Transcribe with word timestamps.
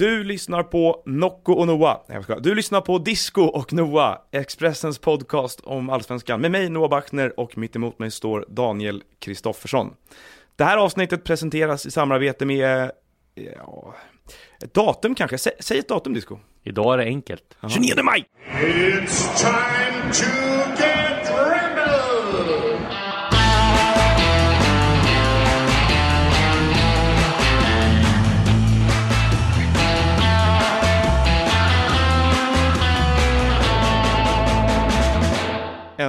Du 0.00 0.24
lyssnar 0.24 0.62
på 0.62 1.02
Nocco 1.06 1.52
och 1.52 1.66
Noah. 1.66 2.00
Nej, 2.08 2.22
jag. 2.28 2.42
Du 2.42 2.54
lyssnar 2.54 2.80
på 2.80 2.98
Disco 2.98 3.42
och 3.42 3.72
Noah, 3.72 4.18
Expressens 4.32 4.98
podcast 4.98 5.60
om 5.60 5.90
Allsvenskan. 5.90 6.40
Med 6.40 6.50
mig 6.50 6.68
Noah 6.68 6.90
Bachner 6.90 7.40
och 7.40 7.58
mitt 7.58 7.76
emot 7.76 7.98
mig 7.98 8.10
står 8.10 8.44
Daniel 8.48 9.02
Kristoffersson. 9.18 9.94
Det 10.56 10.64
här 10.64 10.76
avsnittet 10.76 11.24
presenteras 11.24 11.86
i 11.86 11.90
samarbete 11.90 12.46
med, 12.46 12.90
ja, 13.34 13.94
ett 14.64 14.74
datum 14.74 15.14
kanske. 15.14 15.38
Sä, 15.38 15.50
säg 15.58 15.78
ett 15.78 15.88
datum 15.88 16.14
Disco. 16.14 16.38
Idag 16.62 16.94
är 16.94 16.98
det 16.98 17.04
enkelt. 17.04 17.56
29 17.68 18.02
maj! 18.02 18.24
It's 18.62 19.36
time 19.36 20.12
to 20.12 20.49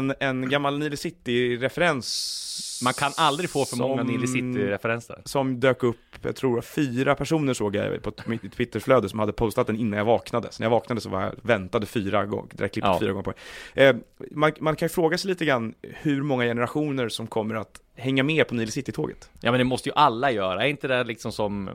En, 0.09 0.13
en 0.19 0.49
gammal 0.49 0.79
Nile 0.79 0.97
City-referens. 0.97 2.81
Man 2.83 2.93
kan 2.93 3.11
aldrig 3.17 3.49
få 3.49 3.65
för 3.65 3.77
många 3.77 3.97
Som- 4.03 4.07
Nile 4.11 4.27
City-referenser. 4.27 5.21
Som 5.25 5.59
dök 5.59 5.83
upp, 5.83 5.97
jag 6.21 6.35
tror 6.35 6.61
fyra 6.61 7.15
personer 7.15 7.53
såg 7.53 7.75
jag 7.75 8.03
på 8.03 8.11
mitt 8.25 8.53
Twitterflöde 8.53 9.09
som 9.09 9.19
hade 9.19 9.33
postat 9.33 9.67
den 9.67 9.75
innan 9.75 9.97
jag 9.97 10.05
vaknade. 10.05 10.47
Så 10.51 10.61
när 10.63 10.65
jag 10.65 10.71
vaknade 10.71 11.01
så 11.01 11.09
var 11.09 11.21
jag 11.21 11.33
väntade 11.41 11.85
fyra 11.85 12.25
gånger, 12.25 12.49
det 12.53 12.67
klippet 12.69 12.89
Ja. 12.93 12.99
fyra 12.99 13.11
gånger 13.11 13.23
på 13.23 13.33
eh, 13.73 13.95
man, 14.31 14.51
man 14.59 14.75
kan 14.75 14.85
ju 14.85 14.89
fråga 14.89 15.17
sig 15.17 15.29
lite 15.29 15.45
grann 15.45 15.73
hur 15.81 16.21
många 16.23 16.43
generationer 16.43 17.09
som 17.09 17.27
kommer 17.27 17.55
att 17.55 17.81
hänga 17.95 18.23
med 18.23 18.47
på 18.47 18.55
Nile 18.55 18.71
City-tåget. 18.71 19.29
Ja 19.41 19.51
men 19.51 19.57
det 19.57 19.63
måste 19.63 19.89
ju 19.89 19.93
alla 19.95 20.31
göra, 20.31 20.63
är 20.63 20.67
inte 20.67 20.87
det 20.87 21.03
liksom 21.03 21.31
som 21.31 21.69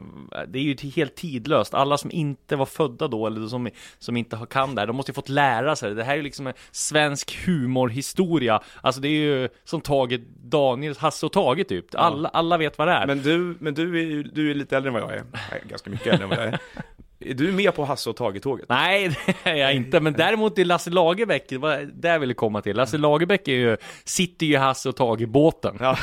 Det 0.48 0.59
är 0.59 0.62
ju 0.62 0.91
helt 0.91 1.15
tidlöst, 1.15 1.74
alla 1.74 1.98
som 1.98 2.11
inte 2.11 2.57
var 2.57 2.66
födda 2.66 3.09
då 3.09 3.27
eller 3.27 3.48
som, 3.48 3.69
som 3.98 4.16
inte 4.16 4.47
kan 4.51 4.74
det 4.74 4.80
här, 4.80 4.87
de 4.87 4.97
måste 4.97 5.10
ju 5.10 5.15
fått 5.15 5.29
lära 5.29 5.76
sig 5.76 5.88
det. 5.88 5.95
Det 5.95 6.04
här 6.04 6.13
är 6.13 6.16
ju 6.16 6.23
liksom 6.23 6.46
en 6.46 6.54
svensk 6.71 7.46
humorhistoria 7.46 8.63
Alltså 8.80 9.01
det 9.01 9.09
är 9.09 9.21
ju 9.21 9.49
som 9.65 9.80
Tage 9.80 10.21
Daniels, 10.43 10.99
Hasse 10.99 11.26
och 11.26 11.32
Tage 11.32 11.68
typ 11.68 11.85
alla, 11.95 12.29
alla 12.29 12.59
vet 12.59 12.79
vad 12.79 12.88
det 12.88 12.93
är 12.93 13.07
Men 13.07 13.23
du, 13.23 13.57
men 13.60 13.74
du 13.74 13.98
är 13.98 14.04
ju 14.04 14.23
du 14.23 14.51
är 14.51 14.54
lite 14.54 14.76
äldre 14.76 14.88
än 14.88 14.95
vad 14.95 15.02
jag 15.02 15.13
är. 15.13 15.24
Nej, 15.32 15.63
ganska 15.69 15.91
mycket 15.91 16.07
äldre 16.07 16.24
än 16.24 16.30
vad 16.30 16.38
jag 16.38 16.46
är. 16.46 16.59
Är 17.21 17.35
du 17.35 17.53
med 17.53 17.75
på 17.75 17.85
Hasse 17.85 18.11
och 18.11 18.17
Tage-tåget? 18.17 18.69
Nej, 18.69 19.09
det 19.45 19.51
är 19.51 19.55
jag 19.55 19.75
inte, 19.75 20.01
men 20.01 20.13
däremot 20.13 20.59
är 20.59 20.65
Lasse 20.65 20.91
Lagerbäck, 20.91 21.45
det 21.49 21.59
var 21.59 21.91
det 21.95 22.09
jag 22.09 22.19
ville 22.19 22.35
komma 22.35 22.63
till 22.63 22.77
Lasse 22.77 22.99
Lagerbäck 22.99 23.49
är 23.49 23.53
ju, 23.53 23.77
sitter 24.05 24.47
ju 24.47 24.53
i 24.53 24.57
Hasse 24.57 24.89
och 24.89 24.97
Tage 24.97 25.21
i 25.21 25.27
båten 25.27 25.77
Ja. 25.81 25.99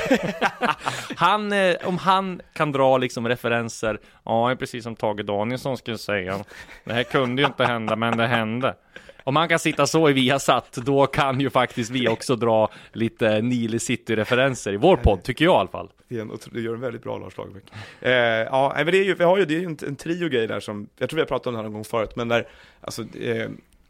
Han, 1.16 1.52
eh, 1.52 1.75
om 1.84 1.97
han 1.97 2.41
kan 2.53 2.72
dra 2.72 2.97
liksom 2.97 3.28
referenser, 3.28 4.00
ja, 4.23 4.56
precis 4.59 4.84
som 4.84 4.95
Tage 4.95 5.25
Danielsson 5.25 5.78
skulle 5.78 5.97
säga. 5.97 6.39
Det 6.84 6.94
här 6.94 7.03
kunde 7.03 7.41
ju 7.41 7.45
inte 7.45 7.66
hända, 7.66 7.95
men 7.95 8.17
det 8.17 8.28
hände. 8.28 8.75
Om 9.23 9.33
man 9.33 9.49
kan 9.49 9.59
sitta 9.59 9.88
så 9.88 10.09
i 10.09 10.13
Viasat, 10.13 10.71
då 10.73 11.07
kan 11.07 11.39
ju 11.39 11.49
faktiskt 11.49 11.91
vi 11.91 12.07
också 12.07 12.35
dra 12.35 12.69
lite 12.93 13.41
Nile 13.41 13.79
City-referenser 13.79 14.73
i 14.73 14.77
vår 14.77 14.97
podd, 14.97 15.23
tycker 15.23 15.45
jag 15.45 15.53
i 15.53 15.57
alla 15.57 15.67
fall. 15.69 15.89
Det 16.07 16.17
är 16.17 16.21
en, 16.21 16.31
du 16.52 16.61
gör 16.63 16.73
en 16.73 16.81
väldigt 16.81 17.03
bra 17.03 17.17
Lars 17.17 17.38
Lagerbäck. 17.38 17.63
Eh, 18.01 18.11
ja, 18.11 18.73
men 18.75 18.85
det 18.85 18.97
är 18.97 19.03
ju, 19.03 19.16
vi 19.16 19.23
har 19.23 19.38
ju, 19.38 19.45
det 19.45 19.55
är 19.55 19.59
ju 19.59 19.66
en, 19.66 19.77
en 19.88 19.95
trio 19.95 20.29
grejer 20.29 20.47
där 20.47 20.59
som, 20.59 20.88
jag 20.97 21.09
tror 21.09 21.16
vi 21.17 21.21
har 21.21 21.27
pratat 21.27 21.47
om 21.47 21.53
det 21.53 21.57
här 21.59 21.63
någon 21.63 21.73
gång 21.73 21.83
förut, 21.83 22.16
men 22.16 22.27
där, 22.27 22.47
alltså, 22.81 23.01
eh, 23.17 23.49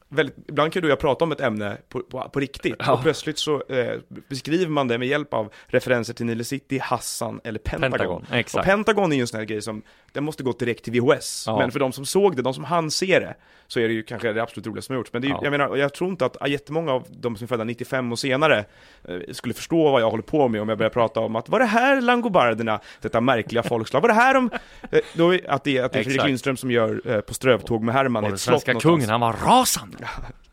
väldigt, 0.10 0.36
ibland 0.48 0.74
kan 0.74 0.82
du 0.82 0.88
och 0.88 0.92
jag 0.92 1.00
prata 1.00 1.26
om 1.26 1.32
ett 1.32 1.42
ämne 1.42 1.78
på, 1.90 2.00
på, 2.00 2.30
på 2.34 2.40
riktigt, 2.40 2.76
Ja. 2.80 2.94
och 2.94 3.02
plötsligt 3.04 3.38
så 3.40 3.64
eh, 3.70 4.00
beskriver 4.30 4.68
man 4.72 4.88
det 4.88 4.98
med 4.98 5.08
hjälp 5.08 5.34
av 5.34 5.54
referenser 5.68 6.14
till 6.14 6.26
Nile 6.26 6.44
City, 6.44 6.80
Hassan 6.80 7.42
eller 7.44 7.60
Pentagon. 7.60 7.92
Pentagon, 7.92 8.26
exakt. 8.32 8.56
Och 8.62 8.66
Pentagon 8.66 9.12
är 9.12 9.16
ju 9.16 9.22
en 9.22 9.28
sån 9.28 9.38
här 9.38 9.46
grej 9.46 9.62
som, 9.62 9.82
den 10.12 10.24
måste 10.24 10.44
gå 10.44 10.52
direkt 10.52 10.84
till 10.84 10.94
VHS, 11.02 11.44
Ja. 11.48 11.58
men 11.60 11.72
för 11.72 11.80
de 11.80 11.92
som 11.92 12.06
såg 12.06 12.36
det, 12.36 12.42
de 12.42 12.54
som 12.54 12.64
hann 12.64 12.92
se 12.92 13.20
det, 13.20 13.36
så 13.74 13.80
är 13.80 13.88
det 13.88 13.94
ju 13.94 14.04
kanske 14.04 14.34
det 14.34 14.44
absolut 14.44 14.68
roligaste 14.68 14.86
som 14.88 14.94
har 14.94 15.00
gjorts. 15.00 15.14
Men 15.14 15.22
det 15.22 15.28
är, 15.28 15.30
Ja. 15.30 15.40
jag 15.44 15.52
menar, 15.52 15.76
jag 15.76 15.94
tror 15.94 16.10
inte 16.10 16.26
att 16.26 16.50
jättemånga 16.50 16.92
av 16.92 17.08
de 17.10 17.36
som 17.36 17.46
är 17.46 17.48
födda 17.48 17.64
95 17.64 18.12
och 18.12 18.20
senare 18.20 18.66
eh, 19.04 19.18
skulle 19.32 19.54
förstå 19.54 19.92
vad 19.92 20.02
jag 20.02 20.10
håller 20.12 20.24
på 20.24 20.48
med 20.48 20.62
om 20.62 20.70
jag 20.70 20.78
börjar 20.78 20.90
prata 20.90 21.20
om 21.20 21.36
att 21.36 21.50
var 21.50 21.60
det 21.60 21.66
här 21.66 22.02
langobarderna, 22.02 22.80
detta 23.02 23.22
märkliga 23.22 23.64
folkslag, 23.64 24.02
var 24.02 24.08
det 24.08 24.14
här 24.14 24.34
de, 24.34 24.50
eh, 24.92 25.00
då, 25.14 25.32
att 25.48 25.64
det, 25.64 25.80
att 25.80 25.94
det 25.94 26.00
är 26.00 26.04
Fredrik. 26.04 26.26
Lindström 26.26 26.58
som 26.58 26.72
gör 26.72 27.02
eh, 27.06 27.20
På 27.22 27.34
strövtåg 27.34 27.84
med 27.84 27.96
Herman 27.96 28.24
i 28.24 28.28
Och 28.28 28.30
den 28.32 28.38
svenska 28.38 28.74
kungen, 28.74 29.10
han 29.10 29.22
var 29.22 29.34
rasande. 29.34 29.98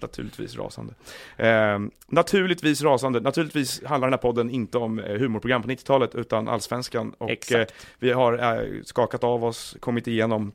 Naturligtvis 0.01 0.57
rasande. 0.57 0.95
Eh, 1.37 1.79
naturligtvis 2.09 2.83
rasande. 2.83 3.21
Naturligtvis 3.21 3.85
handlar 3.85 4.09
den 4.09 4.13
här 4.13 4.19
podden 4.19 4.51
inte 4.51 4.79
om 4.79 4.99
humorprogram 4.99 5.63
på 5.63 5.69
90-talet 5.69 6.15
utan 6.15 6.49
allsvenskan. 6.49 7.15
Och 7.19 7.53
eh, 7.53 7.67
vi 7.99 8.13
har 8.13 8.33
eh, 8.59 8.83
skakat 8.85 9.25
av 9.25 9.45
oss, 9.45 9.77
kommit 9.81 10.07
igenom, 10.07 10.53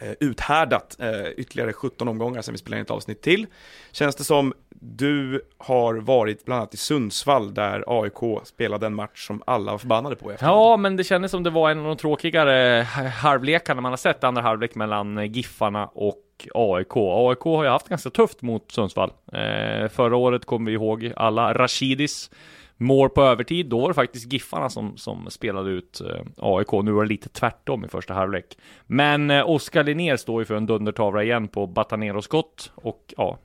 Eh, 0.00 0.12
uthärdat 0.20 0.96
eh, 1.00 1.28
ytterligare 1.36 1.72
17 1.72 2.08
omgångar 2.08 2.42
sen 2.42 2.52
vi 2.54 2.58
spelade 2.58 2.78
in 2.80 2.84
ett 2.84 2.90
avsnitt 2.90 3.22
till. 3.22 3.46
Känns 3.92 4.16
det 4.16 4.24
som 4.24 4.54
du 4.70 5.42
har 5.58 5.94
varit 5.94 6.44
bland 6.44 6.58
annat 6.58 6.74
i 6.74 6.76
Sundsvall 6.76 7.54
där 7.54 7.84
AIK 7.86 8.46
spelade 8.46 8.86
en 8.86 8.94
match 8.94 9.26
som 9.26 9.42
alla 9.46 9.72
var 9.72 9.78
förbannade 9.78 10.16
på 10.16 10.30
i 10.30 10.34
efterhand. 10.34 10.58
Ja, 10.58 10.76
men 10.76 10.96
det 10.96 11.04
kändes 11.04 11.30
som 11.30 11.42
det 11.42 11.50
var 11.50 11.70
en 11.70 11.78
av 11.78 11.84
de 11.84 11.96
tråkigare 11.96 12.82
halvlekarna 13.22 13.80
man 13.80 13.92
har 13.92 13.96
sett, 13.96 14.24
andra 14.24 14.42
halvlek 14.42 14.74
mellan 14.74 15.18
eh, 15.18 15.24
Giffarna 15.24 15.86
och 15.86 16.22
AIK. 16.54 16.96
AIK 16.96 17.40
har 17.40 17.64
ju 17.64 17.70
haft 17.70 17.88
ganska 17.88 18.10
tufft 18.10 18.42
mot 18.42 18.72
Sundsvall. 18.72 19.10
Eh, 19.32 19.88
förra 19.88 20.16
året 20.16 20.44
kommer 20.44 20.70
vi 20.70 20.74
ihåg 20.74 21.12
alla 21.16 21.54
Rashidis 21.54 22.30
mål 22.76 23.10
på 23.10 23.22
övertid. 23.22 23.66
Då 23.66 23.80
var 23.80 23.88
det 23.88 23.94
faktiskt 23.94 24.32
Giffarna 24.32 24.70
som, 24.70 24.96
som 24.96 25.30
spelade 25.30 25.70
ut 25.70 26.00
eh, 26.00 26.20
AIK. 26.36 26.72
Nu 26.72 26.90
var 26.90 27.02
det 27.02 27.08
lite 27.08 27.28
tvärtom 27.28 27.84
i 27.84 27.88
första 27.88 28.14
halvlek. 28.14 28.58
Men 28.86 29.30
eh, 29.30 29.50
Oskar 29.50 29.84
Linnér 29.84 30.16
står 30.16 30.40
ju 30.40 30.44
för 30.44 30.54
en 30.54 30.66
dundertavla 30.66 31.22
igen 31.22 31.48
på 31.48 31.66
Batanero-skott 31.66 32.72
och 32.74 33.14
ja, 33.16 33.38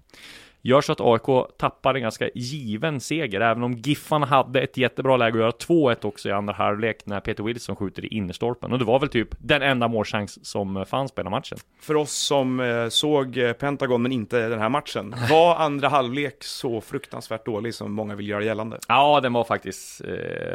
gör 0.61 0.81
så 0.81 0.91
att 0.91 1.01
AIK 1.01 1.57
tappar 1.57 1.95
en 1.95 2.01
ganska 2.01 2.29
given 2.35 2.99
seger, 2.99 3.41
även 3.41 3.63
om 3.63 3.73
Giffarna 3.73 4.25
hade 4.25 4.61
ett 4.61 4.77
jättebra 4.77 5.17
läge 5.17 5.33
att 5.33 5.69
göra 5.69 5.91
2-1 5.94 6.05
också 6.05 6.29
i 6.29 6.31
andra 6.31 6.53
halvlek 6.53 7.05
när 7.05 7.19
Peter 7.19 7.44
Wilson 7.44 7.75
skjuter 7.75 8.05
i 8.05 8.07
innerstolpen. 8.07 8.72
Och 8.72 8.79
det 8.79 8.85
var 8.85 8.99
väl 8.99 9.09
typ 9.09 9.29
den 9.39 9.61
enda 9.61 9.88
målchans 9.88 10.45
som 10.45 10.77
eh, 10.77 10.85
fanns 10.85 11.11
på 11.11 11.22
hela 11.22 11.29
matchen. 11.29 11.57
För 11.81 11.95
oss 11.95 12.11
som 12.11 12.59
eh, 12.59 12.88
såg 12.88 13.38
eh, 13.38 13.53
Pentagon 13.53 14.01
men 14.01 14.11
inte 14.11 14.49
den 14.49 14.59
här 14.59 14.69
matchen, 14.69 15.16
var 15.29 15.55
andra 15.55 15.88
halvlek 15.88 16.44
så 16.44 16.81
fruktansvärt 16.81 17.45
dålig 17.45 17.75
som 17.75 17.93
många 17.93 18.16
vill 18.16 18.29
göra 18.29 18.43
gällande? 18.43 18.79
Ja, 18.88 19.19
den 19.19 19.33
var 19.33 19.43
faktiskt 19.43 20.01
eh, 20.01 20.07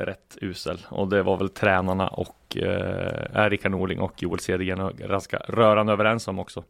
rätt 0.05 0.39
usel. 0.41 0.79
Och 0.89 1.09
det 1.09 1.23
var 1.23 1.37
väl 1.37 1.49
tränarna 1.49 2.09
och 2.09 2.57
eh, 2.57 3.51
Rickard 3.51 3.71
Norling 3.71 4.01
och 4.01 4.23
Joel 4.23 4.41
Cedergren 4.41 4.97
ganska 4.97 5.37
rörande 5.49 5.93
överens 5.93 6.29
om 6.29 6.39
också. 6.39 6.65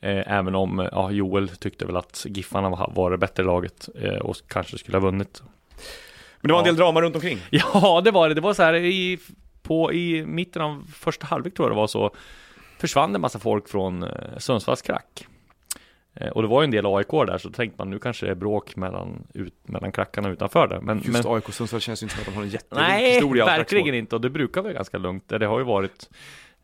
Eh, 0.00 0.32
även 0.38 0.54
om 0.54 0.80
eh, 0.80 0.88
ja, 0.92 1.10
Joel 1.10 1.48
tyckte 1.48 1.86
väl 1.86 1.96
att 1.96 2.26
Giffarna 2.28 2.68
var, 2.70 2.92
var 2.94 3.10
det 3.10 3.18
bättre 3.18 3.42
laget 3.44 3.88
eh, 4.00 4.14
och 4.14 4.36
kanske 4.48 4.78
skulle 4.78 4.96
ha 4.96 5.02
vunnit. 5.02 5.42
Men 6.40 6.48
det 6.48 6.52
var 6.52 6.60
en 6.60 6.66
Ja. 6.66 6.72
del 6.72 6.76
drama 6.76 7.00
runt 7.02 7.14
omkring. 7.14 7.38
Ja, 7.50 8.00
det 8.04 8.10
var 8.10 8.28
det. 8.28 8.34
Det 8.34 8.40
var 8.40 8.54
så 8.54 8.62
här 8.62 8.74
i, 8.74 9.18
på, 9.62 9.92
i 9.92 10.26
mitten 10.26 10.62
av 10.62 10.84
första 10.94 11.26
halvlek 11.26 11.54
tror 11.54 11.68
jag 11.68 11.76
det 11.76 11.80
var 11.80 11.86
så 11.86 12.10
försvann 12.78 13.14
en 13.14 13.20
massa 13.20 13.38
folk 13.38 13.68
från 13.68 14.04
Sundsvalls 14.38 14.82
krack. 14.82 15.26
Och 16.32 16.42
det 16.42 16.48
var 16.48 16.62
ju 16.62 16.64
en 16.64 16.70
del 16.70 16.86
AIK 16.86 17.10
där, 17.10 17.38
så 17.38 17.50
tänkte 17.50 17.74
man 17.78 17.90
nu 17.90 17.98
kanske 17.98 18.26
det 18.26 18.32
är 18.32 18.36
bråk 18.36 18.76
mellan, 18.76 19.26
ut, 19.34 19.54
mellan 19.62 19.92
krackarna 19.92 20.28
utanför 20.28 20.66
där. 20.68 20.80
Men, 20.80 20.98
Just 20.98 21.24
men 21.24 21.34
AIK 21.34 21.44
Sundsvall 21.52 21.80
känns 21.80 22.02
ju 22.02 22.04
inte 22.04 22.14
som 22.14 22.20
att 22.22 22.26
de 22.26 22.34
har 22.34 22.42
en 22.42 22.48
jätterik 22.48 22.82
nej, 22.88 23.12
historia 23.14 23.44
av 23.44 23.48
verkligen 23.50 23.94
inte. 23.94 24.14
Och 24.14 24.20
det 24.20 24.30
brukar 24.30 24.62
vara 24.62 24.72
ganska 24.72 24.98
lugnt. 24.98 25.28
Det 25.28 25.46
har 25.46 25.58
ju 25.58 25.64
varit 25.64 26.10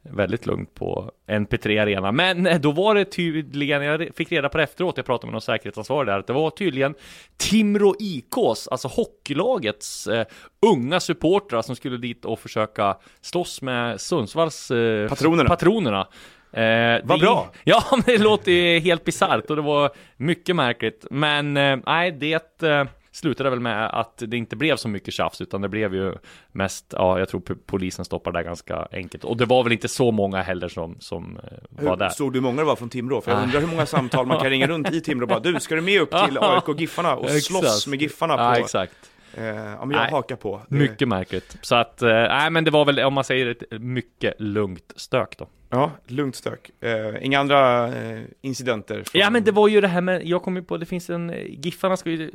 väldigt 0.02 0.46
lugnt 0.46 0.74
på 0.74 1.10
NP3 1.28 1.82
Arena. 1.82 2.12
Men 2.12 2.46
eh, 2.46 2.60
då 2.60 2.72
var 2.72 2.94
det 2.94 3.04
tydligen, 3.04 3.82
jag 3.82 4.08
fick 4.16 4.32
reda 4.32 4.48
på 4.48 4.58
det 4.58 4.64
efteråt, 4.64 4.96
jag 4.96 5.06
pratade 5.06 5.26
med 5.26 5.32
någon 5.32 5.40
säkerhetsansvarig 5.40 6.08
där, 6.08 6.18
att 6.18 6.26
det 6.26 6.32
var 6.32 6.50
tydligen 6.50 6.94
Timrå 7.36 7.94
IKs, 7.98 8.68
alltså 8.68 8.88
hockeylagets 8.88 10.06
eh, 10.06 10.26
unga 10.66 11.00
supportrar 11.00 11.62
som 11.62 11.76
skulle 11.76 11.96
dit 11.96 12.24
och 12.24 12.38
försöka 12.40 12.96
slåss 13.20 13.62
med 13.62 14.00
Sundsvalls 14.00 14.70
eh, 14.70 15.08
Patronerna. 15.08 15.48
patronerna. 15.48 16.08
Eh, 16.52 17.00
Vad 17.04 17.20
bra. 17.20 17.50
Ja, 17.64 17.84
men 17.90 18.02
det 18.06 18.18
låter 18.18 18.52
ju 18.52 18.78
helt 18.78 19.04
bisarrt 19.04 19.50
och 19.50 19.56
det 19.56 19.62
var 19.62 19.90
mycket 20.16 20.56
märkligt. 20.56 21.06
Men 21.10 21.56
eh, 21.56 21.78
nej, 21.86 22.12
det 22.12 22.62
eh, 22.62 22.84
slutade 23.12 23.50
väl 23.50 23.60
med 23.60 23.86
att 24.00 24.22
det 24.26 24.36
inte 24.36 24.56
blev 24.56 24.76
så 24.76 24.88
mycket 24.88 25.14
tjafs, 25.14 25.40
utan 25.40 25.60
det 25.60 25.68
blev 25.68 25.94
ju 25.94 26.14
mest, 26.52 26.86
ja, 26.96 27.18
jag 27.18 27.28
tror 27.28 27.42
polisen 27.66 28.04
stoppade 28.04 28.38
det 28.38 28.42
ganska 28.44 28.88
enkelt. 28.92 29.24
Och 29.24 29.36
det 29.36 29.44
var 29.44 29.64
väl 29.64 29.72
inte 29.72 29.88
så 29.88 30.10
många 30.10 30.42
heller 30.42 30.68
som, 30.68 30.96
som 30.98 31.36
eh, 31.36 31.42
var 31.70 31.90
Hur 31.90 31.96
där. 31.96 32.08
såg 32.08 32.32
du 32.32 32.38
hur 32.38 32.42
många 32.42 32.56
det 32.60 32.66
var 32.66 32.76
från 32.76 32.88
Timrå? 32.88 33.20
För 33.20 33.30
jag 33.30 33.40
Ah. 33.40 33.42
undrar 33.42 33.60
hur 33.60 33.66
många 33.68 33.86
samtal 33.86 34.26
man 34.26 34.38
kan 34.40 34.50
ringa 34.50 34.66
runt 34.66 34.90
i 34.92 35.00
Timrå 35.00 35.24
och 35.24 35.28
bara 35.28 35.40
du, 35.40 35.60
ska 35.60 35.74
du 35.74 35.80
med 35.80 36.00
upp 36.00 36.10
till 36.26 36.38
AIK 36.40 36.80
Giffarna 36.80 37.16
och 37.16 37.30
slåss 37.30 37.86
med 37.86 38.02
Giffarna 38.02 38.36
på... 38.36 38.42
Ja, 38.42 38.56
exakt. 38.58 38.94
Eh, 39.36 39.44
ja, 39.44 39.84
men 39.84 39.90
jag 39.90 40.02
Nej. 40.02 40.10
hakar 40.10 40.36
på. 40.36 40.60
Det- 40.68 40.74
Mycket 40.76 41.08
märkligt. 41.08 41.56
Så 41.62 41.74
att, 41.76 42.02
eh, 42.02 42.08
nej 42.08 42.50
men 42.50 42.64
det 42.64 42.70
var 42.70 42.84
väl, 42.84 42.98
om 43.00 43.14
man 43.14 43.24
säger 43.24 43.46
ett 43.46 43.80
mycket 43.82 44.34
lugnt 44.40 44.92
stök 44.96 45.38
då. 45.38 45.46
Ja, 45.70 45.90
lugnt 46.06 46.36
stök. 46.36 46.70
Eh, 46.80 47.24
inga 47.26 47.40
andra 47.40 47.88
eh, 47.88 48.20
incidenter? 48.40 48.94
från- 48.94 49.20
Ja 49.20 49.30
men 49.30 49.44
det 49.44 49.52
var 49.52 49.68
ju 49.68 49.80
det 49.80 49.88
här 49.88 50.00
med, 50.00 50.26
jag 50.26 50.42
kom 50.42 50.56
ju 50.56 50.62
på, 50.62 50.76
det 50.76 50.86
finns 50.86 51.10
en, 51.10 51.34
Giffarna 51.48 51.96
ska 51.96 52.10
ju, 52.10 52.30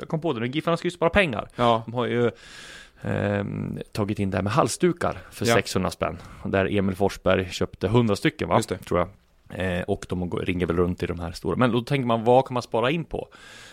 jag 0.00 0.08
kom 0.08 0.20
på 0.20 0.32
det 0.32 0.40
nu, 0.40 0.46
Giffarna 0.46 0.76
ska 0.76 0.86
ju 0.86 0.90
spara 0.92 1.10
pengar. 1.10 1.48
Ja, 1.56 1.82
De 1.86 1.94
har 1.94 2.06
ju 2.06 2.30
ehm, 3.02 3.78
tagit 3.92 4.18
in 4.18 4.30
det 4.30 4.36
här 4.36 4.42
med 4.42 4.52
halsdukar 4.52 5.18
för 5.30 5.46
Ja. 5.46 5.54
600 5.54 5.90
spänn. 5.90 6.18
Där 6.44 6.76
Emil 6.78 6.96
Forsberg 6.96 7.48
köpte 7.50 7.86
100 7.86 8.16
stycken 8.16 8.48
va? 8.48 8.56
Just 8.56 8.68
det. 8.68 8.78
Tror 8.78 9.00
jag. 9.00 9.08
Och 9.86 10.06
de 10.08 10.30
ringer 10.30 10.66
väl 10.66 10.76
runt 10.76 11.02
i 11.02 11.06
de 11.06 11.20
här 11.20 11.32
stora. 11.32 11.56
Men 11.56 11.72
då 11.72 11.80
tänker 11.80 12.06
man, 12.06 12.24
vad 12.24 12.44
kan 12.46 12.54
man 12.54 12.62
spara 12.62 12.90
in 12.90 13.04
på? 13.04 13.18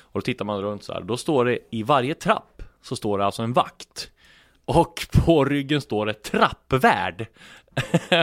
Och 0.02 0.22
då 0.22 0.22
tittar 0.22 0.46
man 0.46 0.62
runt 0.62 0.84
så 0.84 0.94
här. 0.94 1.02
Då 1.02 1.18
står 1.18 1.46
det 1.46 1.60
i 1.70 1.84
varje 1.84 2.14
trapp 2.14 2.55
så 2.86 2.96
står 2.96 3.18
det 3.18 3.26
alltså 3.26 3.42
en 3.44 3.54
vakt. 3.54 4.12
Och 4.66 5.08
på 5.26 5.46
ryggen 5.46 5.82
står 5.82 6.06
det 6.06 6.14
trappvärd. 6.14 7.26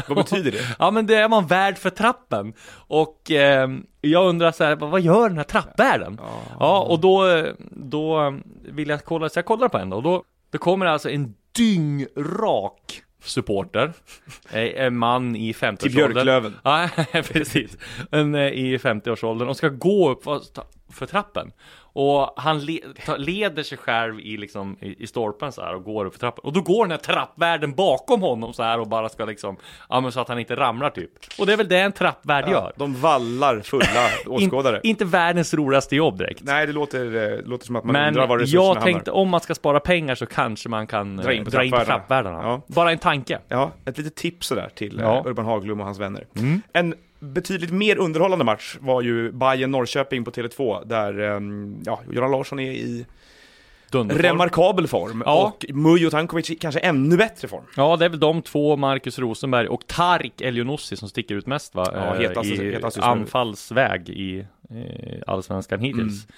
Vad 0.09 0.17
betyder 0.17 0.53
det? 0.53 0.59
Ja 0.79 0.91
men 0.91 1.07
det 1.07 1.15
är 1.15 1.29
man 1.29 1.47
värd 1.47 1.79
för 1.79 1.91
trappen. 1.91 2.55
Och 2.73 3.31
eh, 3.31 3.69
jag 4.01 4.27
undrar 4.29 4.53
så 4.53 4.65
här, 4.65 4.77
vad 4.77 5.01
gör 5.01 5.29
den 5.29 5.39
här 5.39 5.45
trappvärden? 5.45 6.21
Ja, 6.61 6.81
och 6.83 7.01
då, 7.01 7.47
då 7.71 8.35
vill 8.65 8.89
jag 8.89 9.05
kolla, 9.05 9.29
så 9.29 9.39
jag 9.39 9.45
kollar 9.47 9.69
på 9.69 9.79
en 9.79 9.93
och 9.93 10.03
då, 10.03 10.25
då 10.51 10.59
kommer 10.59 10.87
det 10.87 10.93
alltså 10.93 11.11
en 11.11 11.35
dyngrak 11.53 13.03
supporter. 13.25 13.93
Eh, 14.53 14.85
En 14.87 14.97
man 14.97 15.37
i 15.37 15.53
50-årsåldern. 15.53 15.77
Till 15.77 15.91
Björklöven. 15.95 16.55
Ja, 16.63 16.89
precis. 17.23 17.77
En 18.11 18.35
eh, 18.35 18.41
i 18.49 18.79
50-årsåldern 18.79 19.49
och 19.49 19.57
ska 19.57 19.69
gå 19.69 20.11
upp 20.11 20.25
för 20.93 21.07
trappen. 21.07 21.53
Och 21.95 22.33
han 22.37 22.65
le, 22.65 22.81
leder 23.19 23.63
sig 23.63 23.79
själv 23.79 24.21
i, 24.21 24.37
liksom, 24.37 24.77
i, 24.81 25.03
i 25.03 25.07
stolpen 25.07 25.53
så 25.53 25.63
här 25.63 25.75
och 25.75 25.85
går 25.85 26.05
upp 26.05 26.13
för 26.13 26.21
trappen. 26.21 26.45
Och 26.45 26.53
då 26.53 26.61
går 26.61 26.85
den 26.85 26.91
här 26.91 26.99
trappvärden 26.99 27.75
bakom 27.75 28.23
honom 28.23 28.53
så 28.53 28.63
här 28.63 28.81
och 28.81 28.87
bara 28.89 29.09
ska 29.09 29.25
liksom, 29.25 29.57
ja 29.89 30.01
men 30.01 30.13
så 30.13 30.21
att 30.21 30.29
han 30.29 30.39
inte 30.39 30.57
ramlar 30.57 30.91
typ. 30.91 31.11
Och 31.39 31.47
det 31.47 31.53
är 31.53 31.57
väl 31.57 31.69
det 31.69 31.79
en 31.79 31.93
trappvärd 31.93 32.49
gör. 32.49 32.73
De 32.77 32.95
vallar 32.95 33.61
fulla 33.61 34.09
åskådare. 34.27 34.77
In, 34.83 34.91
inte 34.91 35.05
världens 35.05 35.55
roligaste 35.55 35.97
jobb 35.97 36.19
direkt. 36.19 36.43
Nej, 36.45 36.67
det 36.67 36.73
låter, 36.73 37.33
eh, 37.33 37.45
låter 37.45 37.67
som 37.67 37.77
att 37.77 37.85
man 37.85 37.93
Men 37.93 38.09
undrar 38.09 38.27
var 38.27 38.39
resurserna 38.39 38.63
jag 38.63 38.69
hamnar. 38.69 38.83
tänkte 38.83 39.11
om 39.11 39.29
man 39.29 39.41
ska 39.41 39.55
spara 39.55 39.81
pengar 39.81 40.15
så 40.15 40.27
kanske 40.27 40.69
man 40.69 40.87
kan 40.87 41.19
eh, 41.19 41.25
Dra 41.25 41.33
in 41.33 41.45
på 41.45 41.51
dra 41.51 41.65
in 41.65 41.71
på 41.73 41.85
trappvärdena. 41.85 42.39
Ja. 42.43 42.61
Bara 42.67 42.93
en 42.93 42.99
tanke. 42.99 43.39
Ja, 43.49 43.71
ett 43.85 43.99
litet 43.99 44.15
tips 44.17 44.47
sådär 44.47 44.71
till 44.75 44.99
Ja. 45.01 45.17
eh, 45.19 45.27
Urban 45.27 45.45
Haglum 45.45 45.81
och 45.81 45.87
hans 45.87 45.99
vänner. 45.99 46.27
Mm. 46.39 46.63
En 46.73 46.95
betydligt 47.23 47.71
mer 47.71 47.97
underhållande 47.99 48.45
match 48.45 48.77
var 48.81 49.03
ju 49.03 49.33
bayern 49.33 49.71
norrköping 49.71 50.25
på 50.25 50.31
Tele2, 50.31 50.85
där 50.87 51.19
ehm, 51.21 51.83
ja, 51.87 52.01
Göran 52.13 52.31
Larsson 52.31 52.59
är 52.61 52.73
i 52.73 53.07
Dunderform. 53.91 54.23
remarkabel 54.23 54.87
form 54.89 55.23
Ja. 55.27 55.47
och 55.47 55.67
Mujo 55.77 56.11
Tankovic 56.11 56.51
i 56.51 56.55
kanske 56.55 56.81
ännu 56.81 57.17
bättre 57.17 57.49
form. 57.49 57.65
Ja, 57.77 57.97
det 57.97 58.05
är 58.05 58.09
väl 58.09 58.21
de 58.21 58.43
två, 58.43 58.77
Marcus 58.77 59.19
Rosenberg 59.19 59.69
och 59.69 59.87
Tarik 59.87 60.41
Elionossi 60.41 60.97
som 60.97 61.09
sticker 61.09 61.35
ut 61.35 61.47
mest 61.47 61.75
va? 61.75 61.87
Ja, 61.95 62.15
Eh, 62.17 62.21
hetast- 62.21 62.45
I 62.63 62.71
hetast 62.73 62.99
anfallsväg 62.99 64.09
i 64.09 64.39
eh, 64.71 65.23
Allsvenskan 65.27 65.81
hittills. 65.81 66.25
Mm. 66.25 66.35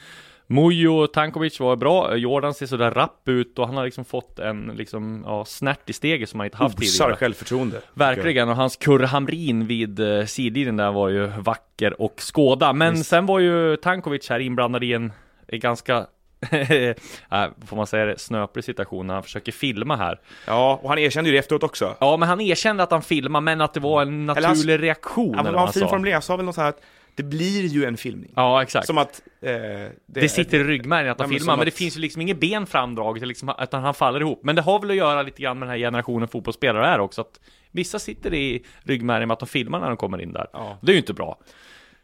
Mujo 0.46 1.06
Tankovic 1.06 1.60
var 1.60 1.76
bra, 1.76 2.16
Jordan 2.16 2.54
ser 2.54 2.66
sådär 2.66 2.90
rapp 2.90 3.28
ut 3.28 3.58
och 3.58 3.66
han 3.66 3.76
har 3.76 3.84
liksom 3.84 4.04
fått 4.04 4.38
en 4.38 4.72
liksom, 4.76 5.22
ja, 5.26 5.44
snärt 5.44 5.90
i 5.90 5.92
steget 5.92 6.28
som 6.28 6.40
han 6.40 6.44
inte 6.46 6.56
haft 6.56 6.78
Osar 6.78 6.84
tidigare. 7.04 7.16
självförtroende. 7.16 7.80
Verkligen, 7.94 8.48
och 8.48 8.56
hans 8.56 8.76
Kurre 8.76 9.06
Hamrin 9.06 9.66
vid 9.66 10.00
eh, 10.00 10.24
sidlinjen 10.24 10.76
där 10.76 10.92
var 10.92 11.08
ju 11.08 11.26
vacker 11.26 12.00
och 12.00 12.14
skåda. 12.18 12.72
Men 12.72 13.04
sen 13.04 13.26
var 13.26 13.38
ju 13.38 13.76
Tankovic 13.76 14.28
här 14.30 14.40
inblandad 14.40 14.84
i 14.84 14.92
en, 14.92 15.12
en 15.48 15.60
ganska, 15.60 15.96
äh, 16.50 17.48
får 17.66 17.76
man 17.76 17.86
säga 17.86 18.04
det, 18.04 18.18
snöplig 18.18 18.64
situation 18.64 19.06
när 19.06 19.14
han 19.14 19.22
försöker 19.22 19.52
filma 19.52 19.96
här. 19.96 20.20
Ja, 20.46 20.80
och 20.82 20.88
han 20.88 20.98
erkände 20.98 21.30
ju 21.30 21.32
det 21.32 21.38
efteråt 21.38 21.62
också. 21.62 21.94
Ja, 22.00 22.16
men 22.16 22.28
han 22.28 22.40
erkände 22.40 22.82
att 22.82 22.90
han 22.90 23.02
filmade, 23.02 23.44
men 23.44 23.60
att 23.60 23.74
det 23.74 23.80
var 23.80 24.02
en 24.02 24.30
Eller 24.30 24.48
naturlig 24.48 24.72
han- 24.74 24.80
reaktion. 24.82 25.30
Ja, 25.30 25.36
men 25.36 25.46
eller 25.46 25.52
vad 25.52 25.60
han 25.64 25.72
fin 25.72 25.82
sa. 25.82 25.88
formulerad, 25.88 26.14
han 26.14 26.22
sa 26.22 26.36
väl 26.36 26.46
något 26.46 26.54
så 26.54 26.60
här 26.60 26.68
att 26.68 26.80
det 27.14 27.22
blir 27.22 27.66
ju 27.66 27.84
en 27.84 27.96
filmning. 27.96 28.32
Ja, 28.36 28.62
exakt. 28.62 28.86
Som 28.86 28.98
att... 28.98 29.22
Eh, 29.40 29.50
det, 29.50 29.92
det 30.06 30.28
sitter 30.28 30.60
i 30.60 30.64
ryggmärgen 30.64 31.12
att 31.12 31.18
han 31.18 31.24
Ja, 31.24 31.28
men 31.28 31.38
filmar, 31.38 31.52
som 31.52 31.58
men 31.58 31.66
det 31.66 31.68
att- 31.68 31.74
finns 31.74 31.96
ju 31.96 32.00
liksom 32.00 32.22
inget 32.22 32.40
ben 32.40 32.66
framdraget, 32.66 33.28
liksom, 33.28 33.52
utan 33.62 33.82
han 33.82 33.94
faller 33.94 34.20
ihop. 34.20 34.40
Men 34.44 34.56
det 34.56 34.62
har 34.62 34.80
väl 34.80 34.90
att 34.90 34.96
göra 34.96 35.22
lite 35.22 35.42
grann 35.42 35.58
med 35.58 35.68
den 35.68 35.70
här 35.70 35.78
generationen 35.78 36.28
fotbollsspelare 36.28 36.86
här 36.86 36.98
också, 37.00 37.20
att 37.20 37.40
vissa 37.70 37.98
sitter 37.98 38.34
i 38.34 38.64
ryggmärgen 38.82 39.28
med 39.28 39.32
att 39.32 39.38
de 39.40 39.48
filmar 39.48 39.80
när 39.80 39.88
de 39.88 39.96
kommer 39.96 40.20
in 40.20 40.32
där. 40.32 40.46
Ja. 40.52 40.78
Det 40.82 40.90
är 40.90 40.94
ju 40.94 40.98
inte 41.00 41.12
bra. 41.12 41.38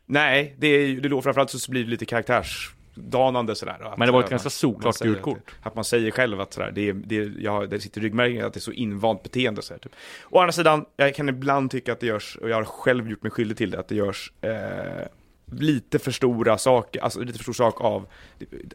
Nej, 0.06 0.54
det 0.58 0.66
är 0.66 0.86
ju, 0.86 1.00
det 1.00 1.08
då 1.08 1.22
framförallt 1.22 1.50
så 1.50 1.70
blir 1.70 1.84
det 1.84 1.90
lite 1.90 2.04
karaktärsdanande 3.00 3.54
sådär. 3.54 3.92
Att, 3.92 3.98
Men 3.98 4.06
det 4.06 4.12
var 4.12 4.20
ett 4.20 4.26
eh, 4.26 4.30
ganska 4.30 4.50
solklart 4.50 4.98
gult 4.98 5.22
kort. 5.22 5.54
Att, 5.62 5.74
man 5.74 5.84
säger 5.84 6.10
själv 6.10 6.40
att 6.40 6.52
sådär, 6.52 6.70
det, 6.74 6.88
är, 6.88 6.92
det, 6.92 7.16
är, 7.16 7.32
ja, 7.38 7.66
det 7.66 7.80
sitter 7.80 8.00
i 8.00 8.04
ryggmärgen 8.04 8.46
att 8.46 8.52
det 8.52 8.58
är 8.58 8.60
så 8.60 8.72
invant 8.72 9.22
beteende. 9.22 9.62
Sådär, 9.62 9.80
typ. 9.80 9.92
Å 10.30 10.38
andra 10.38 10.52
sidan, 10.52 10.84
jag 10.96 11.14
kan 11.14 11.28
ibland 11.28 11.70
tycka 11.70 11.92
att 11.92 12.00
det 12.00 12.06
görs, 12.06 12.38
och 12.42 12.48
jag 12.48 12.56
har 12.56 12.64
själv 12.64 13.10
gjort 13.10 13.22
mig 13.22 13.32
skyldig 13.32 13.56
till 13.56 13.70
det, 13.70 13.80
att 13.80 13.88
det 13.88 13.94
görs 13.94 14.32
eh, 14.40 15.06
lite 15.52 15.98
för 15.98 16.10
stora 16.10 16.58
saker, 16.58 17.00
alltså 17.00 17.20
lite 17.20 17.38
för 17.38 17.42
stor 17.42 17.52
sak 17.52 17.80
av 17.80 18.06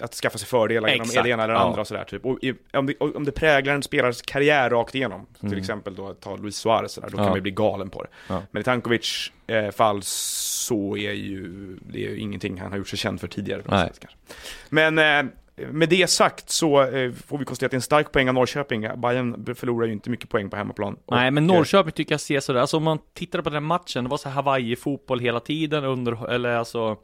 att 0.02 0.14
skaffa 0.14 0.38
sig 0.38 0.48
fördelar 0.48 0.90
genom 0.90 1.06
Exakt, 1.06 1.24
det 1.24 1.30
ena 1.30 1.44
eller 1.44 1.54
det 1.54 1.60
andra 1.60 1.82
och 1.82 1.88
sådär. 1.88 2.04
Typ. 2.04 2.26
Och 2.26 2.40
om, 2.74 2.86
det, 2.86 2.98
om 3.00 3.24
det 3.26 3.32
präglar 3.32 3.74
en 3.74 3.84
spelares 3.84 4.22
karriär 4.22 4.70
rakt 4.70 4.96
igenom, 4.96 5.26
till 5.40 5.48
Mm. 5.48 5.60
exempel 5.60 5.96
då 5.96 6.14
ta 6.14 6.36
Luis 6.36 6.56
Suarez, 6.58 6.92
sådär, 6.92 7.10
då 7.10 7.14
Ja. 7.18 7.18
kan 7.18 7.26
man 7.30 7.36
ju 7.36 7.42
bli 7.42 7.52
galen 7.52 7.90
på 7.90 8.02
det. 8.04 8.10
Ja. 8.30 8.42
Men 8.52 8.62
i 8.62 8.64
Tankovic 8.64 9.32
eh, 9.48 9.72
fall 9.72 10.00
så 10.04 10.98
är 10.98 11.12
ju 11.12 11.48
det 11.82 12.06
är 12.06 12.10
ju 12.10 12.18
ingenting 12.20 12.60
han 12.62 12.72
har 12.72 12.78
gjort 12.78 12.88
sig 12.88 13.00
känd 13.00 13.20
för 13.22 13.28
tidigare. 13.28 13.88
sätt. 13.88 14.06
Men 14.70 14.98
eh, 15.00 15.32
med 15.58 15.90
det 15.90 16.10
sagt 16.10 16.50
så 16.50 16.82
eh, 16.84 17.12
får 17.12 17.38
vi 17.38 17.46
konstatera 17.46 17.68
att 17.68 17.72
det 17.72 17.76
är 17.76 17.78
en 17.78 17.82
stark 17.82 18.12
poäng 18.12 18.28
av 18.30 18.34
Norrköping. 18.36 18.82
Bayern 19.02 19.56
förlorar 19.56 19.88
ju 19.88 19.94
inte 19.94 20.10
mycket 20.10 20.30
poäng 20.30 20.50
på 20.50 20.58
hemmaplan. 20.58 20.98
Nej, 21.12 21.32
men 21.32 21.50
eh, 21.50 21.56
Norrköping 21.56 21.92
tycker 21.92 22.14
jag 22.14 22.22
ser 22.22 22.40
sådär, 22.40 22.60
alltså 22.60 22.78
om 22.78 22.84
man 22.84 23.00
tittar 23.14 23.42
på 23.42 23.50
den 23.50 23.64
matchen, 23.64 24.04
det 24.04 24.10
var 24.10 24.18
så 24.18 24.30
Hawaii-fotboll 24.30 25.20
hela 25.20 25.40
tiden 25.40 25.84
under, 25.84 26.30
eller 26.32 26.50
alltså 26.56 26.98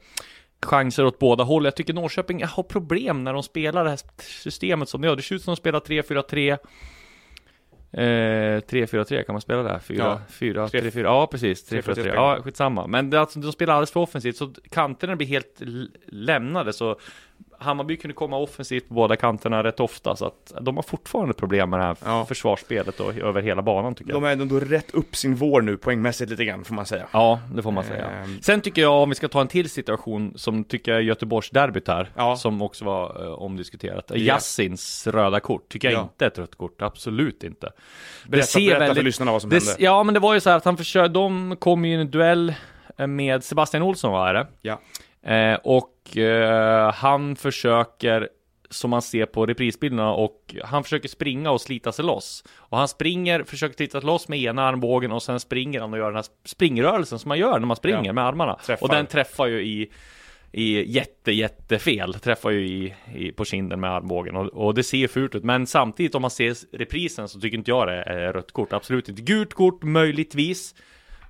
chanser 0.65 1.05
åt 1.05 1.19
båda 1.19 1.43
håll. 1.43 1.65
Jag 1.65 1.75
tycker 1.75 1.93
Norrköping 1.93 2.43
har 2.43 2.63
problem 2.63 3.23
när 3.23 3.33
de 3.33 3.43
spelar 3.43 3.83
det 3.83 3.89
här 3.89 3.99
systemet 4.21 4.89
som 4.89 5.01
de 5.01 5.07
gör. 5.07 5.15
Det 5.15 5.21
ser 5.21 5.35
ut 5.35 5.41
som 5.43 5.51
de 5.51 5.55
spelar 5.57 5.79
3-4-3. 5.79 6.57
Eh, 7.93 7.99
3-4-3 8.61 9.23
kan 9.23 9.33
man 9.33 9.41
spela 9.41 9.63
där? 9.63 9.79
4, 9.79 9.97
Ja. 10.03 10.21
4, 10.29 10.67
Tre- 10.69 10.81
3, 10.81 10.91
4, 10.91 11.03
ja 11.07 11.27
precis, 11.31 11.63
3, 11.63 11.81
4, 11.81 11.95
3, 11.95 12.03
3-4-3. 12.03 12.13
ja 12.15 12.37
skitsamma. 12.43 12.87
Men 12.87 13.09
det, 13.09 13.19
alltså, 13.19 13.39
de 13.39 13.51
spelar 13.51 13.73
alldeles 13.73 13.91
för 13.91 13.99
offensivt, 13.99 14.35
så 14.37 14.53
kanterna 14.69 15.15
blir 15.15 15.27
helt 15.27 15.61
lämnade, 16.07 16.73
så 16.73 16.99
Hammarby 17.61 17.97
kunde 17.97 18.13
komma 18.15 18.37
offensivt 18.37 18.87
på 18.87 18.93
båda 18.93 19.15
kanterna 19.15 19.63
rätt 19.63 19.79
ofta, 19.79 20.15
så 20.15 20.25
att 20.25 20.53
de 20.61 20.75
har 20.75 20.83
fortfarande 20.83 21.33
problem 21.33 21.69
med 21.69 21.79
det 21.79 21.83
här 21.83 21.97
Ja. 22.05 22.25
försvarsspelet 22.25 22.99
och 22.99 23.15
över 23.17 23.41
hela 23.41 23.61
banan 23.61 23.95
tycker 23.95 24.11
jag. 24.11 24.21
De 24.21 24.27
är 24.27 24.31
ändå 24.31 24.59
rätt 24.59 24.91
upp 24.91 25.15
sin 25.15 25.35
vår 25.35 25.61
nu 25.61 25.77
poängmässigt 25.77 26.29
lite 26.31 26.45
grann 26.45 26.63
får 26.65 26.73
man 26.75 26.85
säga. 26.85 27.07
Ja, 27.11 27.39
det 27.55 27.61
får 27.63 27.71
man 27.71 27.83
säga. 27.83 28.05
Ehm. 28.09 28.41
Sen 28.41 28.61
tycker 28.61 28.81
jag, 28.81 28.93
om 29.03 29.09
vi 29.09 29.15
ska 29.15 29.27
ta 29.27 29.41
en 29.41 29.47
till 29.47 29.69
situation, 29.69 30.33
som 30.35 30.63
tycker 30.63 30.91
jag 30.91 30.99
är 30.99 31.03
Göteborgsderbyt 31.03 31.87
här, 31.87 32.09
Ja. 32.15 32.35
som 32.35 32.61
också 32.61 32.85
var 32.85 33.23
eh, 33.25 33.31
omdiskuterat. 33.31 34.11
Yassins 34.15 35.07
röda 35.07 35.39
kort, 35.39 35.69
tycker 35.69 35.91
jag 35.91 35.97
Ja. 35.99 36.01
inte 36.03 36.25
är 36.25 36.29
ett 36.29 36.39
rött 36.39 36.55
kort, 36.55 36.81
absolut 36.81 37.43
inte. 37.43 37.69
Berätta, 38.27 38.59
berätta 38.59 38.95
för 38.95 39.03
lyssnarna 39.03 39.31
vad 39.31 39.41
som 39.41 39.49
det, 39.49 39.55
hände. 39.55 39.75
Ja, 39.79 40.03
men 40.03 40.13
det 40.13 40.19
var 40.19 40.33
ju 40.33 40.39
så 40.39 40.49
här 40.49 40.57
att 40.57 40.65
han 40.65 40.77
försökte, 40.77 41.13
de 41.13 41.55
kom 41.59 41.85
ju 41.85 41.91
i 41.97 42.01
en 42.01 42.11
duell 42.11 42.53
med 43.07 43.43
Sebastian 43.43 43.83
Olsson 43.83 44.11
var 44.11 44.33
det. 44.33 44.47
Ja. 44.61 44.79
Eh, 45.25 45.53
och 45.63 46.17
eh, 46.17 46.93
han 46.93 47.35
försöker, 47.35 48.29
som 48.69 48.89
man 48.89 49.01
ser 49.01 49.25
på 49.25 49.45
reprisbilderna, 49.45 50.13
och 50.13 50.55
han 50.63 50.83
försöker 50.83 51.09
springa 51.09 51.51
och 51.51 51.61
slita 51.61 51.91
sig 51.91 52.05
loss. 52.05 52.43
Och 52.55 52.77
han 52.77 52.87
springer, 52.87 53.43
försöker 53.43 53.75
slita 53.75 54.01
sig 54.01 54.07
loss 54.07 54.27
med 54.27 54.39
ena 54.39 54.63
armbågen 54.63 55.11
och 55.11 55.23
sen 55.23 55.39
springer 55.39 55.81
han 55.81 55.93
och 55.93 55.99
gör 55.99 56.05
den 56.05 56.15
här 56.15 56.25
springrörelsen 56.45 57.19
som 57.19 57.29
man 57.29 57.39
gör 57.39 57.59
när 57.59 57.67
man 57.67 57.77
springer 57.77 58.05
Ja. 58.05 58.13
med 58.13 58.23
armarna. 58.25 58.55
Träffar. 58.65 58.83
Och 58.85 58.89
den 58.89 59.05
träffar 59.05 59.47
ju 59.47 59.61
i 59.61 59.91
i 60.53 60.91
jätte, 60.91 61.31
jättefel, 61.31 62.13
träffar 62.13 62.49
ju 62.49 62.67
i, 62.67 62.93
i, 63.15 63.31
på 63.31 63.45
kinden 63.45 63.79
med 63.79 63.91
armbågen 63.91 64.35
och, 64.35 64.47
och 64.47 64.73
det 64.73 64.83
ser 64.83 65.07
fult 65.07 65.35
ut. 65.35 65.43
Men 65.43 65.67
samtidigt 65.67 66.15
om 66.15 66.21
man 66.21 66.31
ser 66.31 66.77
reprisen 66.77 67.27
så 67.27 67.39
tycker 67.39 67.57
inte 67.57 67.71
jag 67.71 67.87
det 67.87 67.93
är 68.03 68.33
rött 68.33 68.51
kort, 68.51 68.73
absolut 68.73 69.09
inte. 69.09 69.21
Gult 69.21 69.53
kort 69.53 69.83
möjligtvis, 69.83 70.75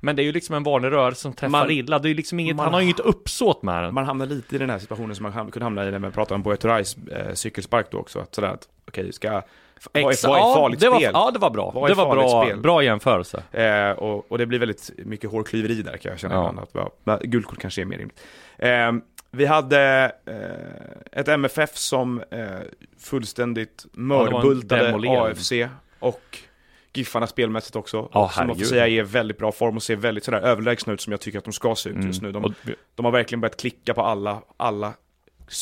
men 0.04 0.16
det 0.16 0.22
är 0.22 0.24
ju 0.24 0.32
liksom 0.32 0.56
en 0.56 0.64
vanlig 0.64 0.92
rörelse 0.92 1.22
som 1.22 1.34
träffar 1.34 1.50
Man- 1.52 1.72
illa. 1.72 2.00
Det 2.00 2.10
är 2.10 2.16
liksom 2.16 2.40
inget, 2.40 2.56
man- 2.56 2.64
han 2.64 2.74
har 2.74 2.80
ju 2.82 2.86
inget 2.86 3.00
uppsåt 3.00 3.64
med 3.64 3.84
den. 3.84 3.94
Man 3.94 4.06
hamnar 4.06 4.26
lite 4.26 4.56
i 4.56 4.58
den 4.60 4.70
här 4.70 4.80
situationen 4.80 5.16
som 5.16 5.24
man 5.24 5.32
ham- 5.34 5.52
kunde 5.52 5.66
hamna 5.66 5.88
i 5.88 5.92
när 5.92 6.00
man 6.00 6.12
pratar 6.12 6.36
om 6.36 6.44
Buya 6.44 6.58
Turais 6.58 6.98
eh, 6.98 7.34
cykelspark 7.34 7.92
då 7.92 7.98
också. 7.98 8.20
Att 8.20 8.36
sådär 8.36 8.48
att, 8.48 8.68
okej, 8.88 9.14
ska... 9.14 9.42
Vad 9.94 10.04
är, 10.04 10.28
vad 10.28 10.38
är 10.38 10.42
ja, 10.42 10.54
farligt 10.56 10.80
det 10.80 10.90
var, 10.90 10.98
spel? 11.00 11.12
Ja, 11.14 11.32
det 11.32 11.40
var 11.40 11.50
bra. 11.50 11.72
Vad 11.72 11.90
det 11.90 11.94
var 11.94 12.16
bra, 12.16 12.44
spel? 12.46 12.60
bra 12.60 12.84
jämförelse. 12.84 13.44
Eh, 13.52 13.90
och, 13.92 14.32
och 14.32 14.38
det 14.38 14.46
blir 14.46 14.60
väldigt 14.60 14.90
mycket 14.98 15.32
hårklyveri 15.32 15.82
där 15.82 15.98
kan 15.98 16.10
jag 16.12 16.20
känna 16.20 16.36
Ja. 16.36 16.56
Att, 16.62 16.92
ja, 17.04 17.20
gult 17.24 17.46
kort 17.46 17.60
kanske 17.60 17.82
är 17.82 17.86
mer 17.86 17.98
rimligt. 17.98 18.20
Eh, 18.58 18.92
vi 19.32 19.46
hade 19.46 20.12
eh, 20.26 21.20
ett 21.20 21.28
MFF 21.28 21.78
som 21.78 22.22
eh, 22.32 22.46
fullständigt 23.00 23.86
var 23.94 24.32
mörbultade 24.32 24.86
demolering. 24.86 25.18
AFC 25.18 25.52
och 26.00 26.38
Giffarna 26.94 27.28
spelmässigt 27.28 27.76
också. 27.76 28.00
Och 28.00 28.32
som 28.32 28.48
man 28.48 28.56
får 28.58 28.66
säga 28.66 28.88
är 28.88 29.04
väldigt 29.04 29.38
bra 29.38 29.52
form 29.52 29.76
och 29.76 29.84
ser 29.84 29.96
väldigt 29.96 30.24
sådär 30.24 30.42
överlägsna 30.42 30.94
ut 30.94 31.02
som 31.02 31.12
jag 31.12 31.22
tycker 31.22 31.38
att 31.38 31.44
de 31.44 31.54
ska 31.54 31.76
se 31.76 31.90
ut 31.90 31.96
just 32.06 32.22
nu. 32.22 32.32
De, 32.32 32.38
Mm. 32.38 32.52
Och, 32.52 32.70
de 32.96 33.06
har 33.06 33.12
verkligen 33.12 33.42
börjat 33.42 33.58
klicka 33.60 33.94
på 33.94 34.02
alla, 34.02 34.42
alla 34.58 34.94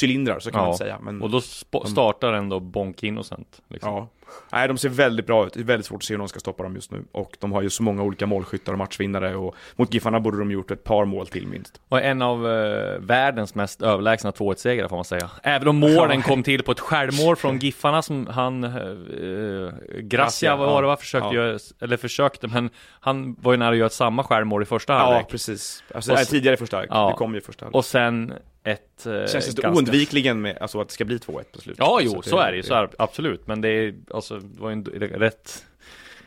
cylindrar, 0.03 0.39
så 0.39 0.51
kan 0.51 0.61
Ja. 0.61 0.67
man 0.67 0.77
säga. 0.77 0.99
Men, 1.01 1.21
Och 1.21 1.29
då 1.29 1.41
startar 1.85 2.33
ändå 2.33 2.59
Bonk 2.59 3.03
Innocent. 3.03 3.61
Liksom. 3.69 3.89
ja. 3.93 4.07
Nej, 4.51 4.67
de 4.67 4.77
ser 4.77 4.89
väldigt 4.89 5.25
bra 5.27 5.45
ut. 5.47 5.53
Det 5.53 5.59
är 5.59 5.63
väldigt 5.63 5.85
svårt 5.85 5.97
att 5.97 6.03
se 6.03 6.13
hur 6.13 6.19
de 6.19 6.27
ska 6.27 6.39
stoppa 6.39 6.63
dem 6.63 6.75
just 6.75 6.91
nu. 6.91 7.03
Och 7.11 7.37
de 7.39 7.51
har 7.51 7.61
ju 7.61 7.69
så 7.69 7.83
många 7.83 8.03
olika 8.03 8.25
målskyttar 8.25 8.71
och 8.73 8.77
matchvinnare. 8.77 9.35
Och 9.35 9.55
mot 9.75 9.93
Giffarna 9.93 10.19
borde 10.19 10.39
de 10.39 10.51
gjort 10.51 10.71
ett 10.71 10.83
par 10.83 11.05
mål 11.05 11.27
till 11.27 11.47
minst. 11.47 11.81
Och 11.89 12.01
en 12.01 12.21
av 12.21 12.47
eh, 12.51 12.99
världens 12.99 13.55
mest 13.55 13.81
överlägsna 13.81 14.31
2-1-segrar 14.31 14.87
får 14.87 14.95
man 14.95 15.05
säga. 15.05 15.29
Även 15.43 15.67
om 15.67 15.75
målen 15.75 16.21
kom 16.21 16.43
till 16.43 16.63
på 16.63 16.71
ett 16.71 16.79
självmål 16.79 17.35
från 17.35 17.57
Giffarna 17.59 18.01
som 18.01 18.27
han, 18.27 18.63
eh, 18.63 18.69
Gracia 18.71 20.01
Gracia, 20.01 20.55
var 20.55 20.81
det 20.81 20.85
ja. 20.85 20.91
va, 20.91 20.97
försökte 20.97 21.27
Ja. 21.27 21.33
göra, 21.33 21.59
eller 21.81 21.97
försökte, 21.97 22.47
men 22.47 22.69
han 22.99 23.35
var 23.41 23.51
ju 23.53 23.57
nära 23.57 23.71
att 23.71 23.77
göra 23.77 23.89
samma 23.89 24.23
självmål 24.23 24.61
i 24.63 24.65
första 24.65 24.93
Ja, 24.93 24.99
halvlek. 24.99 25.27
precis. 25.29 25.83
Alltså, 25.95 26.11
Och 26.11 26.17
nej, 26.17 26.25
tidigare 26.25 26.53
i 26.53 26.57
första 26.57 26.77
halvlek. 26.77 26.91
Ja. 26.93 27.07
Det 27.09 27.13
kom 27.15 27.33
ju 27.33 27.39
i 27.39 27.43
första 27.43 27.65
halvlek. 27.65 27.75
Och 27.77 27.85
sen 27.85 28.33
ett... 28.71 29.05
Eh, 29.05 29.11
Känns 29.13 29.31
det 29.31 29.61
ganska- 29.61 29.69
oundvikligen 29.69 30.41
med 30.41 30.57
alltså, 30.61 30.81
att 30.81 30.87
det 30.87 30.93
ska 30.93 31.05
bli 31.05 31.17
2-1 31.17 31.43
på 31.51 31.61
slutet? 31.61 31.79
Ja, 31.79 31.99
jo, 32.01 32.19
att 32.19 32.25
så 32.25 32.37
är 32.39 32.51
det 32.51 32.57
ju, 32.57 32.63
så 32.63 32.73
är 32.73 32.89
absolut. 32.97 33.47
Men 33.47 33.61
det 33.61 33.69
är, 33.69 33.95
alltså, 34.13 34.39
det 34.39 34.61
var 34.61 34.69
ju 34.69 34.73
en 34.73 34.83
rätt 34.99 35.65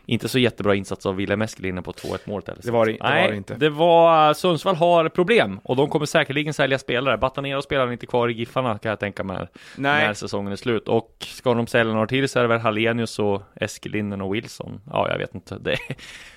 inte 0.06 0.28
så 0.28 0.38
jättebra 0.38 0.74
insats 0.74 1.06
av 1.06 1.16
Wilhelm 1.16 1.42
Eskelinen 1.42 1.82
på 1.84 1.92
2-1 1.92 2.18
målet 2.24 2.48
heller. 2.48 2.62
Det 2.64 2.70
var 2.70 2.86
det- 2.86 2.92
det 2.92 2.98
var 3.22 3.28
det 3.30 3.36
inte. 3.36 3.54
det 3.54 3.68
var, 3.70 4.34
Sundsvall 4.34 4.76
har 4.76 5.08
problem 5.08 5.60
och 5.64 5.76
de 5.76 5.88
kommer 5.88 6.06
säkerligen 6.06 6.54
sälja 6.54 6.78
spelare. 6.78 7.18
Batanero 7.18 7.62
spelar 7.62 7.92
inte 7.92 8.06
kvar 8.06 8.28
i 8.28 8.32
Giffarna 8.32 8.78
kan 8.78 8.90
jag 8.90 9.00
tänka 9.00 9.24
mig 9.24 9.36
Nej. 9.76 10.06
när 10.06 10.14
säsongen 10.14 10.52
är 10.52 10.56
slut. 10.56 10.88
Och 10.88 11.10
ska 11.20 11.54
de 11.54 11.66
sälja 11.66 11.92
några 11.92 12.06
till 12.06 12.28
så 12.28 12.38
är 12.38 12.42
det 12.42 12.48
väl 12.48 12.60
Hallenius 12.60 13.18
och 13.18 13.42
Eskelinen 13.54 14.20
och 14.20 14.34
Wilson. 14.34 14.80
Ja, 14.90 15.08
jag 15.10 15.18
vet 15.18 15.34
inte. 15.34 15.58
Det, 15.58 15.76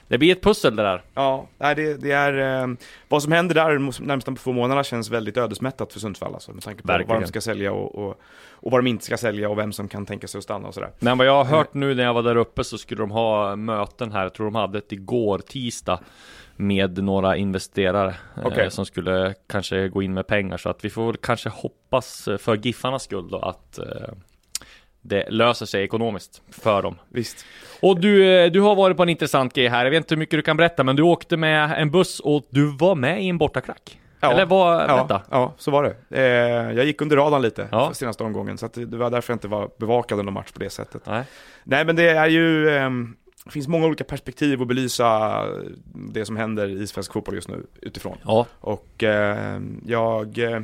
det 0.07 0.17
blir 0.17 0.31
ett 0.31 0.41
pussel 0.43 0.75
det 0.75 0.84
där. 0.84 1.01
Ja, 1.13 1.48
det, 1.57 2.01
det 2.01 2.12
är... 2.12 2.62
Eh, 2.63 2.67
vad 3.10 3.24
som 3.24 3.31
händer 3.31 3.55
där 3.55 4.01
närmsta 4.05 4.31
två 4.36 4.51
månaderna 4.51 4.84
känns 4.84 5.10
väldigt 5.10 5.38
ödesmättat 5.38 5.93
för 5.93 6.00
Sundsvall 6.00 6.34
alltså, 6.34 6.51
med 6.51 6.63
tanke 6.63 6.81
på 6.81 6.88
vad 6.88 6.98
Verkligen. 6.98 7.22
de 7.22 7.27
ska 7.27 7.41
sälja 7.41 7.74
och, 7.74 7.95
och, 7.95 8.19
och 8.50 8.72
vad 8.72 8.79
de 8.84 8.88
inte 8.89 9.05
ska 9.05 9.17
sälja 9.17 9.50
och 9.50 9.57
vem 9.57 9.72
som 9.74 9.88
kan 9.88 10.05
tänka 10.05 10.27
sig 10.27 10.38
att 10.38 10.43
stanna 10.43 10.67
och 10.67 10.74
sådär. 10.74 10.89
Men 11.00 11.17
vad 11.17 11.27
jag 11.27 11.43
har 11.43 11.57
hört 11.57 11.74
nu 11.74 11.93
när 11.95 12.03
jag 12.03 12.13
var 12.13 12.24
där 12.24 12.36
uppe 12.36 12.63
så 12.63 12.77
skulle 12.77 13.01
de 13.01 13.12
ha 13.12 13.54
möten 13.55 14.12
här, 14.12 14.24
jag 14.24 14.33
tror 14.33 14.45
de 14.45 14.55
hade 14.55 14.77
ett 14.77 14.91
igår 14.91 15.38
tisdag 15.39 16.00
med 16.55 17.03
några 17.03 17.38
investerare 17.38 18.15
eh, 18.57 18.69
som 18.69 18.85
skulle 18.85 19.33
kanske 19.50 19.88
gå 19.88 20.01
in 20.03 20.13
med 20.13 20.27
pengar 20.27 20.57
så 20.57 20.69
att 20.69 20.85
vi 20.85 20.89
får 20.89 21.05
väl 21.05 21.17
kanske 21.17 21.50
hoppas 21.50 22.27
eh, 22.27 22.38
för 22.38 22.55
Giffarnas 22.55 23.03
skull 23.03 23.29
då 23.29 23.39
att 23.39 23.77
eh, 23.77 23.85
det 25.01 25.29
löser 25.29 25.65
sig 25.65 25.83
ekonomiskt 25.83 26.41
för 26.51 26.81
dem. 26.81 26.95
Visst. 27.09 27.45
Och 27.81 28.00
du, 28.00 28.50
du 28.50 28.62
har 28.62 28.75
varit 28.75 28.97
på 28.97 29.03
en 29.03 29.09
intressant 29.09 29.53
grej 29.53 29.67
här, 29.67 29.83
jag 29.85 29.91
vet 29.91 29.97
inte 29.97 30.15
hur 30.15 30.19
mycket 30.19 30.38
du 30.38 30.41
kan 30.41 30.57
berätta 30.57 30.83
men 30.83 30.95
du 30.95 31.03
åkte 31.03 31.38
med 31.38 31.71
en 31.81 31.91
buss 31.91 32.19
och 32.19 32.45
du 32.50 32.77
var 32.77 32.95
med 32.95 33.24
i 33.24 33.29
en 33.29 33.38
bortaklack. 33.38 34.00
Ja. 34.19 34.31
Eller 34.31 34.45
vad, 34.45 34.89
Ja, 34.89 34.95
vänta. 34.95 35.21
ja, 35.31 35.53
så 35.57 35.71
var 35.71 35.83
det. 35.83 36.17
Eh, 36.21 36.75
jag 36.77 36.85
gick 36.85 37.01
under 37.01 37.15
radarn 37.15 37.41
lite 37.41 37.67
Ja. 37.71 37.93
senaste 37.93 38.24
omgången, 38.24 38.57
så 38.57 38.65
att 38.65 38.74
det 38.74 38.97
var 38.97 39.09
därför 39.09 39.33
jag 39.33 39.35
inte 39.35 39.47
var 39.47 39.69
bevakad 39.79 40.19
under 40.19 40.31
match 40.31 40.51
på 40.51 40.59
det 40.59 40.69
sättet. 40.69 41.01
Nej. 41.05 41.24
Nej, 41.63 41.85
men 41.85 41.95
det 41.95 42.09
är 42.09 42.27
ju... 42.27 42.69
ehm, 42.69 43.15
det 43.46 43.52
finns 43.52 43.68
många 43.68 43.86
olika 43.88 44.04
perspektiv 44.04 44.62
att 44.62 44.68
belysa 44.68 45.42
det 45.94 46.25
som 46.25 46.38
händer 46.38 46.68
i 46.68 46.88
svensk 46.88 47.14
fotboll 47.14 47.36
just 47.36 47.48
nu 47.50 47.66
utifrån. 47.82 48.18
Ja, 48.24 48.46
Och 48.60 49.04
eh, 49.04 49.60
jag 49.86 50.38
eh, 50.38 50.60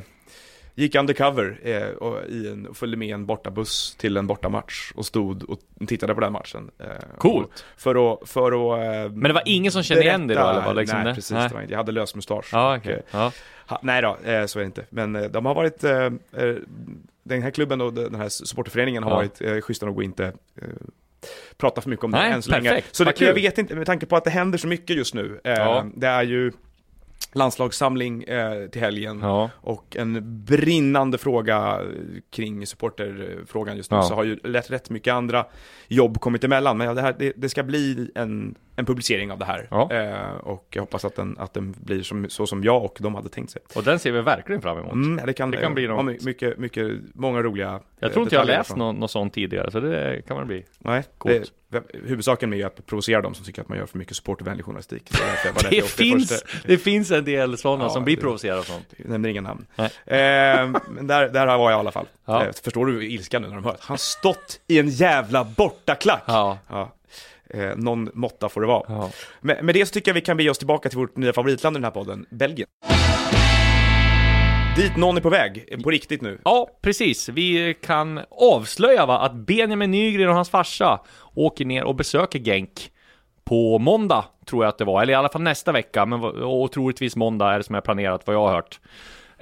gick 0.74 0.94
undercover 0.94 1.58
eh, 1.62 1.88
och, 1.88 2.26
i 2.28 2.48
en, 2.48 2.66
och 2.66 2.76
följde 2.76 2.96
med 2.96 3.14
en 3.14 3.26
bortabuss 3.26 3.94
till 3.98 4.16
en 4.16 4.26
bortamatch 4.26 4.92
och 4.94 5.06
stod 5.06 5.42
och 5.42 5.58
tittade 5.86 6.14
på 6.14 6.20
den 6.20 6.32
matchen. 6.32 6.70
Eh, 6.78 6.86
Coolt. 7.18 7.64
För 7.76 8.12
att, 8.12 8.28
för 8.28 8.52
att 8.52 8.78
eh, 9.06 9.12
Men 9.12 9.22
det 9.22 9.32
var 9.32 9.42
ingen 9.46 9.72
som 9.72 9.82
kände 9.82 10.02
igen 10.02 10.26
dig 10.26 10.36
då, 10.36 10.42
eller 10.48 10.64
vad, 10.64 10.76
liksom 10.76 10.98
Nej, 10.98 11.06
det? 11.08 11.14
precis. 11.14 11.30
Nej. 11.30 11.48
Det 11.48 11.54
var 11.54 11.60
inte. 11.62 11.72
Jag 11.72 11.78
hade 11.78 11.92
lös 11.92 12.14
mustasch. 12.14 12.48
ja 12.52 12.76
Och, 12.76 12.86
Ja. 13.10 13.32
ha, 13.66 13.80
nej 13.82 14.02
då, 14.02 14.16
eh, 14.24 14.46
så 14.46 14.58
är 14.58 14.62
det 14.62 14.66
inte. 14.66 14.84
Men 14.90 15.32
de 15.32 15.46
har 15.46 15.54
varit, 15.54 15.80
den 17.24 17.42
här 17.42 17.50
klubben 17.50 17.80
och 17.80 17.92
den 17.92 18.14
här 18.14 18.28
supporterföreningen 18.28 19.02
har 19.02 19.10
Ja. 19.10 19.16
varit 19.16 19.40
eh, 19.40 19.60
schyssta 19.60 19.86
nog 19.86 19.98
att 19.98 20.04
inte 20.04 20.32
prata 21.56 21.80
för 21.80 21.90
mycket 21.90 22.04
om 22.04 22.10
det 22.10 22.18
Nej, 22.18 22.32
än 22.32 22.42
så 22.42 22.50
länge. 22.50 22.68
perfekt. 22.68 22.96
Så 22.96 23.04
det, 23.04 23.20
jag 23.20 23.34
vet 23.34 23.58
inte, 23.58 23.74
med 23.74 23.86
tanke 23.86 24.06
på 24.06 24.16
att 24.16 24.24
det 24.24 24.30
händer 24.30 24.58
så 24.58 24.68
mycket 24.68 24.96
just 24.96 25.14
nu. 25.14 25.40
Eh, 25.44 25.52
Ja. 25.52 25.86
Det 25.96 26.06
är 26.06 26.22
ju 26.22 26.52
landslagssamling 27.34 28.22
eh, 28.22 28.66
till 28.68 28.80
helgen. 28.80 29.20
ja. 29.22 29.50
Och 29.60 29.96
en 29.96 30.44
brinnande 30.44 31.18
fråga 31.18 31.80
kring 32.30 32.66
supporterfrågan 32.66 33.76
just 33.76 33.90
nu, 33.90 33.96
Ja. 33.96 34.02
så 34.02 34.14
har 34.14 34.24
ju 34.24 34.36
rätt, 34.36 34.70
rätt 34.70 34.90
mycket 34.90 35.14
andra 35.14 35.46
jobb 35.88 36.20
kommit 36.20 36.44
emellan. 36.44 36.76
Men 36.78 36.86
ja, 36.86 36.94
det, 36.94 37.02
här, 37.02 37.14
det, 37.18 37.32
det 37.36 37.48
ska 37.48 37.62
bli 37.62 38.10
en, 38.14 38.54
en 38.76 38.86
publicering 38.86 39.32
av 39.32 39.38
det 39.38 39.44
här. 39.44 39.68
Ja. 39.70 39.92
Eh, 39.92 40.30
och 40.36 40.66
jag 40.70 40.82
hoppas 40.82 41.04
att 41.04 41.16
den, 41.16 41.36
att 41.38 41.54
den 41.54 41.74
blir 41.80 42.02
som, 42.02 42.28
så 42.28 42.46
som 42.46 42.64
jag 42.64 42.84
och 42.84 42.96
de 43.00 43.14
hade 43.14 43.28
tänkt 43.28 43.50
sig. 43.50 43.62
Och 43.74 43.82
den 43.84 43.98
ser 43.98 44.12
vi 44.12 44.20
verkligen 44.20 44.62
fram 44.62 44.78
emot. 44.78 44.92
Mm, 44.92 45.26
det 45.26 45.32
kan, 45.32 45.50
Det 45.50 45.56
kan 45.56 45.74
bli 45.74 45.86
något. 45.88 46.04
my- 46.04 46.18
mycket, 46.22 46.58
mycket, 46.58 46.90
många 47.14 47.42
roliga 47.42 47.80
Jag 47.98 48.12
tror 48.12 48.22
inte 48.22 48.34
jag 48.34 48.40
har 48.40 48.46
läst 48.46 48.76
något, 48.76 48.96
något 48.96 49.10
sånt 49.10 49.34
tidigare, 49.34 49.70
så 49.70 49.80
det 49.80 50.22
kan 50.26 50.36
väl 50.36 50.46
bli. 50.46 50.64
Nej, 50.78 51.02
Coolt. 51.18 51.52
det, 51.68 51.82
huvudsaken 51.92 52.50
med 52.50 52.66
att 52.66 52.86
provocera 52.86 53.20
dem 53.20 53.34
som 53.34 53.44
tycker 53.44 53.62
att 53.62 53.68
man 53.68 53.78
gör 53.78 53.86
för 53.86 53.98
mycket 53.98 54.16
supportervänlig 54.16 54.64
journalistik. 54.64 55.10
Det, 55.12 55.70
Det 55.70 55.82
finns, 55.90 56.44
det 56.66 56.78
finns 56.78 57.10
en 57.10 57.24
del 57.24 57.58
sådana 57.58 57.84
Ja, 57.84 57.90
som 57.90 58.04
blir 58.04 58.16
provocerade 58.16 58.60
och 58.60 58.66
sånt. 58.66 58.94
Jag 58.96 59.08
nämner 59.08 59.28
inga 59.28 59.40
namn. 59.40 59.66
Eh, 59.76 59.86
men 60.90 61.06
där, 61.06 61.28
där 61.28 61.46
var 61.46 61.70
jag 61.70 61.78
i 61.78 61.80
alla 61.80 61.92
fall. 61.92 62.06
Ja. 62.24 62.44
Eh, 62.44 62.52
förstår 62.64 62.86
du 62.86 63.04
ilskan 63.06 63.42
nu 63.42 63.48
när 63.48 63.54
de 63.54 63.64
hör? 63.64 63.76
Han 63.80 63.98
stått 63.98 64.60
i 64.66 64.78
en 64.78 64.88
jävla 64.88 65.44
bortaklack! 65.44 66.22
Ja. 66.26 66.58
Eh, 67.54 67.76
någon 67.76 68.10
måtta 68.14 68.48
får 68.48 68.60
det 68.60 68.66
vara. 68.66 68.84
ja. 68.88 69.10
Med, 69.40 69.64
med 69.64 69.74
det 69.74 69.86
så 69.86 69.92
tycker 69.92 70.10
jag 70.10 70.14
vi 70.14 70.20
kan 70.20 70.36
bege 70.36 70.50
oss 70.50 70.58
tillbaka 70.58 70.88
till 70.88 70.98
vårt 70.98 71.16
nya 71.16 71.32
favoritland 71.32 71.76
i 71.76 71.78
den 71.78 71.84
här 71.84 71.90
podden, 71.90 72.26
Belgien. 72.30 72.68
Dit 74.76 74.96
någon 74.96 75.16
är 75.16 75.20
på 75.20 75.30
väg, 75.30 75.82
på 75.82 75.90
riktigt 75.90 76.22
nu. 76.22 76.38
Ja, 76.44 76.68
precis. 76.82 77.28
Vi 77.28 77.74
kan 77.82 78.20
avslöja 78.30 79.06
va, 79.06 79.18
att 79.18 79.34
Benjamin 79.34 79.90
Nygren 79.90 80.28
och 80.28 80.34
hans 80.34 80.50
farsa 80.50 81.00
åker 81.34 81.64
ner 81.64 81.84
och 81.84 81.94
besöker 81.94 82.38
Genk 82.38 82.90
på 83.44 83.78
måndag, 83.78 84.24
tror 84.46 84.64
jag 84.64 84.68
att 84.68 84.78
det 84.78 84.84
var. 84.84 85.02
Eller 85.02 85.12
i 85.12 85.16
alla 85.16 85.28
fall 85.28 85.42
nästa 85.42 85.72
vecka, 85.72 86.06
men 86.06 86.24
och 86.24 86.72
troligtvis 86.72 87.16
måndag 87.16 87.52
är 87.52 87.58
det 87.58 87.64
som 87.64 87.74
är 87.74 87.80
planerat, 87.80 88.26
vad 88.26 88.36
jag 88.36 88.40
har 88.40 88.54
hört. 88.54 88.80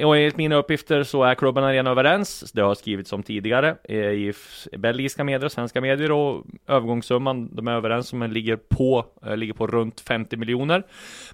Och 0.05 0.17
enligt 0.17 0.37
mina 0.37 0.57
uppgifter 0.57 1.03
så 1.03 1.23
är 1.25 1.35
klubbarna 1.35 1.73
redan 1.73 1.87
överens. 1.87 2.51
Det 2.55 2.63
har 2.63 2.75
skrivits 2.75 3.13
om 3.13 3.23
tidigare 3.23 3.77
eh, 3.85 3.97
i 3.97 4.33
belgiska 4.79 5.25
medier 5.25 5.45
och 5.45 5.53
svenska 5.53 5.81
medier 5.81 6.13
och 6.13 6.45
övergångssumman 6.69 7.55
de 7.57 7.69
är 7.69 7.73
överens 7.73 8.13
om 8.13 8.21
den 8.21 8.33
ligger 8.33 8.57
på, 8.57 9.07
eh, 9.27 9.37
ligger 9.37 9.53
på 9.55 9.67
runt 9.67 10.01
50 10.01 10.37
miljoner. 10.37 10.83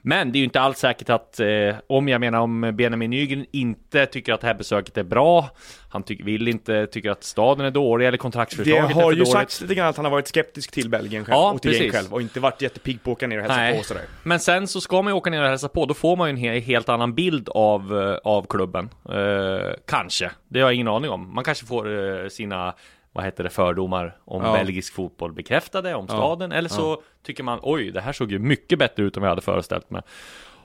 Men 0.02 0.32
det 0.32 0.36
är 0.36 0.40
ju 0.40 0.44
inte 0.44 0.60
alls 0.60 0.78
säkert 0.78 1.10
att, 1.10 1.40
eh, 1.40 1.46
om 1.86 2.08
jag 2.08 2.20
menar 2.20 2.40
om 2.40 2.60
Benjamin 2.76 3.10
Nygren 3.10 3.46
inte 3.52 4.06
tycker 4.06 4.32
att 4.32 4.40
det 4.40 4.46
här 4.46 4.54
besöket 4.54 4.96
är 4.98 5.02
bra, 5.04 5.50
han 5.90 6.02
ty- 6.02 6.22
vill 6.22 6.48
inte, 6.48 6.86
tycker 6.86 7.10
att 7.10 7.24
staden 7.24 7.66
är 7.66 7.70
dålig 7.70 8.04
eller 8.06 8.12
Det 8.12 8.18
kontraktsförslaget 8.18 8.90
är 8.90 8.94
har 8.94 9.02
för 9.02 9.10
ju 9.10 9.16
dåligt. 9.16 9.28
sagts 9.32 9.60
lite 9.60 9.74
grann 9.74 9.88
att 9.88 9.96
han 9.96 10.04
har 10.04 10.12
varit 10.12 10.28
skeptisk 10.28 10.70
till 10.72 10.88
Belgien 10.90 11.24
själv 11.24 11.34
Ja, 11.36 11.52
och 11.52 11.62
till 11.62 11.70
precis. 11.70 11.92
själv 11.92 12.14
och 12.14 12.20
inte 12.22 12.40
varit 12.40 12.62
jättepigg 12.62 13.02
på 13.02 13.10
att 13.10 13.16
åka 13.16 13.26
ner 13.26 13.36
och 13.36 13.42
hälsa 13.42 13.56
Nej. 13.56 13.72
på 13.72 13.78
och 13.78 13.84
sådär. 13.86 14.02
Men 14.22 14.40
sen 14.40 14.66
så 14.68 14.80
ska 14.80 15.02
man 15.02 15.12
ju 15.12 15.16
åka 15.16 15.30
ner 15.30 15.42
och 15.42 15.48
hälsa 15.48 15.68
på, 15.68 15.86
då 15.86 15.94
får 15.94 16.16
man 16.16 16.28
ju 16.28 16.48
en 16.48 16.54
he- 16.56 16.60
helt 16.60 16.88
annan 16.88 17.14
bild 17.14 17.48
av, 17.48 18.16
av 18.24 18.46
klubben. 18.56 18.90
Eh, 19.12 19.70
kanske, 19.86 20.30
det 20.48 20.60
har 20.60 20.66
jag 20.68 20.74
ingen 20.74 20.88
aning 20.88 21.10
om. 21.10 21.34
Man 21.34 21.44
kanske 21.44 21.66
får 21.66 22.20
eh, 22.22 22.28
sina, 22.28 22.74
vad 23.12 23.24
heter 23.24 23.44
det, 23.44 23.50
fördomar 23.50 24.16
om 24.24 24.44
Ja. 24.44 24.52
belgisk 24.52 24.94
fotboll 24.94 25.32
bekräftade, 25.32 25.94
om 25.94 26.08
staden, 26.08 26.52
eller 26.52 26.68
så 26.68 27.02
tycker 27.22 27.42
man 27.42 27.58
oj, 27.62 27.90
det 27.90 28.00
här 28.00 28.12
såg 28.12 28.32
ju 28.32 28.38
mycket 28.38 28.78
bättre 28.78 29.02
ut 29.02 29.16
än 29.16 29.20
vad 29.20 29.26
jag 29.28 29.32
hade 29.32 29.42
föreställt 29.42 29.90
mig. 29.90 30.02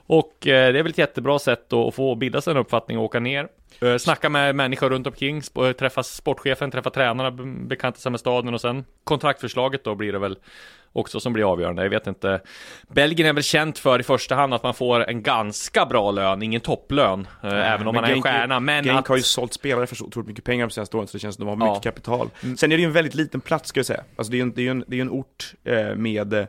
Och 0.06 0.46
eh, 0.46 0.72
det 0.72 0.78
är 0.78 0.82
väl 0.82 0.90
ett 0.92 0.98
jättebra 0.98 1.38
sätt 1.38 1.72
att 1.72 1.94
få 1.94 2.14
bilda 2.14 2.40
sig 2.40 2.50
en 2.50 2.56
uppfattning 2.56 2.98
och 2.98 3.04
åka 3.04 3.20
ner. 3.20 3.48
Eh, 3.80 3.96
snacka 3.96 4.28
med 4.28 4.54
människor 4.54 4.90
runt 4.90 5.06
omkring, 5.06 5.40
sp- 5.40 5.72
träffa 5.72 6.02
sportchefen, 6.02 6.70
träffa 6.70 6.90
tränarna, 6.90 7.30
be- 7.30 7.44
bekanta 7.66 7.98
sig 7.98 8.10
med 8.10 8.20
staden 8.20 8.54
och 8.54 8.60
sen 8.60 8.84
kontraktförslaget 9.04 9.84
då 9.84 9.94
blir 9.94 10.12
det 10.12 10.18
väl 10.18 10.38
också 10.92 11.20
som 11.20 11.32
blir 11.32 11.52
avgörande. 11.52 11.82
Jag 11.82 11.90
vet 11.90 12.06
inte. 12.06 12.40
Belgien 12.88 13.28
är 13.28 13.32
väl 13.32 13.42
känt 13.42 13.78
för 13.78 13.98
i 14.00 14.02
första 14.02 14.34
hand 14.34 14.54
att 14.54 14.62
man 14.62 14.74
får 14.74 15.10
en 15.10 15.22
ganska 15.22 15.86
bra 15.86 16.10
lön, 16.10 16.42
ingen 16.42 16.60
topplön, 16.60 17.26
eh, 17.42 17.72
även 17.72 17.86
om 17.88 17.94
man 17.94 18.04
är 18.04 18.08
en 18.08 18.14
Genk- 18.14 18.22
stjärna. 18.22 18.60
Men 18.60 18.84
Genk 18.84 18.98
att... 18.98 19.08
har 19.08 19.16
ju 19.16 19.22
sålt 19.22 19.52
spelare 19.52 19.86
för 19.86 19.96
så 19.96 20.04
otroligt 20.04 20.28
mycket 20.28 20.44
pengar 20.44 20.66
de 20.66 20.72
senaste 20.72 20.96
åren 20.96 21.06
så 21.08 21.16
det 21.16 21.20
känns 21.20 21.36
som 21.36 21.48
att 21.48 21.52
de 21.52 21.60
har 21.60 21.68
Ja. 21.68 21.72
mycket 21.74 21.84
kapital. 21.84 22.30
Sen 22.40 22.72
är 22.72 22.76
det 22.76 22.80
ju 22.80 22.86
en 22.86 22.92
väldigt 22.92 23.14
liten 23.14 23.40
plats 23.40 23.68
ska 23.68 23.78
jag 23.78 23.86
säga. 23.86 24.04
Alltså 24.16 24.30
det 24.30 24.36
är 24.36 24.38
ju 24.38 24.42
en, 24.42 24.52
det 24.56 24.66
är 24.66 24.70
en, 24.70 24.84
det 24.88 24.96
är 24.96 25.00
en 25.00 25.10
ort 25.10 25.54
eh, 25.64 25.94
med 25.96 26.32
eh, 26.34 26.44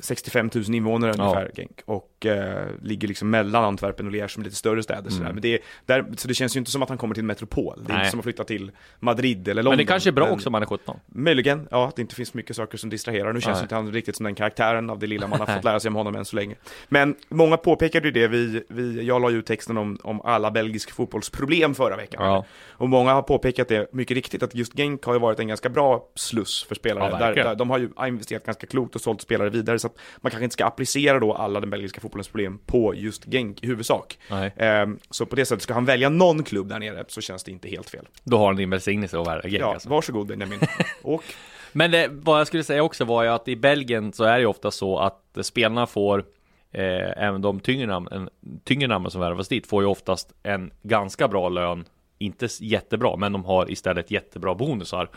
65 0.00 0.50
000 0.54 0.64
invånare 0.74 1.14
Ja. 1.16 1.22
ungefär, 1.24 1.50
Genk. 1.56 1.80
Och 1.84 2.08
eh, 2.26 2.64
ligger 2.82 3.08
liksom 3.08 3.30
mellan 3.30 3.64
Antwerpen 3.64 4.06
och 4.06 4.12
Liège 4.12 4.28
som 4.28 4.42
lite 4.42 4.56
större 4.56 4.82
städer. 4.82 5.10
Sådär. 5.10 5.32
Men 5.32 5.42
det 5.42 5.48
är, 5.54 5.58
där, 5.86 6.04
så 6.16 6.28
det 6.28 6.34
känns 6.34 6.56
ju 6.56 6.58
inte 6.58 6.70
som 6.70 6.82
att 6.82 6.88
han 6.88 6.98
kommer 6.98 7.14
till 7.14 7.22
en 7.22 7.26
metropol. 7.26 7.82
Det 7.86 7.92
är 7.92 7.94
Nej. 7.94 8.00
inte 8.00 8.10
som 8.10 8.20
att 8.20 8.24
flytta 8.24 8.44
till 8.44 8.70
Madrid 9.00 9.48
eller 9.48 9.62
London. 9.62 9.70
Men 9.76 9.86
det 9.86 9.90
kanske 9.92 10.10
är 10.10 10.12
bra 10.12 10.24
Men- 10.24 10.34
också 10.34 10.48
om 10.48 10.52
man 10.52 10.62
är 10.62 10.66
17. 10.66 11.00
Möjligen, 11.06 11.68
ja, 11.70 11.88
att 11.88 11.96
det 11.96 12.02
inte 12.02 12.14
finns 12.14 12.34
mycket 12.34 12.56
saker 12.56 12.78
som 12.78 12.90
distraherar. 12.90 13.32
Nu 13.32 13.40
känns 13.40 13.56
Nej. 13.56 13.62
inte 13.62 13.74
han 13.74 13.92
riktigt 13.92 14.16
som 14.16 14.24
den 14.24 14.34
karaktären 14.34 14.90
av 14.90 14.98
det 14.98 15.06
lilla 15.06 15.26
man 15.26 15.40
har 15.40 15.46
fått 15.46 15.64
lära 15.72 15.80
sig 15.80 15.88
om 15.88 15.94
honom 15.94 16.14
än 16.16 16.24
så 16.24 16.36
länge. 16.36 16.54
Men 16.88 17.14
många 17.28 17.56
påpekade 17.56 18.06
ju 18.08 18.12
det, 18.12 18.28
vi, 18.28 18.62
vi, 18.68 19.02
jag 19.06 19.22
la 19.22 19.30
ju 19.30 19.42
texten 19.42 19.76
om, 19.78 19.98
om 20.02 20.20
alla 20.20 20.50
belgisk 20.50 20.90
fotbollsproblem 20.90 21.74
förra 21.74 21.96
veckan. 21.96 22.24
Ja. 22.26 22.44
Och 22.70 22.88
många 22.88 23.12
har 23.12 23.22
påpekat 23.22 23.68
det 23.68 23.92
mycket 23.92 24.14
riktigt, 24.14 24.42
att 24.42 24.54
just 24.54 24.72
Genk 24.76 25.04
har 25.04 25.12
ju 25.12 25.18
varit 25.20 25.38
en 25.38 25.48
ganska 25.48 25.68
bra 25.68 26.08
sluss 26.14 26.64
för 26.68 26.74
spelare. 26.74 27.10
Ja, 27.12 27.18
där, 27.18 27.34
där, 27.34 27.54
de 27.54 27.70
har 27.70 27.78
ju 27.78 27.88
investerat 28.06 28.44
ganska 28.46 28.66
klokt 28.66 28.94
och 28.94 29.00
sålt 29.00 29.20
spelare 29.20 29.50
vidare, 29.50 29.78
så 29.78 29.86
att 29.86 29.98
man 30.20 30.30
kanske 30.30 30.44
inte 30.44 30.52
ska 30.54 30.64
applicera 30.64 31.20
då 31.20 31.34
alla 31.34 31.60
den 31.60 31.70
belgiska 31.70 32.00
fotbollens 32.12 32.28
problem 32.28 32.58
på 32.66 32.94
just 32.94 33.24
Genk 33.24 33.64
i 33.64 33.66
huvudsak. 33.66 34.18
Nej. 34.30 34.52
Eh, 34.56 34.86
så 35.10 35.26
på 35.26 35.36
det 35.36 35.46
sättet, 35.46 35.62
ska 35.62 35.74
han 35.74 35.84
välja 35.84 36.08
någon 36.08 36.44
klubb 36.44 36.68
där 36.68 36.78
nere 36.78 37.04
så 37.08 37.20
känns 37.20 37.44
det 37.44 37.50
inte 37.50 37.68
helt 37.68 37.90
fel. 37.90 38.08
Då 38.24 38.38
har 38.38 38.46
han 38.46 38.56
din 38.56 38.70
välsignelse 38.70 39.18
att 39.18 39.26
vara 39.26 39.42
Genk 39.42 39.60
Ja, 39.60 39.74
alltså. 39.74 39.88
varsågod 39.88 40.26
Benjamin. 40.26 40.60
Och 41.02 41.24
Men 41.72 41.90
det, 41.90 42.08
vad 42.10 42.40
jag 42.40 42.46
skulle 42.46 42.64
säga 42.64 42.82
också 42.82 43.04
var 43.04 43.22
ju 43.22 43.28
att 43.28 43.48
i 43.48 43.56
Belgien 43.56 44.12
så 44.12 44.24
är 44.24 44.32
det 44.34 44.40
ju 44.40 44.46
ofta 44.46 44.70
så 44.70 44.98
att 44.98 45.38
spelarna 45.42 45.86
får 45.86 46.24
eh, 46.72 47.24
Även 47.24 47.42
de 47.42 47.60
tyngre 47.60 47.86
namnen, 47.86 48.28
tyngre 48.64 48.88
namnen 48.88 49.10
som 49.10 49.20
värvas 49.20 49.48
dit 49.48 49.66
får 49.66 49.82
ju 49.82 49.88
oftast 49.88 50.32
en 50.42 50.70
ganska 50.82 51.28
bra 51.28 51.48
lön 51.48 51.84
Inte 52.22 52.48
jättebra, 52.60 53.16
men 53.16 53.32
de 53.32 53.44
har 53.44 53.70
istället 53.70 54.10
jättebra 54.10 54.54
bonusar. 54.54 55.08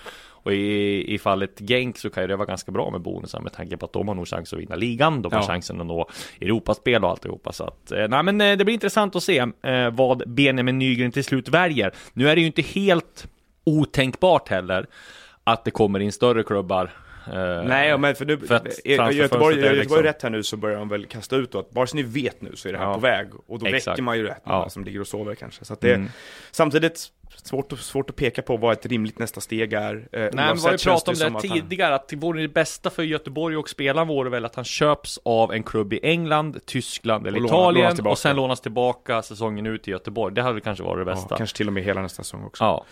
Och 0.45 0.53
i, 0.53 1.13
i 1.13 1.17
fallet 1.19 1.59
Genk 1.59 1.97
så 1.97 2.09
kan 2.09 2.23
ju 2.23 2.27
det 2.27 2.35
vara 2.35 2.45
ganska 2.47 2.71
bra 2.71 2.91
med 2.91 3.01
bonusar 3.01 3.39
med 3.39 3.53
tanke 3.53 3.77
på 3.77 3.85
att 3.85 3.93
de 3.93 4.07
har 4.07 4.15
nog 4.15 4.27
chans 4.27 4.53
att 4.53 4.59
vinna 4.59 4.75
ligan. 4.75 5.21
De 5.21 5.31
har 5.33 5.39
Ja. 5.39 5.47
chansen 5.47 5.81
att 5.81 5.87
nå 5.87 6.09
Europaspel 6.41 7.03
och 7.03 7.09
alltihopa 7.09 7.51
Så 7.51 7.63
att, 7.63 7.91
eh, 7.91 8.07
nej 8.07 8.23
men 8.23 8.41
eh, 8.41 8.57
det 8.57 8.65
blir 8.65 8.73
intressant 8.73 9.15
att 9.15 9.23
se 9.23 9.37
eh, 9.61 9.89
vad 9.91 10.23
Benjamin 10.33 10.79
Nygren 10.79 11.11
till 11.11 11.23
slut 11.23 11.49
väljer. 11.49 11.91
Nu 12.13 12.29
är 12.29 12.35
det 12.35 12.41
ju 12.41 12.47
inte 12.47 12.61
helt 12.61 13.27
otänkbart 13.63 14.49
heller 14.49 14.85
att 15.43 15.65
det 15.65 15.71
kommer 15.71 15.99
in 15.99 16.11
större 16.11 16.43
klubbar 16.43 16.91
Nej, 17.67 17.97
men 17.97 18.15
för 18.15 18.25
nu, 18.25 18.37
För 18.37 18.47
transferfönstret 18.47 19.15
Göteborg, 19.15 19.55
är 19.55 19.57
Göteborg 19.59 19.79
liksom- 19.79 20.03
rätt 20.03 20.21
här 20.21 20.29
nu 20.29 20.43
så 20.43 20.57
börjar 20.57 20.77
de 20.77 20.89
väl 20.89 21.05
kasta 21.05 21.35
ut 21.35 21.51
då 21.51 21.59
att 21.59 21.69
bara 21.71 21.87
så 21.87 21.95
ni 21.95 22.03
vet 22.03 22.41
nu 22.41 22.55
så 22.55 22.67
är 22.69 22.73
det 22.73 22.79
här 22.79 22.85
Ja. 22.85 22.93
på 22.93 22.99
väg 22.99 23.27
och 23.47 23.59
då 23.59 23.65
Exakt. 23.65 23.87
väcker 23.87 24.03
man 24.03 24.17
ju 24.17 24.23
rätt 24.23 24.41
Ja. 24.45 24.69
som 24.69 24.83
ligger 24.83 24.99
och 25.01 25.07
sover 25.07 25.35
kanske. 25.35 25.65
Så 25.65 25.75
det 25.81 25.93
Mm. 25.93 26.09
samtidigt 26.51 27.07
svårt, 27.43 27.71
att- 27.73 27.79
svårt 27.79 28.09
att 28.09 28.15
peka 28.15 28.41
på 28.41 28.57
vad 28.57 28.73
ett 28.73 28.85
rimligt 28.85 29.19
nästa 29.19 29.41
steg 29.41 29.73
är. 29.73 29.95
Eh, 29.95 29.99
Nej 30.11 30.29
men 30.33 30.57
vad 30.57 30.71
vi 30.71 30.77
pratade 30.77 30.91
om 31.11 31.15
som 31.15 31.31
det 31.33 31.37
att 31.37 31.47
han- 31.49 31.59
tidigare, 31.59 31.95
att 31.95 32.07
det 32.07 32.15
vore 32.15 32.41
det 32.41 32.47
bästa 32.47 32.89
för 32.89 33.03
Göteborg 33.03 33.57
och 33.57 33.69
spelaren 33.69 34.07
vore 34.07 34.29
väl 34.29 34.45
att 34.45 34.55
han 34.55 34.65
köps 34.65 35.19
av 35.25 35.53
en 35.53 35.63
klubb 35.63 35.93
i 35.93 35.99
England, 36.03 36.59
Tyskland 36.65 37.27
eller 37.27 37.39
Och 37.39 37.45
Italien 37.45 37.95
lånas 37.97 38.11
och 38.11 38.17
sen 38.17 38.35
lånas 38.35 38.61
tillbaka 38.61 39.21
säsongen 39.21 39.65
ut 39.65 39.83
till 39.83 39.91
Göteborg. 39.91 40.35
Det 40.35 40.41
hade 40.41 40.61
kanske 40.61 40.83
varit 40.83 41.05
det 41.05 41.11
Ja, 41.11 41.15
bästa. 41.15 41.37
kanske 41.37 41.57
till 41.57 41.67
och 41.67 41.73
med 41.73 41.83
hela 41.83 42.01
nästa 42.01 42.23
säsong 42.23 42.43
också. 42.43 42.63
Ja, 42.63 42.85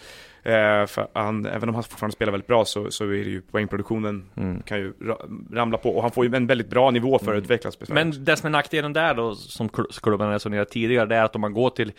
Eh, 0.46 0.86
för 0.86 1.08
han, 1.14 1.46
även 1.46 1.70
om 1.70 1.76
han 1.76 1.84
fortfarande 1.84 2.14
spelar 2.16 2.32
väldigt 2.32 2.48
bra 2.48 2.66
så, 2.66 2.92
så 2.92 3.04
är 3.04 3.08
det 3.10 3.16
ju 3.30 3.42
poängproduktionen 3.42 4.30
Mm. 4.38 4.62
kan 4.62 4.78
ju 4.78 4.94
ra- 4.94 5.56
ramla 5.56 5.78
på 5.78 5.96
och 5.96 6.02
han 6.02 6.12
får 6.12 6.26
ju 6.26 6.36
en 6.36 6.48
väldigt 6.48 6.70
bra 6.70 6.92
nivå 6.92 7.20
för 7.20 7.34
att 7.36 7.44
utvecklas. 7.44 7.74
Sverige 7.74 7.84
också. 7.84 7.94
Men 7.94 8.26
det 8.26 8.38
som 8.38 8.48
är 8.48 8.52
nackdelen 8.52 8.94
där 8.94 9.14
då, 9.14 9.36
som 9.36 9.70
kl- 9.70 10.02
klubben 10.04 10.30
resonerat 10.32 10.70
tidigare, 10.70 11.06
det 11.06 11.16
är 11.16 11.24
att 11.24 11.36
om 11.36 11.42
man 11.42 11.54
går 11.54 11.70
till 11.70 11.92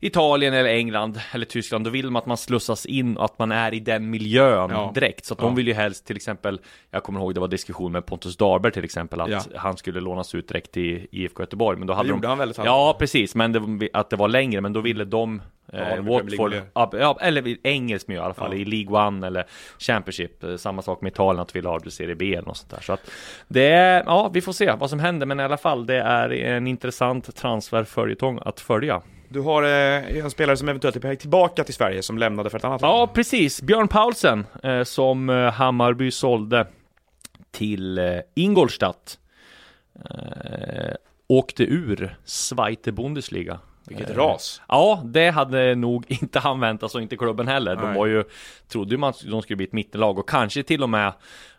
Italien 0.00 0.54
eller 0.54 0.70
England 0.70 1.20
eller 1.32 1.46
Tyskland, 1.46 1.77
då 1.82 1.90
vill 1.90 2.10
man 2.10 2.20
att 2.20 2.26
man 2.26 2.36
slussas 2.36 2.86
in 2.86 3.16
och 3.16 3.24
att 3.24 3.38
man 3.38 3.52
är 3.52 3.74
i 3.74 3.80
den 3.80 4.10
miljön 4.10 4.70
Ja. 4.70 4.92
direkt. 4.94 5.24
Så 5.24 5.34
att 5.34 5.40
Ja. 5.40 5.46
de 5.46 5.54
vill 5.54 5.66
ju 5.68 5.74
helst 5.74 6.06
till 6.06 6.16
exempel, 6.16 6.60
jag 6.90 7.02
kommer 7.02 7.20
ihåg 7.20 7.34
det 7.34 7.40
var 7.40 7.48
diskussion 7.48 7.92
med 7.92 8.06
Pontus 8.06 8.36
Darber 8.36 8.70
till 8.70 8.84
exempel, 8.84 9.20
att 9.20 9.30
Ja. 9.30 9.40
han 9.56 9.76
skulle 9.76 10.00
lånas 10.00 10.34
ut 10.34 10.48
direkt 10.48 10.72
till 10.72 11.06
IFK 11.10 11.42
Göteborg. 11.42 11.78
Men 11.78 11.86
då 11.86 11.94
hade 11.94 12.08
det 12.08 12.10
gjorde 12.10 12.22
de, 12.22 12.28
han 12.28 12.38
väldigt 12.38 12.58
Ja, 12.64 12.96
precis, 12.98 13.34
men 13.34 13.52
det, 13.78 13.88
att 13.92 14.10
det 14.10 14.16
var 14.16 14.28
längre, 14.28 14.60
men 14.60 14.72
då 14.72 14.80
ville 14.80 15.04
de 15.04 15.42
Ja, 15.72 15.78
Eh, 15.78 16.02
Watford, 16.02 16.54
ja, 16.74 17.18
eller 17.20 17.56
engelsk 17.66 18.08
miljö 18.08 18.22
i 18.22 18.24
alla 18.24 18.34
fall, 18.34 18.54
i 18.54 18.64
League 18.64 19.06
One 19.06 19.26
eller 19.26 19.46
Championship. 19.78 20.44
Eh, 20.44 20.56
Samma 20.56 20.82
sak 20.82 21.00
med 21.00 21.12
Italien, 21.12 21.40
att 21.42 21.56
vi 21.56 21.60
vill 21.60 21.66
ha 21.66 21.78
det 21.78 21.90
Serie 21.90 22.14
B 22.14 22.34
eller 22.34 22.46
något 22.48 22.56
sånt 22.56 22.70
där. 22.70 22.80
Så 22.80 22.92
att 22.92 23.10
det 23.48 23.68
är, 23.70 24.02
ja, 24.06 24.30
vi 24.34 24.40
får 24.40 24.52
se 24.52 24.72
vad 24.78 24.90
som 24.90 24.98
händer, 24.98 25.26
men 25.26 25.40
i 25.40 25.42
alla 25.42 25.56
fall, 25.56 25.86
det 25.86 25.96
är 25.96 26.30
en 26.30 26.66
intressant 26.66 27.36
transferföljetong 27.36 28.40
att 28.44 28.60
följa. 28.60 29.02
Du 29.28 29.40
har 29.40 29.62
eh, 29.62 30.18
en 30.24 30.30
spelare 30.30 30.56
som 30.56 30.68
eventuellt 30.68 30.96
är 30.96 31.00
på 31.00 31.08
väg 31.08 31.20
tillbaka 31.20 31.64
till 31.64 31.74
Sverige 31.74 32.02
som 32.02 32.18
lämnade 32.18 32.50
för 32.50 32.58
ett 32.58 32.64
annat 32.64 32.82
Ja, 32.82 33.10
precis. 33.14 33.62
Björn 33.62 33.88
Paulsen, 33.88 34.46
eh, 34.62 34.82
som 34.82 35.30
eh, 35.30 35.52
Hammarby 35.52 36.10
sålde 36.10 36.66
till 37.50 37.98
eh, 37.98 38.18
Ingolstadt. 38.34 39.18
Eh, 40.04 40.94
åkte 41.26 41.62
ur 41.64 42.16
Zweite 42.24 42.92
Bundesliga. 42.92 43.58
Vilket 43.88 44.10
Eh, 44.10 44.16
ras. 44.16 44.62
Ja, 44.68 45.02
det 45.04 45.30
hade 45.30 45.74
nog 45.74 46.04
inte 46.08 46.38
han 46.38 46.60
väntat 46.60 46.90
sig, 46.92 46.98
och 46.98 47.02
inte 47.02 47.16
klubben 47.16 47.48
heller. 47.48 47.76
De 47.76 47.84
Nej. 47.84 47.98
var 47.98 48.06
ju, 48.06 48.24
trodde 48.68 48.90
ju 48.90 48.98
man 48.98 49.12
de 49.30 49.42
skulle 49.42 49.56
bli 49.56 49.66
ett 49.66 49.72
mittenlag 49.72 50.18
och 50.18 50.28
kanske 50.28 50.62
till 50.62 50.82
och 50.82 50.90
med 50.90 51.12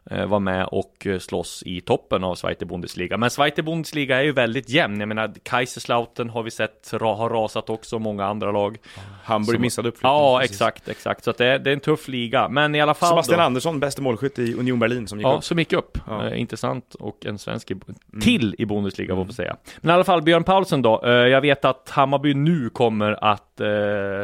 vara 0.10 0.40
med 0.40 0.66
och 0.66 1.08
eh, 1.08 1.20
slåss 1.20 1.64
i 1.66 1.82
toppen 1.82 2.24
av 2.24 2.36
Zweite 2.36 2.66
Bundesliga. 2.66 3.18
Men 3.18 3.30
Zweite 3.30 3.64
Bundesliga 3.64 4.20
är 4.20 4.24
ju 4.24 4.32
väldigt 4.32 4.70
jämn. 4.70 5.00
Jag 5.00 5.08
menar, 5.10 5.34
Kaiserslautern 5.44 6.30
har 6.30 6.44
vi 6.44 6.52
sett 6.52 6.92
har 7.00 7.30
rasat 7.30 7.70
också, 7.70 8.00
många 8.00 8.26
andra 8.26 8.52
lag. 8.52 8.78
Hamburg 9.24 9.56
Som- 9.56 9.62
missade 9.62 9.90
uppflyttningen. 9.90 10.18
Ja, 10.18 10.38
precis. 10.40 10.56
exakt, 10.56 10.90
exakt. 10.90 11.24
Så 11.24 11.32
det, 11.32 11.46
är, 11.46 11.60
det 11.60 11.70
är 11.70 11.74
en 11.74 11.80
tuff 11.80 12.08
liga. 12.08 12.50
Men 12.50 12.76
i 12.76 12.82
alla 12.82 12.94
fall 12.94 13.10
Sebastian 13.10 13.38
då, 13.40 13.44
Andersson, 13.46 13.80
bäste 13.80 14.02
målskytt 14.02 14.40
i 14.40 14.54
Union 14.54 14.80
Berlin 14.80 15.08
som 15.08 15.20
gick 15.20 15.28
Ja, 15.28 15.34
upp. 15.38 15.44
som 15.44 15.60
gick 15.60 15.74
upp. 15.74 15.98
Ja. 16.08 16.28
Eh, 16.28 16.40
intressant 16.42 16.96
och 16.96 17.26
en 17.26 17.38
svensk 17.38 17.72
i, 17.72 17.74
Mm. 17.74 18.22
till 18.22 18.56
i 18.58 18.66
Bundesliga 18.66 19.16
får 19.16 19.26
vi 19.26 19.34
säga. 19.34 19.56
Men 19.82 19.90
i 19.90 19.94
alla 19.94 20.04
fall 20.04 20.22
Björn 20.22 20.44
Paulsen 20.44 20.82
då. 20.82 21.02
Eh, 21.06 21.12
jag 21.12 21.42
vet 21.42 21.66
att 21.66 21.90
Hammarby 21.90 22.34
nu 22.34 22.70
kommer 22.70 23.24
att 23.24 23.62
eh, 23.62 23.68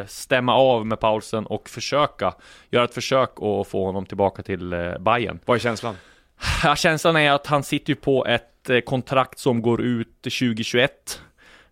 stämma 0.06 0.54
av 0.54 0.86
med 0.86 1.00
Paulsen 1.00 1.46
och 1.46 1.68
försöka 1.68 2.34
göra 2.70 2.84
ett 2.84 2.94
försök 2.94 3.30
att 3.42 3.66
få 3.68 3.84
honom 3.86 4.06
tillbaka 4.06 4.42
till 4.42 4.72
eh, 4.72 4.98
Bayern. 4.98 5.38
Vad 5.44 5.54
är 5.54 5.58
känslan? 5.76 5.96
Ja, 6.64 6.76
känslan 6.76 7.16
är 7.16 7.32
att 7.32 7.46
han 7.46 7.62
sitter 7.62 7.90
ju 7.90 7.94
på 7.94 8.26
ett 8.26 8.70
eh, 8.70 8.80
kontrakt 8.80 9.38
som 9.38 9.62
går 9.62 9.82
ut 9.82 10.22
2021. 10.22 11.20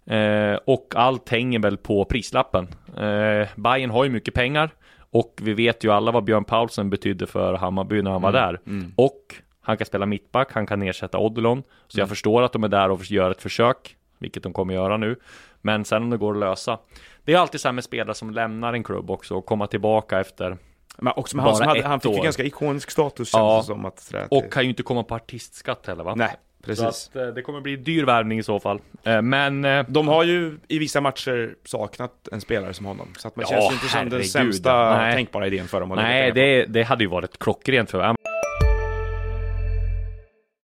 Eh, 0.07 0.55
och 0.65 0.93
allt 0.97 1.29
hänger 1.29 1.59
väl 1.59 1.77
på 1.77 2.05
prislappen. 2.05 2.69
Eh, 2.97 3.49
Bayern 3.57 3.91
har 3.91 4.05
ju 4.05 4.11
mycket 4.11 4.35
pengar. 4.35 4.71
Och 5.11 5.41
vi 5.43 5.55
vet 5.55 5.85
ju 5.85 5.93
alla 5.93 6.11
vad 6.13 6.25
Björn 6.25 6.45
Paulsen 6.45 6.91
betydde 6.91 7.27
för 7.27 7.55
Hammarby 7.55 8.03
när 8.03 8.11
han 8.11 8.23
var 8.23 8.33
där. 8.33 8.61
Och 8.97 9.35
han 9.61 9.77
kan 9.77 9.87
spela 9.87 10.07
mittback, 10.07 10.53
han 10.53 10.67
kan 10.67 10.83
ersätta 10.83 11.19
Odilon. 11.19 11.63
Så 11.89 12.01
jag 12.01 12.09
förstår 12.09 12.43
att 12.43 12.53
de 12.53 12.65
är 12.65 12.69
där 12.69 12.91
och 12.91 13.11
gör 13.11 13.31
ett 13.31 13.43
försök. 13.43 13.97
Vilket 14.19 14.43
de 14.43 14.53
kommer 14.53 14.75
göra 14.75 14.97
nu. 14.97 15.17
Men 15.61 15.85
sen 15.85 16.03
om 16.03 16.11
det 16.11 16.17
går 16.17 16.33
att 16.33 16.41
lösa. 16.41 16.79
Det 17.25 17.33
är 17.33 17.39
alltid 17.39 17.61
så 17.61 17.69
här 17.69 17.73
med 17.73 17.85
spelare 17.85 18.15
som 18.15 18.31
lämnar 18.31 18.73
en 18.73 18.85
klubb 18.85 19.11
också 19.11 19.35
och 19.35 19.47
komma 19.47 19.67
tillbaka 19.67 20.21
efter. 20.21 20.57
Men 20.99 21.13
också 21.17 21.37
med 21.37 21.45
han, 21.45 21.57
som 21.57 21.67
hade, 21.69 21.83
han 21.83 22.01
fick 22.01 22.13
ju 22.13 22.19
år. 22.19 22.25
ganska 22.25 22.45
ikonisk 22.45 22.91
status 22.91 23.31
kändes 23.33 23.47
Ja. 23.53 23.59
det 23.59 23.65
som 23.65 23.85
att 23.85 24.01
sådär, 24.01 24.27
Och 24.31 24.53
kan 24.53 24.63
ju 24.63 24.69
inte 24.69 24.83
komma 24.83 25.03
på 25.03 25.15
artistskatt 25.15 25.87
heller 25.87 26.05
va? 26.05 26.15
Nej, 26.17 26.29
Så 26.61 26.67
precis. 26.67 26.85
att, 26.85 27.17
eh, 27.17 27.27
det 27.27 27.43
kommer 27.43 27.61
bli 27.61 27.77
dyr 27.77 28.05
värvning 28.05 28.39
i 28.39 28.43
så 28.43 28.61
fall. 28.61 28.81
Eh, 29.03 29.23
Men 29.23 29.65
eh, 29.65 29.85
De 29.89 30.09
har 30.09 30.25
ju 30.25 30.59
i 30.69 30.79
vissa 30.79 31.01
matcher 31.01 31.55
saknat 31.65 32.29
en 32.33 32.41
spelare 32.41 32.75
som 32.75 32.87
honom. 32.87 33.09
Så 33.19 33.29
att 33.29 33.37
man 33.37 33.45
Ja, 33.51 33.57
känns 33.61 33.71
ju 33.71 33.75
inte 33.75 33.89
som 33.89 34.09
den 34.09 34.25
sämsta 34.25 34.97
Nej. 34.97 35.15
tänkbara 35.15 35.47
idén 35.47 35.69
för 35.69 35.81
dem. 35.81 35.89
nej, 35.89 36.33
det, 36.33 36.65
det 36.65 36.83
hade 36.83 37.05
ju 37.05 37.11
varit 37.11 37.39
klockrent 37.39 37.91
för 37.91 38.15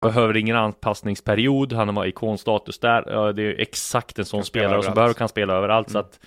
Behöver 0.00 0.36
ingen 0.36 0.56
anpassningsperiod, 0.56 1.72
han 1.72 1.96
har 1.96 2.06
ikonstatus 2.06 2.78
där. 2.78 3.32
Det 3.32 3.42
är 3.42 3.60
exakt 3.60 4.18
en 4.18 4.24
sån 4.24 4.44
spelare 4.44 4.82
som 4.82 4.94
behöver 4.94 5.14
kan 5.14 5.28
spela 5.28 5.52
överallt. 5.54 5.90
Så 5.90 5.98
Mm. 5.98 6.06
att 6.08 6.20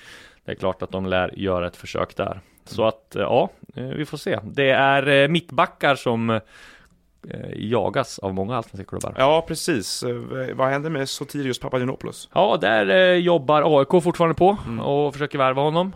det 0.45 0.51
är 0.51 0.55
klart 0.55 0.81
att 0.81 0.91
de 0.91 1.05
lär 1.05 1.39
göra 1.39 1.67
ett 1.67 1.75
försök 1.75 2.15
där. 2.15 2.39
Så 2.65 2.85
att, 2.87 3.15
eh, 3.15 3.21
ja, 3.21 3.49
eh, 3.75 3.83
vi 3.83 4.05
får 4.05 4.17
se. 4.17 4.39
Det 4.43 4.69
är 4.69 5.07
eh, 5.23 5.27
mittbackar 5.27 5.95
som 5.95 6.39
jagas 7.55 8.19
av 8.19 8.33
många 8.33 8.57
alternativa 8.57 8.87
klubbar. 8.89 9.13
Ja, 9.17 9.45
precis. 9.47 10.03
Vad 10.53 10.67
händer 10.69 10.89
med 10.89 11.09
Sotirios 11.09 11.59
Papagiannopoulos? 11.59 12.29
Ja, 12.33 12.57
där 12.61 13.13
jobbar 13.15 13.79
AIK 13.79 14.03
fortfarande 14.03 14.35
på 14.35 14.57
Mm. 14.67 14.79
och 14.79 15.13
försöker 15.13 15.37
värva 15.37 15.61
honom. 15.61 15.93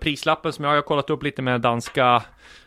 Prislappen 0.00 0.52
som 0.52 0.64
jag 0.64 0.72
har 0.72 0.82
kollat 0.82 1.10
upp 1.10 1.22
lite 1.22 1.42
med 1.42 1.60
danska 1.60 2.22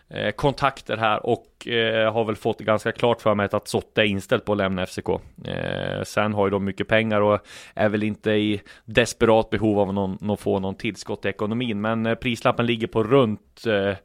Eh, 0.09 0.31
kontakter 0.31 0.97
här 0.97 1.25
och 1.25 1.67
eh, 1.67 2.13
har 2.13 2.25
väl 2.25 2.35
fått 2.35 2.59
ganska 2.59 2.91
klart 2.91 3.21
för 3.21 3.35
mig 3.35 3.49
att 3.51 3.67
Sotte 3.67 4.01
är 4.01 4.05
inställd 4.05 4.45
på 4.45 4.51
att 4.51 4.57
lämna 4.57 4.85
FCK. 4.85 5.09
Eh, 5.45 6.03
sen 6.03 6.33
har 6.33 6.47
ju 6.47 6.51
de 6.51 6.65
mycket 6.65 6.87
pengar 6.87 7.21
och 7.21 7.39
är 7.73 7.89
väl 7.89 8.03
inte 8.03 8.31
i 8.31 8.61
desperat 8.85 9.49
behov 9.49 9.79
av 9.79 9.93
någon, 9.93 10.31
att 10.31 10.39
få 10.39 10.59
någon 10.59 10.75
tillskott 10.75 11.25
i 11.25 11.27
ekonomin. 11.27 11.81
Men 11.81 12.05
eh, 12.05 12.15
prislappen 12.15 12.65
ligger 12.65 12.87
på 12.87 13.03
runt 13.03 13.65
eh, 13.67 13.95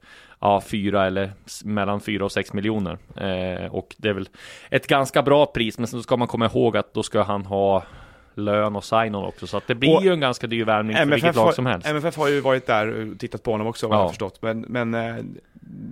Ja, 0.43 0.61
fyra 0.61 1.07
eller 1.07 1.33
mellan 1.65 2.01
fyra 2.01 2.25
och 2.25 2.33
sex 2.33 2.53
miljoner. 2.53 2.99
Eh, 3.17 3.75
och 3.75 3.95
det 3.99 4.09
är 4.09 4.13
väl 4.13 4.29
ett 4.71 4.87
ganska 4.87 5.23
bra 5.23 5.47
pris, 5.47 5.79
men 5.79 5.87
så 5.87 6.03
ska 6.03 6.17
man 6.17 6.29
komma 6.29 6.47
ihåg 6.47 6.77
att 6.77 6.95
då 6.95 7.03
ska 7.03 7.23
han 7.23 7.47
ha 7.47 7.83
lön 8.35 8.77
och 8.77 8.85
sign-on 8.85 9.25
också, 9.25 9.47
så 9.47 9.57
att 9.57 9.67
det 9.67 9.75
blir 9.75 9.97
Och 9.97 10.05
ju 10.05 10.13
en 10.13 10.21
ganska 10.21 10.47
dyr 10.47 10.65
värvning 10.65 10.97
för 10.97 11.07
vilket 11.07 11.37
lag 11.37 11.55
som 11.55 11.67
helst. 11.67 11.87
MFF 11.87 12.17
har 12.17 12.29
ju 12.29 12.41
varit 12.41 12.67
där 12.67 12.89
och 13.13 13.19
tittat 13.19 13.43
på 13.43 13.51
honom 13.51 13.67
också, 13.67 13.89
vad 13.89 13.97
jag 13.97 14.01
Ja. 14.01 14.05
har 14.05 14.09
förstått. 14.09 14.43
Men, 14.43 14.61
men 14.61 14.95
eh, 14.95 15.17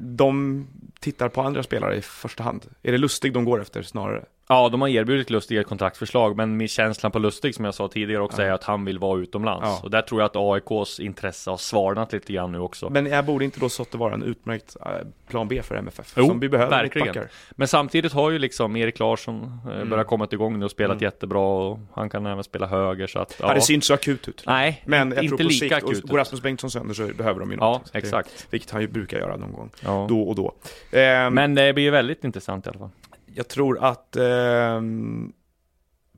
de 0.03 0.67
tittar 1.01 1.29
på 1.29 1.43
andra 1.43 1.63
spelare 1.63 1.97
i 1.97 2.03
första 2.03 2.43
hand. 2.43 2.67
Är 2.83 2.93
det 2.93 2.99
Lustig 2.99 3.33
de 3.33 3.45
går 3.45 3.61
efter 3.63 3.83
snarare? 3.83 4.25
Ja, 4.51 4.69
de 4.69 4.81
har 4.81 4.89
erbjudit 4.89 5.31
Lustig 5.31 5.59
ett 5.59 5.67
kontraktsförslag, 5.67 6.37
men 6.37 6.57
min 6.57 6.69
känslan 6.69 7.13
på 7.13 7.19
Lustig 7.19 7.55
som 7.55 7.65
jag 7.65 7.75
sa 7.75 7.89
tidigare 7.89 8.23
också 8.23 8.43
Ja. 8.43 8.49
är 8.49 8.53
att 8.53 8.65
han 8.65 8.85
vill 8.85 8.99
vara 8.99 9.21
utomlands. 9.21 9.65
Ja. 9.67 9.81
Och 9.83 9.91
där 9.91 10.03
tror 10.03 10.21
jag 10.21 10.27
att 10.27 10.37
AIKs 10.37 11.01
intresse 11.01 11.51
har 11.51 11.57
svalnat 11.57 12.13
lite 12.13 12.33
grann 12.33 12.53
nu 12.53 12.59
också. 12.59 12.91
Men 12.91 13.07
jag 13.07 13.25
borde 13.25 13.45
inte 13.45 13.61
då 13.61 13.69
Sotte 13.69 13.97
vara 13.97 14.15
en 14.15 14.23
utmärkt 14.23 14.77
eh, 14.87 14.91
plan 15.31 15.49
B 15.49 15.63
för 15.63 15.75
MFF? 15.75 16.13
Jo, 16.17 16.27
som 16.27 16.41
vi 16.41 16.49
behöver 16.49 16.71
verkligen. 16.71 17.25
Men 17.51 17.69
samtidigt 17.69 18.13
har 18.13 18.31
ju 18.31 18.39
liksom 18.39 18.77
Erik 18.77 18.99
Larsson 18.99 19.61
eh, 19.67 19.77
Mm. 19.77 19.91
börjat 19.91 20.07
komma 20.07 20.29
igång 20.31 20.59
nu 20.59 20.65
och 20.65 20.71
spelat 20.71 20.95
Mm. 20.95 21.05
jättebra 21.05 21.41
och 21.41 21.79
han 21.95 22.11
kan 22.11 22.27
även 22.27 22.45
spela 22.45 22.67
höger 22.67 23.07
så 23.07 23.19
att 23.19 23.37
Ja. 23.41 23.55
det 23.55 23.61
ser 23.61 23.75
inte 23.75 23.87
så 23.87 23.95
akut 23.95 24.29
ut. 24.29 24.43
Nej, 24.47 24.83
Men 24.87 25.11
jag 25.13 25.25
inte 25.25 25.29
tror 25.29 25.37
på 25.39 25.43
lika 25.43 25.55
sikt, 25.55 25.73
akut. 25.73 26.03
och 26.05 26.11
går 26.11 26.19
Rasmus 26.19 26.43
Bengtsson 26.43 26.71
sönder 26.71 26.95
så 26.95 27.07
behöver 27.07 27.41
de 27.41 27.51
ju 27.51 27.57
Ja, 27.57 27.65
någonting. 27.65 27.91
Det- 27.93 27.99
exakt. 27.99 28.47
Vilket 28.51 28.71
han 28.71 28.81
ju 28.81 28.89
brukar 28.89 29.19
göra 29.19 29.37
någon 29.37 29.53
gång, 29.53 29.71
Ja. 29.85 30.07
då 30.09 30.23
och 30.23 30.35
då. 30.35 30.55
Ehm, 30.99 31.35
Men 31.35 31.55
det 31.55 31.73
blir 31.73 31.85
ju 31.85 31.91
väldigt 31.91 32.25
intressant 32.25 32.67
i 32.67 32.69
alla 32.71 32.79
fall. 32.79 32.91
Jag 33.39 33.49
tror 33.49 33.79
att 33.85 34.17
ehm, 34.17 35.33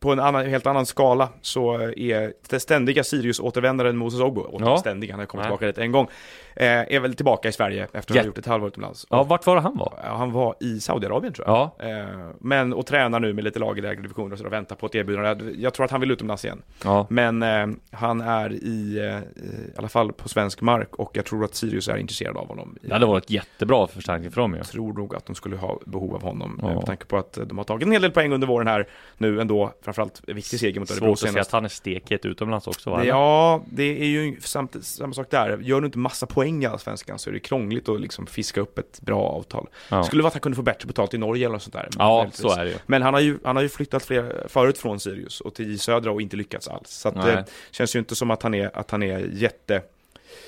på 0.01 0.13
en 0.13 0.21
annan, 0.21 0.47
helt 0.47 0.67
annan 0.67 0.87
skala 0.87 1.29
så 1.43 1.75
är 1.97 2.33
det 2.49 2.61
ständiga 2.61 3.03
Sirius-återvändaren 3.03 3.97
Moses 3.97 4.21
Ogbo, 4.21 4.57
Ja. 4.61 4.79
ständig, 4.79 5.11
han 5.11 5.19
har 5.21 5.27
kommit 5.27 5.49
Nej. 5.49 5.59
tillbaka 5.59 5.83
en 5.83 5.93
gång, 5.93 6.05
eh, 6.05 6.50
är 6.57 7.01
väl 7.01 7.15
tillbaka 7.15 7.49
i 7.49 7.53
Sverige 7.53 7.85
efter 7.85 7.99
att 7.99 8.11
Ja. 8.11 8.21
ha 8.23 8.27
gjort 8.27 8.39
ett 8.39 8.47
halvår 8.47 8.69
utomlands. 8.69 9.07
Ja, 9.11 9.23
vart 9.23 9.47
var 9.47 9.57
han 9.57 9.77
var? 9.77 9.95
han 10.05 10.33
var 10.33 10.55
i 10.61 10.81
Saudiarabien 10.81 11.33
tror 11.33 11.49
jag. 11.49 11.57
Ja, 11.57 11.87
Eh, 11.91 12.31
men 12.41 12.73
och 12.73 12.87
tränar 12.87 13.21
nu 13.21 13.33
med 13.33 13.45
lite 13.45 13.59
lag 13.59 13.79
i 13.79 13.81
lägre 13.81 14.03
divisioner 14.03 14.33
och 14.33 14.39
så 14.39 14.47
och 14.47 14.53
väntar 14.53 14.77
på 14.77 14.87
ett 14.87 14.95
erbjudande. 14.95 15.45
Jag 15.59 15.75
tror 15.75 15.85
att 15.85 15.91
han 15.91 16.01
vill 16.01 16.11
utomlands 16.11 16.45
igen. 16.45 16.63
ja. 16.85 17.07
Men 17.11 17.43
eh, 17.43 17.67
han 17.91 18.21
är 18.21 18.53
i, 18.53 18.99
eh, 18.99 19.43
i 19.45 19.71
alla 19.77 19.89
fall 19.89 20.13
på 20.13 20.29
svensk 20.29 20.61
mark 20.61 20.97
och 20.97 21.11
jag 21.17 21.25
tror 21.25 21.45
att 21.45 21.55
Sirius 21.55 21.89
är 21.89 21.97
intresserad 21.97 22.37
av 22.37 22.49
honom. 22.49 22.77
Det 22.83 22.93
hade 22.93 23.07
varit 23.07 23.31
jättebra 23.31 23.87
förstärkning 23.87 24.31
för 24.31 24.41
dem 24.41 24.53
ju. 24.53 24.57
Jag 24.59 24.67
tror 24.67 24.93
nog 24.93 25.15
att 25.15 25.27
de 25.27 25.35
skulle 25.35 25.57
ha 25.57 25.79
behov 25.87 26.15
av 26.15 26.23
honom 26.23 26.59
Ja. 26.63 26.69
eh, 26.69 26.75
med 26.75 26.87
tanke 26.87 27.05
på 27.07 27.17
att 27.17 27.39
eh, 27.39 27.45
de 27.45 27.59
har 27.59 27.65
tagit 27.65 27.87
en 27.87 27.93
hel 27.93 28.03
del 28.03 28.11
poäng 28.11 28.33
under 28.33 28.47
våren 28.47 28.67
här 28.67 28.89
nu 29.19 29.41
ändå, 29.41 29.73
framförallt 29.83 30.23
viktig 30.27 30.61
seger 30.61 30.81
mot 30.81 30.91
Örebro 30.91 31.07
Svårt 31.07 31.13
att 31.13 31.33
senast. 31.33 31.49
att 31.49 31.53
han 31.53 31.65
är 31.65 31.69
stekhet 31.69 32.27
utomlands 32.27 32.67
också 32.67 32.91
va? 32.91 33.05
Ja, 33.05 33.63
det 33.67 34.01
är 34.03 34.07
ju 34.07 34.41
samt, 34.41 34.85
samma 34.85 35.13
sak 35.13 35.27
där. 35.31 35.59
Gör 35.63 35.81
du 35.81 35.87
inte 35.87 35.99
massa 35.99 36.27
poäng 36.27 36.40
i 36.45 36.67
Allsvenskan 36.67 37.19
så 37.19 37.31
är 37.31 37.35
det 37.35 37.41
krångligt 37.41 37.89
att 37.89 38.01
liksom 38.01 38.27
fiska 38.27 38.61
upp 38.61 38.79
ett 38.79 39.01
bra 39.01 39.23
avtal. 39.23 39.69
Ja. 39.89 40.05
Skulle 40.05 40.23
vara 40.23 40.29
att 40.29 40.35
han 40.35 40.41
kunde 40.41 40.57
få 40.57 40.63
bättre 40.63 40.87
betalt 40.87 41.15
i 41.15 41.19
Norge 41.19 41.47
eller 41.47 41.53
något 41.53 41.63
sånt 41.63 41.73
där. 41.73 41.89
Ja, 41.99 42.27
så 42.33 42.51
är 42.51 42.65
det 42.65 42.71
ju. 42.71 42.77
Men 42.87 43.03
han 43.03 43.15
har 43.15 43.21
ju, 43.21 43.39
han 43.45 43.57
har 43.57 43.63
ju 43.63 43.69
flyttat 43.69 44.05
fler, 44.05 44.47
förut 44.49 44.79
från 44.79 45.01
Sirius 45.01 45.41
och 45.41 45.55
till 45.55 45.81
Södra 45.81 46.13
och 46.13 46.23
inte 46.23 46.37
lyckats 46.37 46.69
alls. 46.69 46.91
Så 46.91 47.09
att 47.09 47.15
Nej. 47.15 47.27
det 47.27 47.45
känns 47.71 47.95
ju 47.95 47.99
inte 47.99 48.15
som 48.15 48.31
att 48.31 48.43
han 48.43 48.55
är, 48.55 48.77
att 48.77 48.91
han 48.91 49.03
är 49.03 49.19
jätte 49.33 49.83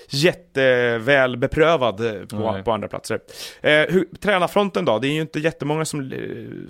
jätteväl 0.09 1.37
beprövad 1.37 1.97
på, 2.29 2.63
på 2.65 2.73
andra 2.73 2.89
platser. 2.89 3.21
Eh, 3.61 3.71
hur, 3.71 4.17
tränarfronten 4.21 4.85
då? 4.85 4.99
Det 4.99 5.09
är 5.09 5.13
ju 5.13 5.21
inte 5.21 5.41
jättemånga 5.41 5.85
som 5.85 6.01
eh, 6.01 6.19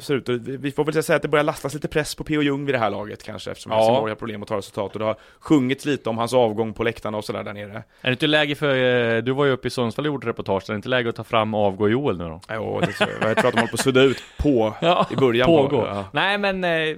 ser 0.00 0.14
ut 0.14 0.28
vi, 0.28 0.70
får 0.70 0.84
väl 0.84 1.02
säga 1.02 1.16
att 1.16 1.22
det 1.22 1.28
börjar 1.28 1.44
lastas 1.44 1.74
lite 1.74 1.88
press 1.88 2.14
på 2.14 2.24
P.O. 2.24 2.42
Jung 2.42 2.64
vid 2.64 2.74
det 2.74 2.78
här 2.78 2.90
laget 2.90 3.22
kanske 3.22 3.50
eftersom 3.50 3.72
Ja. 3.72 3.78
Helsingborg 3.78 4.10
har 4.10 4.16
problem 4.16 4.42
att 4.42 4.48
ta 4.48 4.56
resultat 4.56 4.92
och 4.92 4.98
det 4.98 5.04
har 5.04 5.16
sjungits 5.38 5.84
lite 5.84 6.10
om 6.10 6.18
hans 6.18 6.34
avgång 6.34 6.72
på 6.72 6.82
läktarna 6.82 7.18
och 7.18 7.24
sådär 7.24 7.44
där 7.44 7.52
nere. 7.52 7.76
Är 7.76 7.82
det 8.02 8.10
inte 8.10 8.26
läge 8.26 8.54
för, 8.54 8.76
eh, 9.16 9.22
du 9.22 9.32
var 9.32 9.44
ju 9.44 9.50
uppe 9.50 9.68
i 9.68 9.70
Sundsvall 9.70 10.06
och 10.06 10.12
gjorde 10.12 10.26
reportage, 10.26 10.62
är 10.68 10.72
det 10.72 10.76
inte 10.76 10.88
läge 10.88 11.08
att 11.08 11.16
ta 11.16 11.24
fram 11.24 11.54
avgå 11.54 11.88
Joel 11.88 12.18
nu 12.18 12.24
då? 12.24 12.40
Ja, 12.48 12.80
det 12.80 12.92
tror 12.92 13.10
jag. 13.20 13.30
jag 13.30 13.36
tror 13.36 13.48
att 13.48 13.54
de 13.54 13.60
håller 13.60 13.70
på 13.70 13.74
att 13.74 13.80
sudda 13.80 14.02
ut 14.02 14.22
på 14.38 14.74
Ja, 14.80 15.06
i 15.10 15.16
början. 15.16 15.46
På, 15.46 15.68
ja. 15.72 16.04
Nej 16.12 16.38
men, 16.38 16.64
eh, 16.64 16.96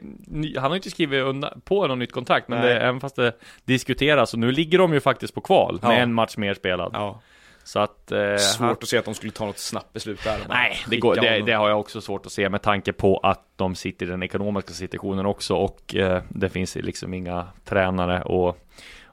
han 0.55 0.63
har 0.63 0.71
ju 0.71 0.77
inte 0.77 0.91
skrivit 0.91 1.25
på 1.65 1.87
något 1.87 1.99
nytt 1.99 2.13
kontrakt, 2.13 2.49
men 2.49 2.63
det, 2.63 2.81
även 2.81 3.01
fast 3.01 3.17
det 3.17 3.33
diskuteras, 3.65 4.33
och 4.33 4.39
nu 4.39 4.53
ligger 4.53 4.79
de 4.79 4.95
ju 4.95 5.01
faktiskt 5.01 5.35
på 5.35 5.41
kval, 5.41 5.79
med 5.83 6.03
en 6.03 6.15
match 6.15 6.24
mer 6.37 6.55
spelad. 6.55 6.91
Ja. 6.95 7.21
Så 7.65 7.79
att... 7.79 8.13
Eh, 8.13 8.37
Svårt 8.37 8.61
han, 8.61 8.71
att 8.71 8.89
se 8.89 8.99
att 8.99 9.05
de 9.05 9.15
skulle 9.15 9.33
ta 9.33 9.47
något 9.47 9.59
snabbt 9.59 9.93
beslut 9.93 10.25
där. 10.25 10.39
nej, 10.49 10.77
det, 10.91 10.97
går, 10.97 11.15
det, 11.15 11.41
det 11.41 11.53
har 11.53 11.69
jag 11.69 11.81
också 11.81 12.01
svårt 12.01 12.27
att 12.27 12.33
se 12.33 12.49
med 12.49 12.63
tanke 12.63 12.93
på 12.93 13.19
att 13.19 13.43
de 13.57 13.75
sitter 13.75 14.07
i 14.07 14.09
den 14.09 14.23
ekonomiska 14.23 14.73
situationen 14.73 15.27
också 15.27 15.55
och 15.55 15.95
eh, 15.95 16.23
det 16.29 16.49
finns 16.49 16.77
liksom 16.77 17.15
inga 17.15 17.47
tränare 17.65 18.23
och 18.23 18.59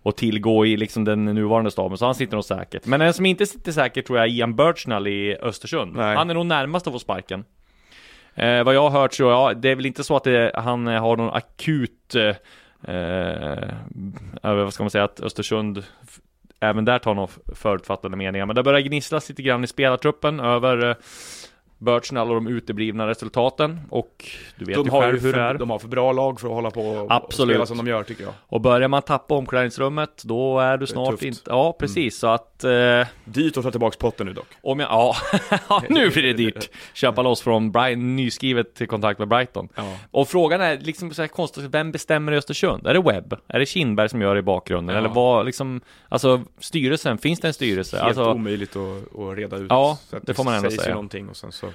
och 0.03 0.15
tillgå 0.15 0.65
i 0.65 0.77
liksom 0.77 1.03
den 1.03 1.25
nuvarande 1.25 1.71
staben, 1.71 1.97
så 1.97 2.05
han 2.05 2.15
sitter 2.15 2.35
nog 2.35 2.45
säkert. 2.45 2.85
Men 2.85 3.01
en 3.01 3.13
som 3.13 3.25
inte 3.25 3.45
sitter 3.45 3.71
säkert 3.71 4.07
tror 4.07 4.19
jag 4.19 4.27
är 4.27 4.31
Ian 4.31 4.55
Birchnall 4.55 5.07
i 5.07 5.37
Östersund. 5.41 5.95
Nej. 5.95 6.15
Han 6.15 6.29
är 6.29 6.33
nog 6.33 6.45
närmast 6.45 6.87
att 6.87 6.93
få 6.93 6.99
sparken. 6.99 7.45
Eh, 8.35 8.63
vad 8.63 8.75
jag 8.75 8.89
har 8.89 9.01
hört 9.01 9.13
så, 9.13 9.23
ja, 9.23 9.53
det 9.53 9.69
är 9.69 9.75
väl 9.75 9.85
inte 9.85 10.03
så 10.03 10.15
att 10.15 10.23
det, 10.23 10.51
han 10.55 10.87
eh, 10.87 11.01
har 11.01 11.17
någon 11.17 11.33
akut, 11.33 12.15
eh, 12.15 12.95
eh, 12.95 13.67
vad 14.41 14.73
ska 14.73 14.83
man 14.83 14.91
säga, 14.91 15.03
att 15.03 15.19
Östersund 15.19 15.83
även 16.61 16.85
där 16.85 16.99
tar 16.99 17.13
några 17.13 17.29
förutfattade 17.55 18.17
meningar. 18.17 18.45
Men 18.45 18.55
det 18.55 18.63
börjar 18.63 18.79
gnisslas 18.79 19.29
lite 19.29 19.41
grann 19.41 19.63
i 19.63 19.67
spelartruppen 19.67 20.39
över 20.39 20.89
eh, 20.89 20.95
Birchnall 21.81 22.29
och 22.29 22.35
de 22.35 22.47
uteblivna 22.47 23.07
resultaten. 23.07 23.79
Och 23.89 24.25
du 24.57 24.65
vet 24.65 24.75
de 24.75 24.85
ju 24.85 24.91
har 24.91 25.01
själv 25.01 25.15
ju 25.15 25.21
hur 25.21 25.33
det 25.33 25.41
är. 25.41 25.53
De 25.53 25.69
har 25.69 25.79
för 25.79 25.87
bra 25.87 26.11
lag 26.11 26.39
för 26.39 26.47
att 26.47 26.53
hålla 26.53 26.71
på 26.71 26.81
och 26.81 27.11
Absolut. 27.11 27.53
spela 27.55 27.65
som 27.65 27.77
de 27.77 27.87
gör 27.87 28.03
tycker 28.03 28.23
jag. 28.23 28.33
Och 28.47 28.61
börjar 28.61 28.87
man 28.87 29.01
tappa 29.01 29.35
omklädningsrummet, 29.35 30.21
då 30.25 30.59
är 30.59 30.77
du 30.77 30.87
snart 30.87 31.21
inte... 31.21 31.41
Ja, 31.45 31.75
precis. 31.79 32.17
Så 32.17 32.27
att... 32.27 32.63
Eh, 32.63 32.71
Dyrt 33.25 33.57
att 33.57 33.63
ta 33.63 33.71
tillbaka 33.71 33.97
potten 33.99 34.27
nu 34.27 34.33
dock. 34.33 34.47
om 34.61 34.79
jag... 34.79 34.89
Ja, 35.69 35.83
nu 35.89 36.09
blir 36.09 36.23
det 36.23 36.33
dyrt. 36.33 36.69
Köpa 36.93 37.21
loss 37.21 37.41
från 37.41 37.71
Brighton, 37.71 38.15
nyskrivet 38.15 38.75
till 38.75 38.87
kontakt 38.87 39.19
med 39.19 39.27
Brighton. 39.27 39.69
Ja. 39.75 39.95
Och 40.11 40.27
frågan 40.27 40.61
är 40.61 40.77
liksom 40.79 41.13
så 41.13 41.21
här 41.21 41.27
konstigt, 41.29 41.63
vem 41.63 41.91
bestämmer 41.91 42.31
i 42.31 42.37
Östersund? 42.37 42.87
Är 42.87 42.93
det 42.93 43.01
Webb? 43.01 43.37
Är 43.47 43.59
det 43.59 43.65
Kindberg 43.65 44.09
som 44.09 44.21
gör 44.21 44.35
det 44.35 44.39
i 44.39 44.43
bakgrunden? 44.43 44.93
Ja. 44.95 44.99
Eller 44.99 45.09
vad 45.09 45.45
liksom, 45.45 45.81
alltså 46.09 46.41
styrelsen, 46.59 47.17
finns 47.17 47.39
det 47.39 47.47
en 47.47 47.53
styrelse? 47.53 47.97
Helt 47.97 48.07
Alltså, 48.07 48.33
omöjligt 48.33 48.75
att, 48.75 49.19
att 49.19 49.37
reda 49.37 49.57
ut. 49.57 49.67
Ja, 49.69 49.97
det 50.21 50.33
får 50.33 50.43
man 50.43 50.53
ändå 50.53 50.71
säga. 50.71 50.93
någonting 50.93 51.29
och 51.29 51.37
sen 51.37 51.51
så... 51.51 51.67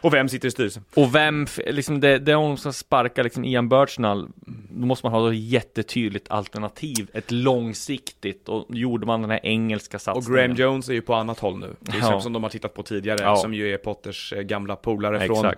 Och 0.00 0.14
vem 0.14 0.28
sitter 0.28 0.48
i 0.48 0.50
styrelsen? 0.50 0.84
och 0.94 1.14
vem, 1.14 1.46
liksom 1.66 2.00
det, 2.00 2.18
det 2.18 2.34
om 2.34 2.48
de 2.48 2.56
ska 2.56 2.72
sparka 2.72 3.22
liksom 3.22 3.44
Ian 3.44 3.68
Birchnall, 3.68 4.28
då 4.70 4.86
måste 4.86 5.06
man 5.06 5.12
ha 5.12 5.30
ett 5.30 5.38
jättetydligt 5.38 6.30
alternativ, 6.30 7.10
ett 7.12 7.30
långsiktigt, 7.30 8.48
och 8.48 8.66
gjorde 8.76 9.06
man 9.06 9.20
den 9.22 9.30
här 9.30 9.40
engelska 9.42 9.96
Och 9.96 10.00
satsningen. 10.00 10.54
Graham 10.56 10.56
Jones 10.72 10.88
är 10.88 10.92
ju 10.94 11.00
på 11.00 11.14
annat 11.14 11.38
håll 11.38 11.58
nu. 11.58 11.76
Det 11.80 11.96
är 11.96 12.00
Ja. 12.00 12.20
som 12.20 12.32
de 12.32 12.42
har 12.42 12.50
tittat 12.50 12.74
på 12.74 12.82
tidigare, 12.82 13.18
Ja. 13.22 13.36
som 13.36 13.54
ju 13.54 13.72
är 13.74 13.78
Potters 13.78 14.32
eh, 14.32 14.42
gamla 14.42 14.76
polare 14.76 15.26
från. 15.26 15.52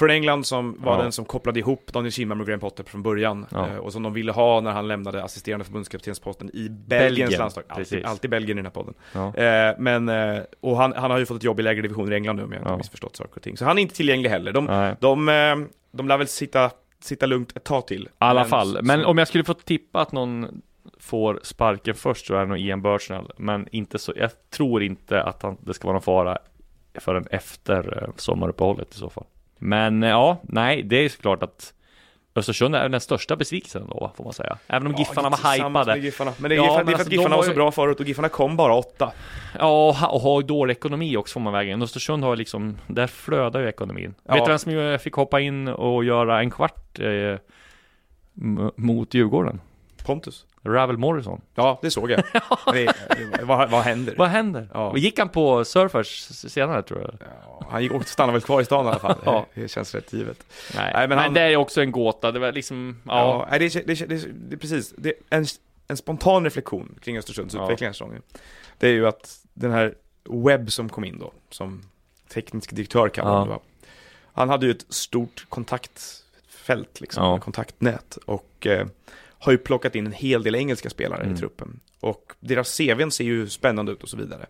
Från 0.00 0.10
England 0.10 0.46
som 0.46 0.76
var 0.80 0.96
Ja. 0.96 1.02
den 1.02 1.12
som 1.12 1.24
kopplade 1.24 1.58
ihop 1.60 1.92
Daniel 1.92 2.12
Kindberg 2.12 2.38
med 2.38 2.46
Graham 2.46 2.60
Potter 2.60 2.84
från 2.84 3.02
början. 3.02 3.46
Ja. 3.50 3.68
Eh, 3.68 3.76
och 3.76 3.92
som 3.92 4.02
de 4.02 4.12
ville 4.12 4.32
ha 4.32 4.60
när 4.60 4.70
han 4.70 4.88
lämnade 4.88 5.24
assisterande 5.24 5.64
förbundskaptensposten 5.64 6.50
i 6.54 6.68
Belgiens 6.68 6.88
Belgien, 7.18 7.38
landslag. 7.40 7.64
Alltid, 7.68 8.04
alltid 8.04 8.30
Belgien 8.30 8.58
i 8.58 8.62
den 8.62 8.66
här 8.66 8.72
podden. 8.72 8.94
Ja. 9.12 9.34
Eh, 9.36 9.74
men, 9.78 10.08
eh, 10.08 10.40
och 10.60 10.76
han, 10.76 10.92
han 10.92 11.10
har 11.10 11.18
ju 11.18 11.26
fått 11.26 11.36
ett 11.36 11.44
jobb 11.44 11.60
i 11.60 11.62
lägre 11.62 11.82
divisioner 11.82 12.12
i 12.12 12.14
England 12.14 12.36
nu 12.36 12.42
om 12.44 12.52
jag 12.52 12.60
inte 12.60 12.70
Ja. 12.70 12.76
missförstått 12.76 13.16
saker 13.16 13.36
och 13.36 13.42
ting. 13.42 13.56
Så 13.56 13.64
han 13.64 13.78
är 13.78 13.82
inte 13.82 13.94
tillgänglig 13.94 14.30
heller. 14.30 14.52
De, 14.52 14.64
Nej. 14.64 14.94
de, 15.00 15.26
de 15.92 16.08
lär 16.08 16.18
väl 16.18 16.26
sitta, 16.28 16.70
sitta 17.00 17.26
lugnt 17.26 17.56
ett 17.56 17.64
tag 17.64 17.86
till. 17.86 18.02
I 18.02 18.08
alla 18.18 18.40
Men- 18.40 18.48
fall, 18.50 18.78
men 18.82 19.00
så- 19.02 19.06
om 19.06 19.18
jag 19.18 19.28
skulle 19.28 19.44
få 19.44 19.54
tippa 19.54 20.00
att 20.00 20.12
någon 20.12 20.62
får 20.98 21.40
sparken 21.42 21.94
först 21.94 22.26
så 22.26 22.34
är 22.34 22.40
det 22.40 22.46
nog 22.46 22.58
Ian 22.58 22.82
Birchnall 22.82 23.32
Men 23.36 23.68
inte 23.72 23.98
så, 23.98 24.12
jag 24.16 24.30
tror 24.50 24.82
inte 24.82 25.22
att 25.22 25.42
han, 25.42 25.56
det 25.60 25.74
ska 25.74 25.86
vara 25.88 25.92
någon 25.94 26.02
fara 26.02 26.38
förrän 26.94 27.26
efter 27.30 28.02
eh, 28.02 28.08
sommaruppehållet 28.16 28.94
i 28.94 28.98
så 28.98 29.10
fall 29.10 29.24
Men 29.62 30.02
eh, 30.02 30.08
ja, 30.10 30.38
nej, 30.42 30.82
det 30.82 30.96
är 30.96 31.08
såklart 31.08 31.42
att 31.42 31.74
Östersund 32.34 32.76
är 32.76 32.88
den 32.88 33.00
största 33.00 33.36
besvikelsen 33.36 33.86
då, 33.88 34.12
får 34.16 34.24
man 34.24 34.32
säga 34.32 34.58
Även 34.66 34.86
om 34.86 34.94
Giffarna 34.94 35.26
Ja, 35.26 35.30
var 35.30 35.36
tillsammans 35.52 35.86
med 35.86 35.94
hypade 35.94 36.04
Giffarna. 36.06 36.32
Men 36.38 36.48
det 36.48 36.54
är, 36.54 36.56
Ja, 36.56 36.76
men 36.76 36.86
det 36.86 36.92
är 36.92 36.94
för 36.96 37.00
alltså, 37.00 37.02
att 37.06 37.10
de 37.10 37.16
Giffarna 37.16 37.36
var 37.36 37.42
var 37.42 37.48
så 37.50 37.54
bra 37.54 37.70
förut 37.72 38.00
och 38.00 38.06
Giffarna 38.06 38.28
kom 38.28 38.56
bara 38.56 38.74
åtta. 38.74 39.12
Ja, 39.58 39.88
och 39.88 39.94
ha- 39.94 40.08
och 40.08 40.20
har 40.20 40.40
ju 40.40 40.46
dålig 40.46 40.72
ekonomi 40.74 41.16
också 41.16 41.32
får 41.32 41.40
man 41.40 41.52
väga 41.52 41.72
in 41.72 41.82
Östersund 41.82 42.24
har 42.24 42.36
liksom, 42.36 42.78
där 42.86 43.06
flödar 43.06 43.60
ju 43.60 43.68
ekonomin 43.68 44.14
Ja. 44.24 44.34
Vet 44.34 44.44
du 44.44 44.48
vem 44.50 44.58
som 44.58 44.98
fick 45.00 45.14
hoppa 45.14 45.40
in 45.40 45.68
och 45.68 46.04
göra 46.04 46.40
en 46.40 46.50
kvart 46.50 46.98
eh, 46.98 47.38
mot 48.76 49.14
Djurgården? 49.14 49.60
Pontus. 50.10 50.46
Ravel 50.62 50.98
Morrison 50.98 51.40
Ja, 51.54 51.78
det 51.82 51.90
såg 51.90 52.10
jag. 52.10 52.22
Men 52.66 52.74
det, 52.74 52.94
vad, 53.42 53.70
vad 53.70 53.82
händer? 53.82 54.14
Vad 54.18 54.28
händer? 54.28 54.68
Ja. 54.74 54.96
Gick 54.96 55.18
han 55.18 55.28
på 55.28 55.64
Surfers 55.64 56.08
senare 56.50 56.82
tror 56.82 57.00
jag? 57.00 57.14
Ja, 57.46 57.66
han 57.70 57.82
gick 57.82 57.92
och 57.92 58.08
stannade 58.08 58.32
väl 58.32 58.42
kvar 58.42 58.60
i 58.60 58.64
stan 58.64 58.84
i 58.86 58.88
alla 58.88 58.98
fall. 58.98 59.16
Ja. 59.24 59.46
Det 59.54 59.68
känns 59.68 59.94
rätt 59.94 60.12
givet. 60.12 60.44
Nej, 60.76 60.90
Nej, 60.94 61.08
men 61.08 61.18
han- 61.18 61.34
det 61.34 61.40
är 61.40 61.56
också 61.56 61.80
en 61.82 61.92
gåta, 61.92 62.32
det 62.32 62.38
var 62.38 62.52
liksom, 62.52 63.02
ja, 63.06 63.48
Ja, 63.50 63.58
det, 63.58 63.68
det, 63.72 63.86
det, 63.86 63.94
det, 64.06 64.24
det 64.48 64.54
är 64.54 64.58
precis. 64.58 64.94
Det 64.96 65.08
är 65.08 65.14
en, 65.30 65.46
en 65.88 65.96
spontan 65.96 66.44
reflektion 66.44 66.98
kring 67.02 67.18
Östersunds 67.18 67.54
Ja. 67.54 67.64
utveckling 67.64 67.84
den 67.84 67.88
här 67.88 67.92
säsongen. 67.92 68.22
Det 68.78 68.88
är 68.88 68.92
ju 68.92 69.06
att 69.06 69.40
den 69.54 69.70
här 69.70 69.94
Webb 70.24 70.72
som 70.72 70.88
kom 70.88 71.04
in 71.04 71.18
då, 71.18 71.32
som 71.50 71.82
teknisk 72.32 72.70
direktör 72.74 73.08
kan 73.08 73.26
Ja. 73.26 73.32
man 73.32 73.48
vara. 73.48 73.58
Han 74.32 74.48
hade 74.48 74.66
ju 74.66 74.72
ett 74.72 74.86
stort 74.88 75.46
kontaktfält, 75.48 77.00
liksom, 77.00 77.24
Ja. 77.24 77.38
kontaktnät. 77.38 78.18
Och 78.26 78.66
eh, 78.66 78.86
har 79.42 79.52
ju 79.52 79.58
plockat 79.58 79.94
in 79.94 80.06
en 80.06 80.12
hel 80.12 80.42
del 80.42 80.54
engelska 80.54 80.90
spelare 80.90 81.22
Mm. 81.22 81.34
i 81.34 81.38
truppen. 81.38 81.80
Och 82.00 82.32
deras 82.40 82.76
CVn 82.78 83.10
ser 83.10 83.24
ju 83.24 83.48
spännande 83.48 83.92
ut 83.92 84.02
och 84.02 84.08
så 84.08 84.16
vidare. 84.16 84.46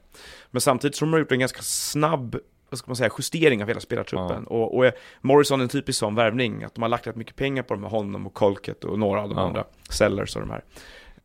Men 0.50 0.60
samtidigt 0.60 0.96
så 0.96 1.04
har 1.06 1.12
de 1.12 1.18
gjort 1.18 1.32
en 1.32 1.38
ganska 1.38 1.62
snabb 1.62 2.36
vad 2.70 2.78
ska 2.78 2.88
man 2.88 2.96
säga, 2.96 3.10
justering 3.18 3.62
av 3.62 3.68
hela 3.68 3.80
spelartruppen. 3.80 4.46
Och, 4.46 4.76
och 4.76 4.86
är 4.86 4.92
Morrison 5.20 5.60
är 5.60 5.62
en 5.64 5.68
typisk 5.68 5.98
sån 5.98 6.14
värvning, 6.14 6.64
att 6.64 6.74
de 6.74 6.82
har 6.82 6.88
lagt 6.88 7.06
rätt 7.06 7.16
mycket 7.16 7.36
pengar 7.36 7.62
på 7.62 7.74
de 7.74 7.82
här 7.82 7.90
honom 7.90 8.26
och 8.26 8.34
Colket 8.34 8.84
och 8.84 8.98
några 8.98 9.22
av 9.22 9.28
de 9.28 9.38
Ja. 9.38 9.44
andra, 9.46 9.64
Sellers 9.90 10.36
och 10.36 10.40
de 10.42 10.50
här. 10.50 10.64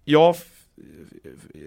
Jag 0.04 0.36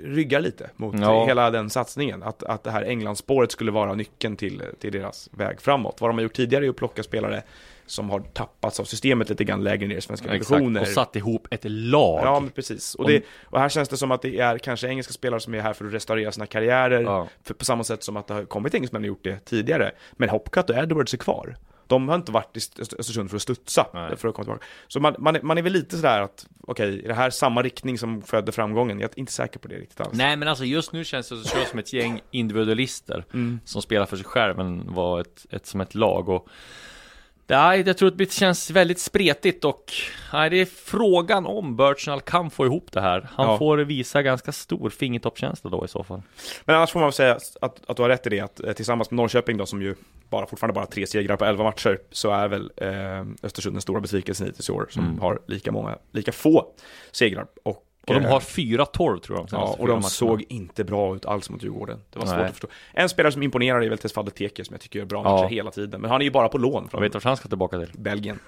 ryggar 0.05 0.41
lite 0.41 0.71
mot 0.77 0.95
Ja. 1.01 1.27
hela 1.27 1.51
den 1.51 1.71
satsningen. 1.71 2.23
Att, 2.23 2.43
att 2.43 2.65
det 2.65 2.71
här 2.71 2.83
Englandsspåret 2.83 3.53
skulle 3.53 3.71
vara 3.71 3.95
nyckeln 3.95 4.37
till, 4.37 4.63
till 4.81 4.93
deras 4.93 5.29
väg 5.33 5.61
framåt. 5.61 6.01
Vad 6.01 6.11
de 6.11 6.17
har 6.17 6.23
gjort 6.23 6.33
tidigare 6.33 6.67
är 6.67 6.71
att 6.71 6.77
plocka 6.77 7.03
spelare 7.03 7.43
som 7.87 8.11
har 8.11 8.21
tappats 8.21 8.81
av 8.81 8.85
systemet 8.85 9.29
lite 9.29 9.45
grann 9.45 9.65
lägre 9.65 9.87
ner 9.89 9.97
i 9.97 10.01
svenska 10.01 10.33
divisioner. 10.33 10.81
och 10.81 10.89
satt 10.89 11.17
ihop 11.17 11.49
ett 11.51 11.61
lag. 11.65 12.21
Ja, 12.25 12.41
men 12.41 12.51
precis. 12.51 12.95
Och, 12.95 13.09
det, 13.09 13.23
och 13.45 13.61
här 13.61 13.69
känns 13.69 13.89
det 13.89 13.97
som 13.97 14.11
att 14.11 14.23
det 14.23 14.39
är 14.39 14.59
kanske 14.59 14.89
engelska 14.89 15.13
spelare 15.13 15.41
som 15.41 15.55
är 15.55 15.61
här 15.61 15.73
för 15.73 15.85
att 15.87 15.93
restaurera 15.93 16.33
sina 16.33 16.47
karriärer, 16.47 17.01
Ja. 17.03 17.29
för, 17.43 17.55
på 17.55 17.65
samma 17.65 17.85
sätt 17.85 18.03
som 18.03 18.17
att 18.17 18.27
det 18.27 18.35
har 18.35 18.45
kommit 18.45 18.75
engelsmän 18.75 19.03
och 19.03 19.09
gjort 19.09 19.25
det 19.25 19.45
tidigare. 19.45 19.93
Men 20.13 20.29
Hopcutt 20.29 20.71
och 20.71 20.77
Edwards 20.77 21.15
är 21.15 21.19
kvar. 21.19 21.57
De 21.89 22.09
har 22.09 22.17
inte 22.17 22.33
varit 22.33 22.57
i 22.57 22.59
Öst- 22.59 22.95
Östersund 22.99 23.31
för 23.31 23.37
att 23.37 23.43
studsa, 23.43 23.87
Nej. 23.95 24.17
för 24.17 24.29
att 24.29 24.35
komma 24.35 24.45
tillbaka. 24.45 24.65
Så 24.89 25.01
man, 25.01 25.15
man, 25.19 25.37
är, 25.37 25.43
man 25.43 25.59
är 25.59 25.63
väl 25.63 25.73
lite 25.73 25.97
sådär 25.97 26.21
att, 26.23 26.47
okej, 26.61 27.05
är 27.05 27.09
det 27.09 27.15
här 27.15 27.31
samma 27.31 27.63
riktning 27.63 27.99
som 27.99 28.23
födde 28.23 28.53
framgången? 28.53 29.01
Jag 29.01 29.11
är 29.11 29.19
inte 29.19 29.33
säker 29.33 29.59
på 29.59 29.69
det 29.69 29.75
riktigt 29.77 30.01
alls. 30.01 30.11
Nej 30.13 30.37
men 30.37 30.49
alltså 30.49 30.65
just 30.65 30.93
nu 30.93 31.05
känns 31.05 31.29
det 31.29 31.37
så 31.37 31.59
som 31.71 31.79
ett 31.79 31.93
gäng 31.93 32.21
individualister 32.31 33.25
Mm. 33.35 33.61
som 33.65 33.83
spelar 33.83 34.07
för 34.07 34.17
sig 34.17 34.25
själv 34.27 34.57
men 34.57 34.95
var 34.95 35.21
ett, 35.21 35.47
ett 35.51 35.67
som 35.67 35.81
ett 35.81 35.95
lag 35.95 36.29
och 36.29 36.49
Nej, 37.51 37.83
jag 37.87 37.99
tror 37.99 38.09
att 38.09 38.19
det 38.19 38.33
känns 38.33 38.71
väldigt 38.71 38.99
spretigt 39.01 39.65
och 39.65 39.85
nej, 40.33 40.51
det 40.51 40.57
är 40.61 40.65
frågan 40.67 41.47
om 41.47 41.77
Birchnall 41.77 42.21
kan 42.21 42.51
få 42.51 42.67
ihop 42.67 42.93
det 42.93 43.01
här. 43.01 43.29
Han 43.33 43.47
Ja. 43.49 43.59
får 43.59 43.79
visa 43.79 44.23
ganska 44.23 44.53
stor 44.53 44.91
fingertoppskänsla 44.91 45.71
då 45.71 45.85
i 45.85 45.89
så 45.89 46.05
fall. 46.05 46.23
Men 46.65 46.77
annars 46.77 46.91
får 46.93 47.01
man 47.01 47.07
väl 47.07 47.13
säga 47.13 47.39
att, 47.61 47.81
att 47.91 47.97
du 47.97 48.03
har 48.03 48.09
rätt 48.09 48.27
i 48.27 48.31
det, 48.31 48.41
att 48.41 48.61
eh, 48.61 48.73
tillsammans 48.73 49.11
med 49.11 49.17
Norrköping 49.17 49.57
då, 49.57 49.67
som 49.67 49.83
ju 49.83 49.95
bara, 50.31 50.47
fortfarande 50.47 50.75
bara 50.75 50.87
tre 50.87 51.07
segrar 51.07 51.37
på 51.37 51.45
11 51.45 51.65
matcher, 51.65 51.99
så 52.11 52.31
är 52.31 52.49
väl 52.49 52.71
eh, 52.77 53.27
Östersund 53.43 53.75
den 53.75 53.81
stora 53.83 54.01
besvikelsen 54.01 54.47
hittills 54.47 54.69
i 54.69 54.73
år, 54.73 54.87
som 54.91 55.05
Mm. 55.05 55.19
har 55.21 55.39
lika 55.47 55.73
många, 55.73 55.99
lika 56.13 56.33
få 56.33 56.67
segrar. 57.13 57.47
Och, 57.63 57.85
Och 58.09 58.15
de 58.15 58.25
har 58.25 58.41
4-12 58.41 59.21
tror 59.21 59.39
jag. 59.39 59.49
Ja, 59.51 59.77
och 59.79 59.89
de 59.89 60.03
såg 60.03 60.45
inte 60.49 60.85
bra 60.85 61.17
ut 61.17 61.27
alls 61.27 61.51
mot 61.51 61.63
Djurgården. 61.63 62.01
Det 62.13 62.19
var 62.19 62.27
svårt 62.27 62.37
Nej. 62.37 62.45
att 62.47 62.51
förstå. 62.53 62.69
En 62.93 63.09
spelare 63.09 63.33
som 63.33 63.43
imponerar 63.43 63.83
är 63.83 63.89
väl 63.89 63.99
Tesfalde 63.99 64.31
Teke, 64.31 64.65
som 64.65 64.75
jag 64.75 64.81
tycker 64.81 64.99
gör 64.99 65.07
bra 65.07 65.23
Ja. 65.25 65.37
matcher 65.37 65.49
hela 65.55 65.71
tiden. 65.71 66.01
Men 66.01 66.11
han 66.11 66.21
är 66.21 66.25
ju 66.25 66.31
bara 66.31 66.49
på 66.49 66.59
lån 66.59 66.83
Jag 66.83 66.91
från 66.91 67.03
vet 67.03 67.15
vart 67.15 67.25
han 67.25 67.37
ska 67.37 67.49
tillbaka 67.49 67.79
till. 67.79 67.91
Belgien. 67.95 68.39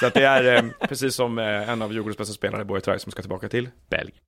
Så 0.00 0.06
att 0.06 0.14
det 0.14 0.24
är 0.24 0.56
eh, 0.56 0.62
precis 0.88 1.14
som 1.14 1.38
eh, 1.38 1.70
en 1.70 1.82
av 1.82 1.92
Djurgårdens 1.92 2.18
bästa 2.18 2.34
spelare, 2.34 2.64
Boye 2.64 2.80
Trice, 2.80 2.98
som 2.98 3.12
ska 3.12 3.22
tillbaka 3.22 3.48
till 3.48 3.68
Belgien. 3.88 4.18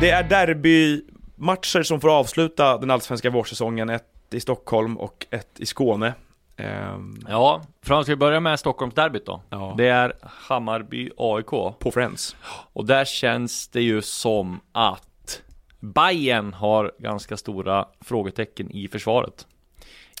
Det 0.00 0.10
är 0.10 0.22
derbymatcher 0.22 1.82
som 1.82 2.00
får 2.00 2.18
avsluta 2.18 2.78
den 2.78 2.90
allsvenska 2.90 3.30
vårsäsongen. 3.30 3.90
Ett 3.90 4.04
i 4.30 4.40
Stockholm 4.40 4.96
och 4.98 5.26
ett 5.30 5.48
i 5.60 5.66
Skåne. 5.66 6.14
Ehm, 6.58 7.16
Ja, 7.28 7.62
Frans, 7.82 8.06
ska 8.06 8.12
vi 8.12 8.16
börja 8.16 8.40
med 8.40 8.60
Stockholmsderbyt 8.60 9.26
då? 9.26 9.42
ja. 9.50 9.74
Det 9.78 9.88
är 9.88 10.12
Hammarby-AIK. 10.48 11.72
På 11.78 11.90
Friends. 11.90 12.36
Och 12.72 12.86
där 12.86 13.04
känns 13.04 13.68
det 13.68 13.82
ju 13.82 14.02
som 14.02 14.60
att 14.72 15.42
Bayern 15.80 16.52
har 16.52 16.92
ganska 16.98 17.36
stora 17.36 17.86
frågetecken 18.00 18.70
i 18.70 18.88
försvaret. 18.88 19.46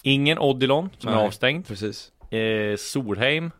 Ingen 0.02 0.38
Odilon 0.38 0.90
som 0.98 1.08
är 1.12 1.16
Nej. 1.16 1.26
avstängd. 1.26 1.66
Precis. 1.66 2.12
Eh, 2.32 2.76
Solheim 2.76 3.50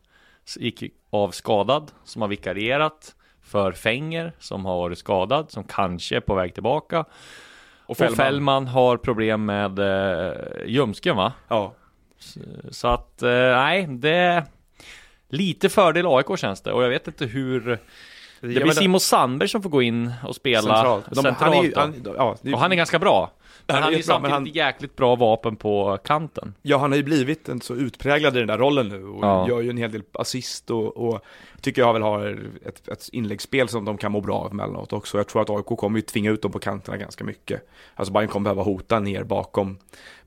gick 0.56 0.82
av 1.10 1.30
skadad 1.30 1.90
som 2.04 2.22
har 2.22 2.28
vikarierat 2.28 3.14
för 3.42 3.72
Fenger 3.72 4.32
som 4.38 4.64
har 4.64 4.76
varit 4.76 4.98
skadad 4.98 5.50
som 5.50 5.64
kanske 5.64 6.16
är 6.16 6.20
på 6.20 6.34
väg 6.34 6.54
tillbaka. 6.54 7.00
Och 7.00 7.90
Och 7.90 7.96
Fällman. 7.96 8.16
Fällman 8.16 8.66
har 8.66 8.96
problem 8.96 9.44
med 9.44 9.78
eh, 9.78 10.32
ljumsken 10.66 11.16
va? 11.16 11.32
Ja. 11.48 11.74
Så 12.70 12.88
att, 12.88 13.22
eh, 13.22 13.28
nej, 13.30 13.86
det 13.90 14.10
är 14.10 14.44
lite 15.28 15.68
fördel 15.68 16.06
AIK 16.06 16.36
känns 16.38 16.60
det 16.60 16.72
och 16.72 16.82
jag 16.84 16.88
vet 16.88 17.06
inte 17.06 17.26
hur 17.26 17.60
Det 18.40 18.46
blir 18.48 18.70
Simon 18.70 19.00
Sandberg 19.00 19.48
som 19.48 19.62
får 19.62 19.70
gå 19.70 19.82
in 19.82 20.12
och 20.24 20.36
spela 20.36 20.62
centralt. 20.62 21.04
centralt, 21.04 21.38
De, 21.38 21.44
han 21.44 21.52
är 21.54 21.62
ju, 21.62 21.72
han, 21.76 21.94
ja, 22.16 22.36
det 22.42 22.52
Och 22.52 22.60
han 22.60 22.72
är 22.72 22.76
ganska 22.76 22.98
bra 22.98 23.30
Men 23.66 23.74
Han 23.74 23.82
han 23.82 23.92
är 23.92 23.96
ju 23.96 24.02
samtidigt 24.02 24.32
han- 24.32 24.46
jäkligt 24.46 24.96
bra 24.96 25.16
vapen 25.16 25.56
på 25.56 25.98
kanten 26.04 26.54
Ja, 26.62 26.78
han 26.78 26.90
har 26.92 26.96
ju 26.96 27.02
blivit 27.02 27.48
en 27.48 27.60
så 27.60 27.74
utpräglad 27.74 28.36
i 28.36 28.38
den 28.38 28.48
där 28.48 28.58
rollen 28.58 28.88
nu 28.88 29.04
och 29.04 29.24
Ja. 29.24 29.48
gör 29.48 29.60
ju 29.60 29.70
en 29.70 29.76
hel 29.76 29.92
del 29.92 30.02
assist 30.12 30.70
och, 30.70 30.96
och 30.96 31.24
tycker 31.60 31.82
jag 31.82 31.92
väl 31.92 32.02
har 32.02 32.38
ett, 32.66 32.88
ett 32.88 33.08
inläggsspel 33.12 33.68
som 33.68 33.84
de 33.84 33.98
kan 33.98 34.12
må 34.12 34.20
bra 34.20 34.34
av 34.38 34.50
emellanåt 34.52 34.92
också. 34.92 35.16
Jag 35.18 35.26
tror 35.28 35.42
att 35.42 35.50
AIK 35.50 35.66
kommer 35.78 35.98
ju 35.98 36.02
tvinga 36.02 36.30
ut 36.30 36.42
dem 36.42 36.52
på 36.52 36.58
kanterna 36.58 36.96
ganska 36.96 37.24
mycket. 37.24 37.68
Alltså 37.94 38.12
Bayern 38.12 38.28
kommer 38.28 38.44
behöva 38.44 38.62
hota 38.62 39.00
ner 39.00 39.24
bakom, 39.24 39.78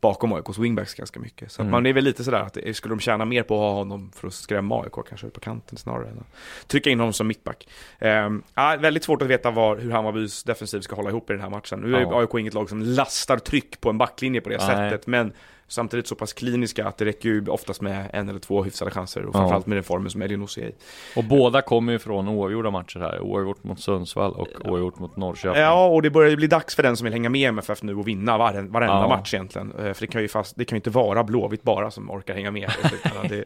bakom 0.01 0.33
AIKs 0.33 0.57
wingbacks 0.57 0.93
ganska 0.93 1.19
mycket. 1.19 1.51
Så 1.51 1.61
Mm. 1.61 1.71
man 1.71 1.85
är 1.85 1.93
väl 1.93 2.03
lite 2.03 2.23
sådär 2.23 2.39
att 2.39 2.53
det- 2.53 2.73
skulle 2.77 2.91
de 2.95 2.99
tjäna 2.99 3.25
mer 3.25 3.43
på 3.43 3.53
att 3.55 3.59
ha 3.59 3.71
honom 3.73 4.11
för 4.15 4.27
att 4.27 4.33
skrämma 4.33 4.81
AIK 4.83 4.93
kanske 5.09 5.29
på 5.29 5.39
kanten 5.39 5.77
snarare 5.77 6.07
än 6.09 6.19
att 6.19 6.67
trycka 6.67 6.89
in 6.89 6.99
honom 6.99 7.13
som 7.13 7.27
mittback. 7.27 7.67
Um, 7.99 8.43
ja, 8.55 8.77
väldigt 8.79 9.03
svårt 9.03 9.21
att 9.21 9.27
veta 9.27 9.51
var, 9.51 9.77
hur 9.77 9.91
Hammarbys 9.91 10.43
defensiv 10.43 10.81
ska 10.81 10.95
hålla 10.95 11.09
ihop 11.09 11.29
i 11.29 11.33
den 11.33 11.41
här 11.41 11.49
matchen. 11.49 11.79
Nu 11.79 11.95
är 11.95 12.01
Ja. 12.01 12.19
AIK 12.21 12.39
inget 12.39 12.53
lag 12.53 12.69
som 12.69 12.81
lastar 12.81 13.37
tryck 13.37 13.81
på 13.81 13.89
en 13.89 13.97
backlinje 13.97 14.41
på 14.41 14.49
det 14.49 14.57
Nej. 14.57 14.67
sättet, 14.67 15.07
men 15.07 15.33
samtidigt 15.71 16.07
så 16.07 16.15
pass 16.15 16.33
kliniska 16.33 16.87
att 16.87 16.97
det 16.97 17.05
räcker 17.05 17.29
ju 17.29 17.45
oftast 17.47 17.81
med 17.81 18.09
en 18.13 18.29
eller 18.29 18.39
två 18.39 18.63
hyfsade 18.63 18.91
chanser 18.91 19.25
och 19.25 19.33
framförallt 19.35 19.65
med 19.65 19.77
den 19.77 19.83
formen 19.83 20.09
som 20.09 20.21
Elionossi 20.21 20.61
är 20.61 20.65
i. 20.67 20.71
Och 21.15 21.23
båda 21.23 21.61
kommer 21.61 21.93
ju 21.93 21.99
från 21.99 22.27
oavgjorda 22.27 22.71
matcher 22.71 22.99
här 22.99 23.19
Oavgjort 23.21 23.63
mot 23.63 23.79
Sundsvall 23.79 24.31
och 24.33 24.47
oavgjort 24.65 24.99
mot 24.99 25.17
Norrköping 25.17 25.61
Ja, 25.61 25.87
och 25.87 26.01
det 26.01 26.09
börjar 26.09 26.29
ju 26.29 26.35
bli 26.35 26.47
dags 26.47 26.75
för 26.75 26.83
den 26.83 26.97
som 26.97 27.05
vill 27.05 27.13
hänga 27.13 27.29
med 27.29 27.49
MFF 27.49 27.83
nu 27.83 27.95
och 27.95 28.07
vinna 28.07 28.37
var, 28.37 28.53
varenda 28.53 28.79
Ja. 28.95 29.07
match 29.07 29.33
egentligen. 29.33 29.71
Eh, 29.71 29.93
För 29.93 30.01
det 30.01 30.07
kan 30.07 30.21
ju 30.21 30.27
fast, 30.27 30.55
det 30.57 30.65
kan 30.65 30.75
ju 30.75 30.77
inte 30.77 30.89
vara 30.89 31.23
Blåvitt 31.23 31.63
bara 31.63 31.91
som 31.91 32.09
orkar 32.11 32.33
hänga 32.33 32.51
med. 32.51 32.69
i 33.23 33.27
det, 33.27 33.43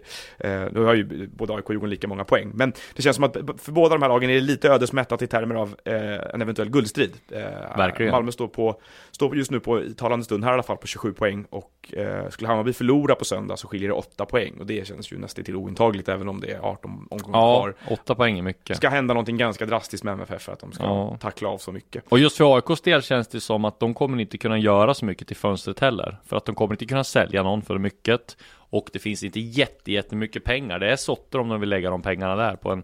eh, 0.49 0.67
nu 0.71 0.83
har 0.83 0.93
ju 0.93 1.27
både 1.27 1.53
AIK 1.53 1.65
och 1.65 1.71
Djurgården 1.73 1.89
lika 1.89 2.07
många 2.07 2.23
poäng. 2.23 2.51
Men 2.53 2.73
det 2.95 3.01
känns 3.01 3.15
som 3.15 3.23
att 3.23 3.37
för 3.57 3.71
båda 3.71 3.95
de 3.95 4.01
här 4.01 4.09
lagen 4.09 4.29
är 4.29 4.33
det 4.33 4.41
lite 4.41 4.69
ödesmättat 4.69 5.21
i 5.21 5.27
termer 5.27 5.55
av 5.55 5.75
eh, 5.85 6.33
en 6.33 6.41
eventuell 6.41 6.69
guldstrid. 6.69 7.13
Eh, 7.31 7.77
Verkligen. 7.77 8.11
Malmö 8.11 8.31
står, 8.31 8.47
på, 8.47 8.81
står 9.11 9.37
just 9.37 9.51
nu 9.51 9.59
på, 9.59 9.81
i 9.83 9.93
talande 9.93 10.25
stund 10.25 10.43
här 10.43 10.51
i 10.51 10.53
alla 10.53 10.63
fall, 10.63 10.77
på 10.77 10.87
27 10.87 11.13
poäng. 11.13 11.45
Och 11.49 11.93
eh, 11.93 12.14
skulle 12.29 12.47
Hammarby 12.47 12.73
förlora 12.73 13.15
på 13.15 13.25
söndag 13.25 13.57
så 13.57 13.67
skiljer 13.67 13.89
det 13.89 13.93
8 13.95 14.25
poäng. 14.25 14.53
Och 14.59 14.65
det 14.65 14.87
känns 14.87 15.11
ju 15.13 15.17
nästan 15.17 15.43
till 15.45 15.55
ointagligt 15.55 16.09
även 16.09 16.29
om 16.29 16.39
det 16.39 16.51
är 16.51 16.59
18 16.59 17.07
omgångar 17.11 17.39
Ja, 17.39 17.59
kvar. 17.61 17.75
åtta 17.89 18.15
poäng 18.15 18.37
är 18.37 18.41
mycket 18.41 18.77
ska 18.77 18.89
hända 18.89 19.13
någonting 19.13 19.37
ganska 19.37 19.65
drastiskt 19.65 20.03
med 20.03 20.13
MFF 20.13 20.41
för 20.41 20.53
att 20.53 20.59
de 20.59 20.71
ska 20.71 20.83
Ja. 20.83 21.17
tackla 21.21 21.49
av 21.49 21.57
så 21.57 21.71
mycket. 21.71 22.03
Och 22.09 22.19
just 22.19 22.37
för 22.37 22.55
AIKs 22.55 22.81
del 22.81 23.01
känns 23.01 23.27
det 23.27 23.41
som 23.41 23.65
att 23.65 23.79
de 23.79 23.93
kommer 23.93 24.19
inte 24.21 24.37
kunna 24.37 24.57
göra 24.57 24.93
så 24.93 25.05
mycket 25.05 25.27
till 25.27 25.37
fönstret 25.37 25.79
heller 25.79 26.17
För 26.25 26.37
att 26.37 26.45
de 26.45 26.55
kommer 26.55 26.73
inte 26.73 26.85
kunna 26.85 27.03
sälja 27.03 27.43
någon 27.43 27.61
för 27.61 27.77
mycket 27.77 28.37
Och 28.69 28.89
det 28.93 28.99
finns 28.99 29.23
inte 29.23 29.39
jätte, 29.39 29.91
jättemycket 29.91 30.43
pengar 30.43 30.79
Det 30.79 30.91
är 30.91 30.95
sotter 30.95 31.39
om 31.39 31.49
de 31.49 31.59
vill 31.59 31.69
lägga 31.69 31.89
de 31.89 32.01
pengarna 32.01 32.35
där 32.35 32.55
på 32.55 32.71
en, 32.71 32.83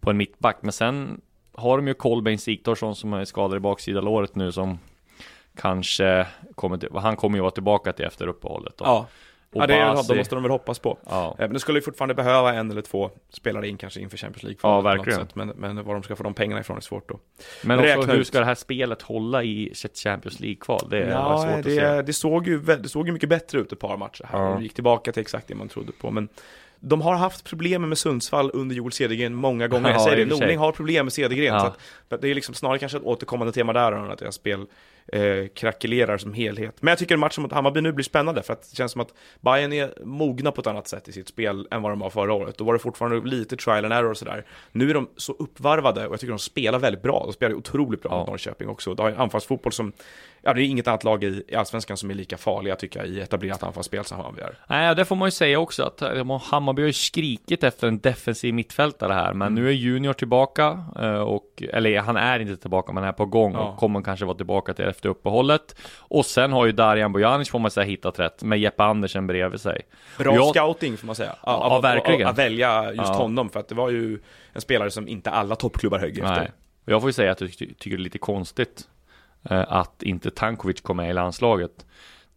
på 0.00 0.10
en 0.10 0.16
mittback 0.16 0.58
Men 0.60 0.72
sen 0.72 1.20
har 1.54 1.76
de 1.78 1.88
ju 1.88 1.94
Kolbeinn 1.94 2.38
Sigthorsson 2.38 2.96
som 2.96 3.12
är 3.12 3.24
skadad 3.24 3.56
i 3.56 3.60
baksida 3.60 4.00
låret 4.00 4.34
nu 4.34 4.52
som 4.52 4.78
Kanske 5.58 6.26
kommer 6.54 6.76
till, 6.76 6.88
han 6.94 7.16
kommer 7.16 7.38
ju 7.38 7.42
vara 7.42 7.50
tillbaka 7.50 7.92
till 7.92 8.04
efter 8.04 8.26
uppehållet 8.26 8.72
då. 8.76 8.84
Ja, 8.84 9.06
ja 9.52 9.66
det, 9.66 9.74
är, 9.74 10.08
de 10.08 10.16
måste 10.16 10.34
de 10.34 10.42
väl 10.42 10.50
hoppas 10.52 10.78
på. 10.78 10.98
Ja, 11.10 11.28
Eh, 11.28 11.34
Men 11.38 11.52
det 11.52 11.60
skulle 11.60 11.78
ju 11.78 11.82
fortfarande 11.82 12.14
behöva 12.14 12.54
en 12.54 12.70
eller 12.70 12.82
två 12.82 13.10
spelare 13.30 13.68
in 13.68 13.76
kanske 13.76 14.00
inför 14.00 14.16
Champions 14.16 14.42
League. 14.42 14.58
Ja, 14.62 14.80
verkligen. 14.80 15.18
sätt. 15.20 15.34
Men, 15.34 15.48
men 15.48 15.84
var 15.84 15.94
de 15.94 16.02
ska 16.02 16.16
få 16.16 16.22
de 16.22 16.34
pengarna 16.34 16.60
ifrån 16.60 16.76
är 16.76 16.80
svårt 16.80 17.08
då. 17.08 17.18
men 17.62 17.78
också 17.78 18.10
hur 18.12 18.18
ut. 18.20 18.26
ska 18.26 18.38
det 18.38 18.44
här 18.44 18.54
spelet 18.54 19.02
hålla 19.02 19.42
i 19.42 19.72
Champions 20.04 20.40
League-kval? 20.40 20.86
Det 20.90 20.98
är 21.02 21.10
Ja, 21.10 21.38
svårt 21.38 21.58
att 21.58 21.64
se 21.64 21.80
det, 21.80 22.02
det, 22.02 22.12
såg 22.12 22.46
ju, 22.46 22.60
det 22.60 22.88
såg 22.88 23.06
ju 23.06 23.12
mycket 23.12 23.28
bättre 23.28 23.58
ut 23.58 23.72
ett 23.72 23.78
par 23.80 23.96
matcher 23.96 24.26
här. 24.32 24.38
Ja. 24.44 24.50
De 24.52 24.62
gick 24.62 24.74
tillbaka 24.74 25.12
till 25.12 25.20
exakt 25.20 25.48
det 25.48 25.54
man 25.54 25.68
trodde 25.68 25.92
på. 25.92 26.10
Men 26.10 26.28
de 26.80 27.00
har 27.00 27.14
haft 27.14 27.44
problem 27.44 27.88
med 27.88 27.98
Sundsvall 27.98 28.50
under 28.54 28.76
Joel 28.76 28.92
Cedergren 28.92 29.34
många 29.34 29.68
gånger. 29.68 29.88
Jag 29.90 30.00
Ja, 30.00 30.04
säger 30.04 30.26
det. 30.26 30.34
Norling 30.38 30.58
har 30.58 30.72
problem 30.72 31.06
med 31.06 31.12
Cedergren. 31.12 31.60
Så 31.60 31.66
att 31.66 32.20
det 32.20 32.28
är 32.28 32.34
liksom 32.34 32.54
snarare 32.54 32.78
kanske 32.78 32.98
ett 32.98 33.04
återkommande 33.04 33.52
tema 33.52 33.72
där 33.72 33.92
än 33.92 34.10
att 34.10 34.18
deras 34.18 34.34
spel 34.34 34.66
eh, 35.12 35.46
krackelerar 35.54 36.18
som 36.18 36.32
helhet. 36.32 36.76
Men 36.82 36.92
jag 36.92 36.98
tycker 36.98 37.16
matchen 37.16 37.42
mot 37.42 37.52
Hammarby 37.52 37.80
nu 37.80 37.92
blir 37.92 38.04
spännande 38.04 38.42
för 38.42 38.52
att 38.52 38.70
det 38.70 38.76
känns 38.76 38.92
som 38.92 39.00
att 39.00 39.14
Bayern 39.40 39.72
är 39.72 40.04
mogna 40.04 40.52
på 40.52 40.60
ett 40.60 40.66
annat 40.66 40.88
sätt 40.88 41.08
i 41.08 41.12
sitt 41.12 41.28
spel 41.28 41.68
än 41.70 41.82
vad 41.82 41.92
de 41.92 41.98
var 41.98 42.10
förra 42.10 42.32
året. 42.32 42.58
Då 42.58 42.64
var 42.64 42.72
det 42.72 42.78
fortfarande 42.78 43.28
lite 43.28 43.56
trial 43.56 43.84
and 43.84 43.94
error 43.94 44.10
och 44.10 44.16
sådär. 44.16 44.44
Nu 44.72 44.90
är 44.90 44.94
de 44.94 45.08
så 45.16 45.32
uppvarvade 45.38 46.06
och 46.06 46.12
jag 46.12 46.20
tycker 46.20 46.32
de 46.32 46.38
spelar 46.38 46.78
väldigt 46.78 47.02
bra. 47.02 47.22
De 47.24 47.32
spelar 47.32 47.54
otroligt 47.54 48.02
bra 48.02 48.12
Ja. 48.12 48.18
mot 48.18 48.28
Norrköping 48.28 48.68
också. 48.68 48.94
De 48.94 49.02
har 49.02 49.10
en 49.10 49.16
anfallsfotboll 49.16 49.72
som, 49.72 49.92
ja 50.48 50.54
det 50.54 50.62
är 50.62 50.64
inget 50.66 50.88
annat 50.88 51.04
lag 51.04 51.24
i, 51.24 51.42
i 51.48 51.54
Allsvenskan 51.54 51.96
som 51.96 52.10
är 52.10 52.14
lika 52.14 52.36
farliga 52.36 52.76
tycker 52.76 53.00
jag 53.00 53.08
i 53.08 53.20
etablerat 53.20 53.62
anfallsspel 53.62 54.04
som 54.04 54.16
Hammarby 54.16 54.40
är. 54.42 54.58
Nej, 54.68 54.94
det 54.94 55.04
får 55.04 55.16
man 55.16 55.26
ju 55.26 55.30
säga 55.30 55.58
också 55.58 55.82
att 55.82 56.02
eh, 56.02 56.40
Hammarby 56.42 56.82
har 56.82 56.86
ju 56.86 56.92
skrikit 56.92 57.64
efter 57.64 57.88
en 57.88 57.98
defensiv 57.98 58.54
mittfältare 58.54 59.12
här, 59.12 59.32
men 59.32 59.48
Mm. 59.48 59.62
nu 59.64 59.68
är 59.68 59.72
Junior 59.72 60.12
tillbaka 60.12 60.84
eh, 61.00 61.10
och, 61.20 61.62
eller 61.72 61.98
han 62.00 62.16
är 62.16 62.40
inte 62.40 62.56
tillbaka, 62.56 62.92
men 62.92 63.04
är 63.04 63.12
på 63.12 63.26
gång 63.26 63.52
Ja. 63.52 63.58
och 63.60 63.76
kommer 63.78 64.02
kanske 64.02 64.24
vara 64.24 64.36
tillbaka 64.36 64.74
till 64.74 64.84
efter 64.84 65.08
uppehållet. 65.08 65.76
Och 65.98 66.26
sen 66.26 66.52
har 66.52 66.66
ju 66.66 66.72
Darijan 66.72 67.12
Bojanic 67.12 67.50
får 67.50 67.58
man 67.58 67.70
säga 67.70 67.84
hittat 67.86 68.18
rätt 68.18 68.42
med 68.42 68.58
Jeppe 68.58 68.82
Andersen 68.84 69.26
bredvid 69.26 69.60
sig. 69.60 69.82
Bra 70.18 70.34
Jag- 70.34 70.46
scouting 70.56 70.96
får 70.96 71.06
man 71.06 71.16
säga. 71.16 71.34
Ja, 71.42 71.52
Av- 71.52 71.82
verkligen. 71.82 72.28
Att 72.28 72.38
välja 72.38 72.84
just 72.92 72.98
Ja. 73.08 73.14
honom 73.14 73.48
för 73.50 73.60
att 73.60 73.68
det 73.68 73.74
var 73.74 73.90
ju 73.90 74.18
en 74.52 74.60
spelare 74.60 74.90
som 74.90 75.08
inte 75.08 75.30
alla 75.30 75.56
toppklubbar 75.56 75.98
högg 75.98 76.18
efter. 76.18 76.36
Nej. 76.40 76.50
Jag 76.84 77.00
får 77.00 77.08
ju 77.08 77.12
säga 77.12 77.32
att 77.32 77.40
jag 77.40 77.50
ty- 77.58 77.74
tycker 77.74 77.96
det 77.96 78.00
är 78.00 78.04
lite 78.04 78.18
konstigt 78.18 78.88
att 79.42 80.02
inte 80.02 80.30
Tankovic 80.30 80.80
kom 80.80 80.96
med 80.96 81.10
i 81.10 81.12
landslaget. 81.12 81.86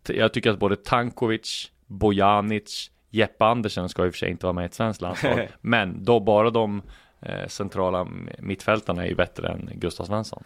Jag 0.08 0.34
tycker 0.34 0.50
att 0.50 0.60
både 0.60 0.76
Tankovic, 0.76 1.72
Bojanic, 1.88 2.92
Jeppe 3.10 3.46
Andersen 3.46 3.90
ska 3.90 4.06
i 4.06 4.10
och 4.10 4.14
för 4.14 4.18
sig 4.18 4.30
inte 4.30 4.46
vara 4.46 4.54
med 4.54 4.62
i 4.62 4.66
ett 4.66 4.74
svenskt 4.74 5.02
landslag. 5.02 5.48
Men 5.62 6.04
då 6.04 6.20
bara 6.20 6.50
de 6.50 6.82
eh, 7.22 7.48
centrala 7.48 8.08
mittfältarna 8.40 9.04
är 9.04 9.08
ju 9.08 9.16
bättre 9.16 9.50
än 9.50 9.70
Gustav 9.74 10.06
Svensson. 10.06 10.44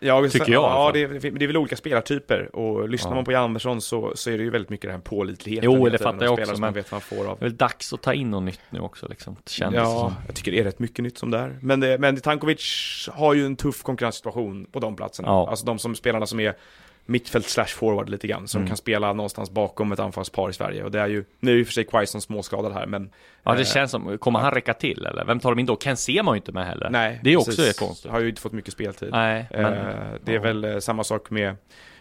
Ja, 0.00 0.28
Tycker 0.28 0.52
jag 0.52 0.62
Ja, 0.62 0.90
det 0.94 1.02
är, 1.02 1.08
det 1.08 1.44
är 1.44 1.46
väl 1.46 1.56
olika 1.56 1.76
spelartyper 1.76 2.56
och 2.56 2.88
lyssnar 2.88 3.10
Ja. 3.10 3.14
man 3.14 3.24
på 3.24 3.32
Jan 3.32 3.44
Andersson 3.44 3.80
så, 3.80 4.12
så 4.14 4.30
är 4.30 4.38
det 4.38 4.44
ju 4.44 4.50
väldigt 4.50 4.70
mycket 4.70 4.82
den 4.88 4.94
här 4.94 5.00
pålitligheten. 5.00 5.70
Jo, 5.72 5.88
det 5.88 5.98
fattar 5.98 6.24
jag 6.24 6.38
också, 6.38 6.60
men- 6.60 6.74
vet 6.74 6.90
man 6.92 7.00
får 7.00 7.16
av. 7.30 7.38
Det 7.38 7.44
är 7.44 7.48
väl 7.48 7.56
dags 7.56 7.92
att 7.92 8.02
ta 8.02 8.14
in 8.14 8.30
något 8.30 8.42
nytt 8.42 8.60
nu 8.70 8.80
också 8.80 9.08
liksom, 9.08 9.36
Ja, 9.60 9.70
som. 9.70 10.14
jag 10.26 10.34
tycker 10.36 10.52
det 10.52 10.60
är 10.60 10.64
rätt 10.64 10.78
mycket 10.78 11.02
nytt 11.02 11.18
som 11.18 11.30
det 11.30 11.38
är. 11.38 11.58
Men, 11.62 11.80
det, 11.80 11.98
men 11.98 12.16
Tankovic 12.20 13.08
har 13.12 13.34
ju 13.34 13.46
en 13.46 13.56
tuff 13.56 13.82
konkurrenssituation 13.82 14.64
på 14.72 14.80
de 14.80 14.96
platserna. 14.96 15.28
Ja. 15.28 15.48
Alltså 15.50 15.66
de 15.66 15.78
som 15.78 15.94
spelarna 15.94 16.26
som 16.26 16.40
är 16.40 16.54
mittfält 17.08 17.48
slash 17.48 17.66
forward 17.66 18.08
lite 18.08 18.26
grann, 18.26 18.48
som 18.48 18.58
Mm. 18.58 18.68
kan 18.68 18.76
spela 18.76 19.12
någonstans 19.12 19.50
bakom 19.50 19.92
ett 19.92 20.00
anfallspar 20.00 20.50
i 20.50 20.52
Sverige. 20.52 20.84
Och 20.84 20.90
det 20.90 21.00
är 21.00 21.06
ju, 21.06 21.24
nu 21.40 21.52
är 21.52 21.56
ju 21.56 21.64
för 21.64 21.72
sig 21.72 21.84
Quaison 21.84 22.20
småskadad 22.20 22.72
här, 22.72 22.86
men 22.86 23.10
Ja, 23.42 23.52
det 23.54 23.60
eh, 23.60 23.66
känns 23.66 23.90
som, 23.90 24.18
kommer 24.18 24.38
han 24.38 24.50
räcka 24.50 24.74
till 24.74 25.06
eller? 25.06 25.24
Vem 25.24 25.40
tar 25.40 25.50
de 25.50 25.58
in 25.58 25.66
då? 25.66 25.76
Ken 25.76 25.96
Sema 25.96 26.32
ju 26.32 26.36
inte 26.36 26.52
med 26.52 26.66
heller. 26.66 26.90
nej, 26.90 27.20
det 27.24 27.32
är 27.32 27.36
också 27.36 27.50
precis. 27.50 27.78
konstigt. 27.78 28.10
Har 28.10 28.20
ju 28.20 28.28
inte 28.28 28.40
fått 28.40 28.52
mycket 28.52 28.72
speltid. 28.72 29.08
Nej, 29.12 29.46
men... 29.50 29.64
Eh, 29.64 29.94
det 30.24 30.30
är 30.32 30.34
ja. 30.36 30.40
väl 30.42 30.64
eh, 30.64 30.78
samma 30.78 31.04
sak 31.04 31.30
med 31.30 31.56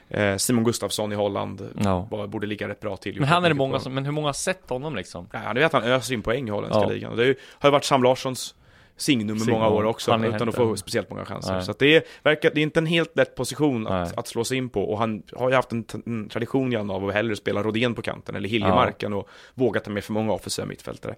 eh, 0.10 0.36
Simon 0.38 0.64
Gustafsson 0.64 1.12
i 1.12 1.16
Holland. 1.16 1.70
Bara 2.10 2.28
Borde 2.28 2.48
ligga 2.48 2.68
rätt 2.68 2.80
bra 2.80 2.98
till. 2.98 3.20
Men 3.20 3.30
han 3.30 3.46
är 3.46 3.50
det 3.50 3.56
många 3.56 3.80
som, 3.80 3.94
men 3.94 4.06
hur 4.06 4.12
många 4.12 4.28
har 4.28 4.34
sett 4.34 4.70
honom 4.70 4.96
liksom? 4.96 5.30
Ja, 5.34 5.54
du 5.54 5.60
vet 5.60 5.74
han 5.74 5.84
öser 5.84 6.14
in 6.14 6.22
poäng 6.22 6.48
i 6.48 6.52
holländska 6.52 6.82
Ja. 6.82 6.90
ligan. 6.90 7.12
Och 7.12 7.18
det 7.18 7.26
ju, 7.26 7.36
har 7.50 7.70
ju 7.70 7.72
varit 7.72 7.84
Sam 7.86 8.04
Larssons 8.04 8.56
signum 8.98 9.38
i 9.38 9.40
Signum. 9.40 9.60
många 9.60 9.70
år 9.70 9.84
också, 9.84 10.12
Han 10.12 10.24
utan 10.24 10.50
att 10.50 10.56
få 10.56 10.78
speciellt 10.78 11.10
många 11.10 11.26
chanser. 11.26 11.54
Nej. 11.54 11.64
Så 11.64 11.74
det 11.80 11.96
är, 11.96 12.04
verkar, 12.24 12.52
det 12.54 12.62
är 12.62 12.64
inte 12.64 12.80
en 12.80 12.86
helt 12.86 13.18
lätt 13.18 13.36
position 13.36 13.88
att, 13.88 14.18
att 14.18 14.28
slå 14.28 14.44
sig 14.44 14.58
in 14.58 14.70
på. 14.70 14.84
Och 14.84 14.98
han 14.98 15.24
har 15.36 15.50
ju 15.50 15.56
haft 15.56 15.72
en, 15.72 15.86
en 16.06 16.30
tradition 16.30 16.72
Jan, 16.72 16.92
av 16.92 17.08
att 17.08 17.14
hellre 17.14 17.36
spela 17.36 17.64
Rodén 17.64 17.96
på 17.96 18.02
kanten 18.02 18.36
eller 18.36 18.50
Hiljemark 18.50 19.04
än 19.04 19.14
att 19.14 19.26
våga 19.54 19.80
ta 19.80 19.92
med 19.92 20.04
för 20.04 20.14
många 20.14 20.34
offensiva 20.34 20.66
mittfältare. 20.66 21.16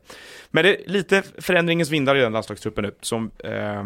Men 0.52 0.64
det 0.64 0.76
är 0.76 0.90
lite 0.90 1.24
förändringens 1.38 1.90
vindar 1.90 2.16
i 2.16 2.20
den 2.20 2.34
landslagstruppen 2.34 2.84
nu, 2.84 2.92
som 3.02 3.32
eh, 3.44 3.84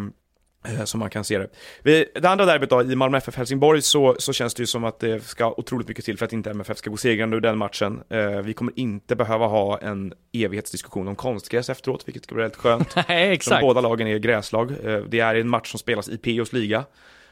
som 0.85 0.99
man 0.99 1.09
kan 1.09 1.23
se 1.23 1.37
det. 1.37 1.49
Vi, 1.81 2.05
det 2.13 2.29
andra 2.29 2.45
derbyt 2.45 2.69
då, 2.69 2.81
i 2.81 2.95
Malmö 2.95 3.17
FF 3.17 3.35
Helsingborg, 3.35 3.81
så, 3.81 4.15
så 4.19 4.33
känns 4.33 4.53
det 4.53 4.63
ju 4.63 4.67
som 4.67 4.83
att 4.83 4.99
det 4.99 5.23
ska 5.23 5.53
otroligt 5.57 5.87
mycket 5.87 6.05
till 6.05 6.17
för 6.17 6.25
att 6.25 6.33
inte 6.33 6.49
MFF 6.49 6.77
ska 6.77 6.89
gå 6.89 6.97
segrande 6.97 7.37
ur 7.37 7.41
den 7.41 7.57
matchen. 7.57 8.03
Eh, 8.09 8.41
vi 8.41 8.53
kommer 8.53 8.79
inte 8.79 9.15
behöva 9.15 9.47
ha 9.47 9.77
en 9.77 10.13
evighetsdiskussion 10.33 11.07
om 11.07 11.15
konstgräs 11.15 11.69
efteråt, 11.69 12.07
vilket 12.07 12.23
ska 12.23 12.35
bli 12.35 12.41
väldigt 12.41 12.59
skönt. 12.59 12.95
Nej, 13.07 13.31
exakt. 13.31 13.61
båda 13.61 13.81
lagen 13.81 14.07
är 14.07 14.17
gräslag. 14.17 14.71
Eh, 14.71 14.97
det 15.07 15.19
är 15.19 15.35
en 15.35 15.49
match 15.49 15.71
som 15.71 15.79
spelas 15.79 16.09
i 16.09 16.17
Pios 16.17 16.53
liga. 16.53 16.85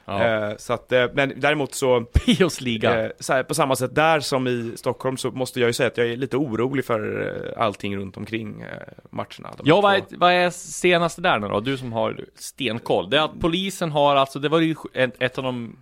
Ja. 0.06 0.24
Eh, 0.24 0.58
så 0.58 0.74
att, 0.74 0.92
eh, 0.92 1.06
men 1.14 1.34
däremot 1.36 1.74
så, 1.74 2.02
Pios 2.02 2.62
liga. 2.62 3.06
eh, 3.06 3.12
så 3.20 3.34
här, 3.34 3.44
på 3.44 3.54
samma 3.54 3.76
sätt 3.76 3.96
där 3.96 4.20
som 4.20 4.48
i 4.48 4.74
Stockholm 4.76 5.18
så 5.18 5.32
måste 5.32 5.60
jag 5.60 5.68
ju 5.68 5.74
säga 5.74 5.88
att 5.88 5.98
jag 5.98 6.08
är 6.08 6.18
lite 6.18 6.38
orolig 6.38 6.86
för 6.86 7.54
allting 7.58 7.98
runt 7.98 8.18
omkring 8.18 8.66
matcherna. 9.10 9.54
Ja, 9.64 9.82
vad 9.82 9.96
är, 9.96 10.04
vad 10.10 10.32
är 10.34 10.50
senaste 10.50 11.22
där 11.22 11.40
nu 11.40 11.48
då? 11.48 11.60
Du 11.60 11.78
som 11.78 11.94
har 11.94 12.26
stenkoll. 12.36 13.10
Det 13.10 13.18
är 13.18 13.22
att 13.22 13.40
polisen 13.40 13.92
har 13.92 14.16
alltså, 14.16 14.40
det 14.40 14.50
var 14.50 14.60
ju 14.60 14.76
ett, 14.94 15.22
ett 15.22 15.38
av 15.38 15.44
de 15.44 15.78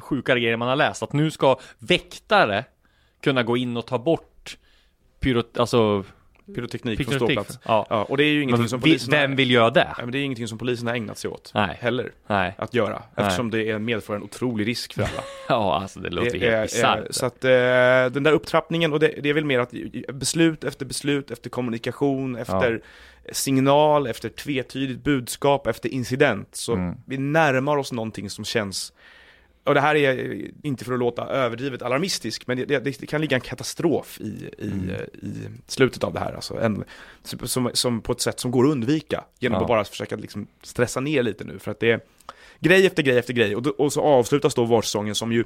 sjukare 0.00 0.40
grejer 0.40 0.56
man 0.56 0.68
har 0.68 0.76
läst, 0.76 1.02
att 1.02 1.12
nu 1.12 1.30
ska 1.30 1.58
väktare 1.78 2.64
kunna 3.20 3.42
gå 3.42 3.56
in 3.56 3.76
och 3.76 3.86
ta 3.86 3.98
bort 3.98 4.58
pyro, 5.20 5.42
alltså 5.56 6.04
pyroteknik 6.54 6.96
från 6.98 7.06
pyroteknik. 7.06 7.38
ståplats. 7.38 7.58
Ja. 7.64 7.86
Ja, 7.90 8.04
och 8.04 8.16
det 8.16 8.24
är 8.24 8.32
ju 8.32 8.42
ingenting 8.42 8.60
Men 8.60 8.68
som 8.68 8.80
polisen 8.80 9.10
vem 9.10 9.36
vill 9.36 9.50
göra 9.50 9.70
det? 9.70 9.84
Nej, 9.84 9.94
men 9.98 10.10
det 10.10 10.18
är 10.18 10.22
ingenting 10.24 10.48
som 10.48 10.58
polisen 10.58 10.86
har 10.86 10.94
ägnat 10.94 11.18
sig 11.18 11.30
åt 11.30 11.50
Nej. 11.54 11.76
heller 11.80 12.12
Nej. 12.26 12.54
att 12.58 12.74
göra. 12.74 13.02
Eftersom 13.16 13.50
det 13.50 13.70
är 13.70 13.78
medför 13.78 14.16
en 14.16 14.22
otrolig 14.22 14.66
risk 14.66 14.94
för 14.94 15.02
alla. 15.02 15.10
Ja, 15.48 15.80
alltså 15.82 16.00
det 16.00 16.10
låter 16.10 16.38
Det 16.38 16.50
helt 16.50 16.70
bisarrt. 16.72 17.08
är- 17.08 17.12
Så 17.12 17.26
att 17.26 17.44
eh, 17.44 17.50
den 18.14 18.22
där 18.22 18.32
upptrappningen, 18.32 18.92
och 18.92 19.00
det, 19.00 19.14
det 19.22 19.28
är 19.28 19.34
väl 19.34 19.44
mer 19.44 19.58
att 19.58 19.72
beslut 20.14 20.64
efter 20.64 20.86
beslut, 20.86 21.30
efter 21.30 21.50
kommunikation, 21.50 22.36
efter 22.36 22.80
signal, 23.32 24.06
efter 24.06 24.28
tvetydigt 24.28 25.04
budskap, 25.04 25.66
efter 25.66 25.88
incident, 25.88 26.48
så 26.52 26.72
Mm. 26.74 26.94
vi 27.06 27.18
närmar 27.18 27.76
oss 27.76 27.92
någonting 27.92 28.30
som 28.30 28.44
känns 28.44 28.92
och 29.68 29.74
det 29.74 29.80
här 29.80 29.94
är 29.94 30.44
inte 30.62 30.84
för 30.84 30.92
att 30.92 30.98
låta 30.98 31.26
överdrivet 31.26 31.82
alarmistisk, 31.82 32.46
men 32.46 32.56
det, 32.56 32.64
det, 32.64 32.80
det 32.80 33.06
kan 33.06 33.20
ligga 33.20 33.34
en 33.36 33.40
katastrof 33.40 34.20
i, 34.20 34.24
i, 34.58 34.68
Mm. 34.68 34.90
i 35.22 35.32
slutet 35.66 36.04
av 36.04 36.12
det 36.12 36.20
här. 36.20 36.32
Alltså 36.32 36.60
en, 36.60 36.84
som, 37.22 37.70
som 37.72 38.00
på 38.00 38.12
ett 38.12 38.20
sätt 38.20 38.40
som 38.40 38.50
går 38.50 38.66
att 38.66 38.72
undvika, 38.72 39.24
genom 39.38 39.56
Ja. 39.56 39.60
att 39.62 39.68
bara 39.68 39.84
försöka 39.84 40.16
liksom 40.16 40.46
stressa 40.62 41.00
ner 41.00 41.22
lite 41.22 41.44
nu. 41.44 41.58
För 41.58 41.70
att 41.70 41.80
det 41.80 41.90
är 41.90 42.00
grej 42.60 42.86
efter 42.86 43.02
grej 43.02 43.18
efter 43.18 43.32
grej, 43.34 43.56
och, 43.56 43.62
då, 43.62 43.70
och 43.70 43.92
så 43.92 44.00
avslutas 44.02 44.54
då 44.54 44.64
vårsäsongen 44.64 45.14
som 45.14 45.32
ju 45.32 45.44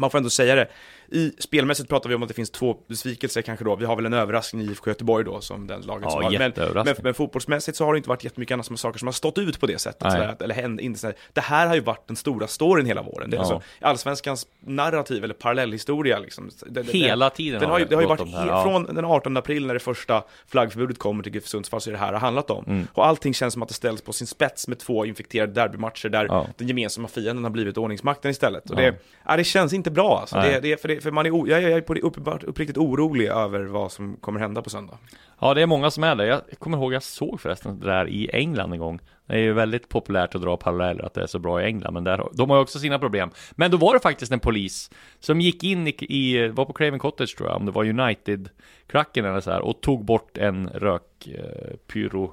man 0.00 0.10
får 0.10 0.18
ändå 0.18 0.30
säga 0.30 0.54
det. 0.54 0.68
I 1.12 1.32
spelmässigt 1.38 1.88
pratar 1.88 2.08
vi 2.08 2.14
om 2.14 2.22
att 2.22 2.28
det 2.28 2.34
finns 2.34 2.50
två 2.50 2.76
besvikelser 2.88 3.42
kanske 3.42 3.64
då. 3.64 3.76
Vi 3.76 3.84
har 3.84 3.96
väl 3.96 4.06
en 4.06 4.12
överraskning 4.12 4.62
i 4.62 4.70
IFK 4.70 4.90
Göteborg 4.90 5.24
då, 5.24 5.40
som 5.40 5.66
den 5.66 5.80
laget 5.80 6.10
som 6.10 6.22
Ja, 6.22 6.28
har. 6.30 6.38
Men, 6.74 6.84
men, 6.84 6.94
men 7.02 7.14
fotbollsmässigt 7.14 7.76
så 7.78 7.84
har 7.84 7.92
det 7.92 7.96
inte 7.96 8.08
varit 8.08 8.24
jättemycket 8.24 8.54
annat 8.54 8.66
som 8.66 8.76
saker 8.76 8.98
som 8.98 9.08
har 9.08 9.12
stått 9.12 9.38
ut 9.38 9.60
på 9.60 9.66
det 9.66 9.78
sättet. 9.78 10.12
Sådär, 10.12 10.36
eller 10.40 10.54
händ, 10.54 10.80
inte 10.80 11.00
sådär. 11.00 11.16
Det 11.32 11.40
här 11.40 11.66
har 11.66 11.74
ju 11.74 11.80
varit 11.80 12.06
den 12.06 12.16
stora 12.16 12.46
storyn 12.46 12.86
hela 12.86 13.02
våren. 13.02 13.30
Det 13.30 13.36
är 13.36 13.38
Ja. 13.38 13.42
alltså 13.42 13.60
allsvenskans 13.80 14.46
narrativ 14.66 15.24
eller 15.24 15.34
parallellhistoria 15.34 16.18
liksom. 16.18 16.50
Det, 16.66 16.82
det, 16.82 16.92
Hela 16.92 17.30
tiden 17.30 17.60
den 17.60 17.70
har 17.70 17.78
ju, 17.78 17.84
det 17.84 17.94
har 17.94 18.02
ju 18.02 18.08
varit 18.08 18.20
det 18.20 18.30
här, 18.38 18.44
he- 18.44 18.48
ja. 18.48 18.62
från 18.62 18.84
den 18.94 19.04
18 19.04 19.36
april 19.36 19.66
när 19.66 19.74
det 19.74 19.80
första 19.80 20.24
flaggförbudet 20.46 20.98
kommer 20.98 21.22
till 21.22 21.34
GIF 21.34 21.46
Sundsvall 21.46 21.80
så 21.80 21.90
är 21.90 21.92
det 21.92 21.98
här 21.98 22.12
har 22.12 22.20
handlat 22.20 22.50
om. 22.50 22.64
Mm. 22.66 22.86
Och 22.94 23.06
allting 23.06 23.34
känns 23.34 23.52
som 23.52 23.62
att 23.62 23.68
det 23.68 23.74
ställs 23.74 24.02
på 24.02 24.12
sin 24.12 24.26
spets 24.26 24.68
med 24.68 24.78
två 24.78 25.06
infekterade 25.06 25.52
derbymatcher 25.52 26.08
där 26.08 26.46
den 26.56 26.68
gemensamma 26.68 27.08
fienden 27.08 27.44
har 27.44 27.50
blivit 27.50 27.78
ordningsmakten 27.78 28.30
istället. 28.30 28.70
Och 28.70 28.76
det, 28.76 28.94
ja, 29.26 29.36
det 29.36 29.44
känns 29.44 29.72
inte 29.72 29.89
bra 29.92 30.18
alltså. 30.20 30.36
Det, 30.36 30.60
det, 30.60 30.80
för, 30.80 30.88
det, 30.88 31.00
för 31.00 31.10
man 31.10 31.26
är, 31.26 31.30
o- 31.30 31.46
jag 31.48 31.62
är 31.62 31.80
på 31.80 31.94
uppenbart, 31.94 32.44
uppriktigt 32.44 32.78
orolig 32.78 33.26
över 33.26 33.64
vad 33.64 33.92
som 33.92 34.16
kommer 34.16 34.40
hända 34.40 34.62
på 34.62 34.70
söndag. 34.70 34.98
Ja, 35.40 35.54
det 35.54 35.62
är 35.62 35.66
många 35.66 35.90
som 35.90 36.04
är 36.04 36.14
det. 36.14 36.26
Jag 36.26 36.40
kommer 36.58 36.78
ihåg, 36.78 36.92
jag 36.92 37.02
såg 37.02 37.40
förresten 37.40 37.80
det 37.80 37.86
där 37.86 38.08
i 38.08 38.30
England 38.32 38.72
en 38.72 38.78
gång. 38.78 39.00
Det 39.26 39.34
är 39.34 39.38
ju 39.38 39.52
väldigt 39.52 39.88
populärt 39.88 40.34
att 40.34 40.42
dra 40.42 40.56
paralleller 40.56 41.04
att 41.04 41.14
det 41.14 41.22
är 41.22 41.26
så 41.26 41.38
bra 41.38 41.62
i 41.62 41.64
England, 41.64 41.92
men 41.94 42.04
där, 42.04 42.28
de 42.32 42.50
har 42.50 42.56
ju 42.56 42.62
också 42.62 42.78
sina 42.78 42.98
problem. 42.98 43.30
Men 43.50 43.70
då 43.70 43.76
var 43.76 43.94
det 43.94 44.00
faktiskt 44.00 44.32
en 44.32 44.40
polis 44.40 44.90
som 45.20 45.40
gick 45.40 45.64
in 45.64 45.86
i, 45.88 45.94
i 46.08 46.48
var 46.48 46.64
på 46.64 46.72
Craven 46.72 46.98
Cottage 46.98 47.36
tror 47.36 47.48
jag, 47.48 47.56
om 47.56 47.66
det 47.66 47.72
var 47.72 47.84
United-kracken 47.84 49.24
eller 49.24 49.40
så 49.40 49.50
här, 49.50 49.60
och 49.60 49.80
tog 49.80 50.04
bort 50.04 50.38
en 50.38 50.68
rök, 50.68 51.26
eh, 51.26 51.76
pyro, 51.92 52.32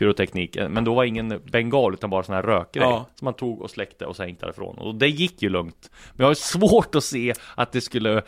pyroteknik. 0.00 0.56
Men 0.68 0.84
då 0.84 0.94
var 0.94 1.04
ingen 1.04 1.40
bengal 1.52 1.94
utan 1.94 2.10
bara 2.10 2.22
sån 2.22 2.34
här 2.34 2.42
rökgrej 2.42 2.84
Ja. 2.84 3.06
som 3.14 3.24
man 3.24 3.34
tog 3.34 3.62
och 3.62 3.70
släckte 3.70 4.06
och 4.06 4.16
sen 4.16 4.28
gick 4.28 4.40
därifrån. 4.40 4.78
Och 4.78 4.94
det 4.94 5.08
gick 5.08 5.42
ju 5.42 5.48
lugnt. 5.48 5.90
Men 6.14 6.24
jag 6.24 6.26
har 6.30 6.34
svårt 6.34 6.94
att 6.94 7.04
se 7.04 7.34
att 7.54 7.72
det 7.72 7.80
skulle 7.80 8.22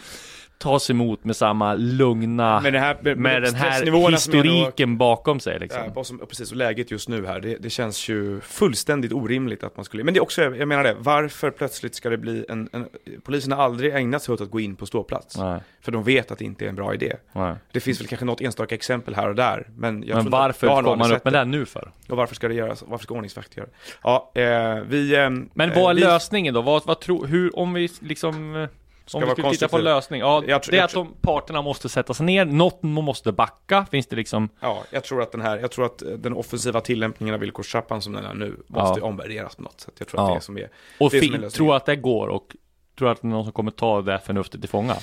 tas 0.59 0.91
emot 0.91 1.25
med 1.25 1.37
samma 1.37 1.75
lugna 1.75 2.61
Men 2.61 2.73
det 2.73 2.79
här, 2.79 2.97
med, 3.01 3.19
med 3.19 3.43
den 3.43 3.55
här 3.55 3.83
är 3.83 3.91
då- 3.91 4.09
historiken 4.09 4.99
bakom 4.99 5.41
sig 5.41 5.59
liksom. 5.59 5.81
Ja, 5.95 6.05
som, 6.05 6.19
precis, 6.19 6.51
och 6.51 6.57
läget 6.57 6.91
just 6.91 7.09
nu 7.09 7.27
här, 7.27 7.41
det, 7.41 7.57
det 7.57 7.71
känns 7.71 8.09
ju 8.09 8.41
fullständigt 8.41 9.13
orimligt 9.13 9.65
att 9.65 9.77
man 9.77 9.85
skulle, 9.85 10.05
men 10.05 10.15
det 10.15 10.19
är 10.19 10.23
också, 10.23 10.43
jag 10.43 10.69
menar 10.69 10.85
det, 10.85 10.95
varför 10.99 11.51
plötsligt 11.51 11.95
ska 11.95 12.11
det 12.11 12.19
bli 12.19 12.45
en, 12.49 12.69
en 12.73 12.89
polisen 13.25 13.53
har 13.53 13.63
aldrig 13.65 13.95
ägnat 13.95 14.23
sig 14.23 14.33
åt 14.35 14.41
att 14.41 14.51
gå 14.51 14.61
in 14.61 14.77
på 14.77 14.87
ståplats. 14.87 15.37
Nej, 15.39 15.61
För 15.81 15.93
de 15.93 16.05
vet 16.05 16.31
att 16.31 16.39
det 16.39 16.45
inte 16.45 16.65
är 16.65 16.69
en 16.69 16.75
bra 16.75 16.95
idé. 16.95 17.17
nej. 17.33 17.55
Det 17.73 17.81
finns 17.81 18.01
väl 18.01 18.07
kanske 18.09 18.25
något 18.25 18.41
enstaka 18.41 18.75
exempel 18.75 19.15
här 19.15 19.29
och 19.29 19.35
där, 19.35 19.69
men 19.77 20.01
Men 20.01 20.31
varför 20.31 20.67
kommer 20.69 20.97
man 20.97 21.13
upp 21.13 21.25
med 21.25 21.33
det 21.33 21.45
nu 21.45 21.67
för? 21.67 21.91
Och 22.09 22.17
varför 22.17 22.35
ska 22.35 22.49
det 22.49 22.55
göras? 22.55 22.85
Varför 22.87 23.05
ska 23.05 23.15
ordningsvakt 23.15 23.57
göra 23.57 23.67
det? 23.67 23.73
Ja, 24.03 24.33
eh, 24.35 24.81
vi... 24.89 25.15
Eh, 25.17 25.31
Men 25.31 25.71
vad 25.75 25.91
är 25.91 25.95
vi, 25.95 26.01
lösningen 26.01 26.55
då? 26.55 26.63
Vad, 26.63 26.87
vad 26.87 27.01
tror, 27.01 27.27
hur, 27.27 27.59
om 27.59 27.73
vi 27.75 27.89
liksom 28.01 28.57
eh, 28.57 28.69
Ska 29.07 29.19
om 29.19 29.25
vi 29.25 29.31
skulle 29.31 29.51
titta 29.51 29.69
på 29.69 29.71
konstruktiv. 29.71 29.85
lösning, 29.85 30.21
ja, 30.21 30.43
Jag 30.47 30.61
det 30.71 30.73
är 30.73 30.77
jag 30.77 30.85
att 30.85 30.93
de 30.93 31.15
parterna 31.21 31.63
måste 31.63 31.89
sätta 31.89 32.15
sig 32.15 32.27
ner, 32.27 32.45
något 32.45 32.83
måste 32.83 33.33
backa, 33.33 33.87
finns 33.91 34.07
det 34.07 34.17
liksom 34.17 34.49
Ja, 34.61 34.83
jag 34.91 35.05
tror 35.05 35.23
att 35.23 35.33
den 35.33 35.41
här, 35.41 35.59
jag 35.59 35.71
tror 35.71 35.87
att 35.87 36.03
den 36.19 36.33
offensiva 36.33 36.81
tillämpningen 36.81 37.35
av 37.35 37.41
villkorstrappan 37.41 38.03
som 38.03 38.13
den 38.13 38.25
är 38.25 38.35
nu 38.35 38.57
måste 38.67 39.01
Ja. 39.01 39.07
omvärderas 39.07 39.57
på 39.57 39.63
något 39.63 39.81
sätt. 39.81 39.95
Jag 39.99 40.09
tror 40.09 40.21
att 40.21 40.29
Ja. 40.29 40.35
det 40.35 40.39
är 40.39 40.41
som 40.41 40.59
är... 40.59 40.69
Och 40.99 41.11
Det 41.11 41.17
är 41.19 41.21
som 41.23 41.45
är 41.45 41.51
tror 41.51 41.77
att 41.77 41.87
det 41.87 41.97
går 41.97 42.29
och 42.29 42.57
tror 42.99 43.09
att 43.11 43.23
någon 43.23 43.45
som 43.45 43.53
kommer 43.53 43.71
ta 43.71 44.03
det 44.03 44.19
förnuftet 44.19 44.61
till 44.61 44.71
fånga? 44.71 44.97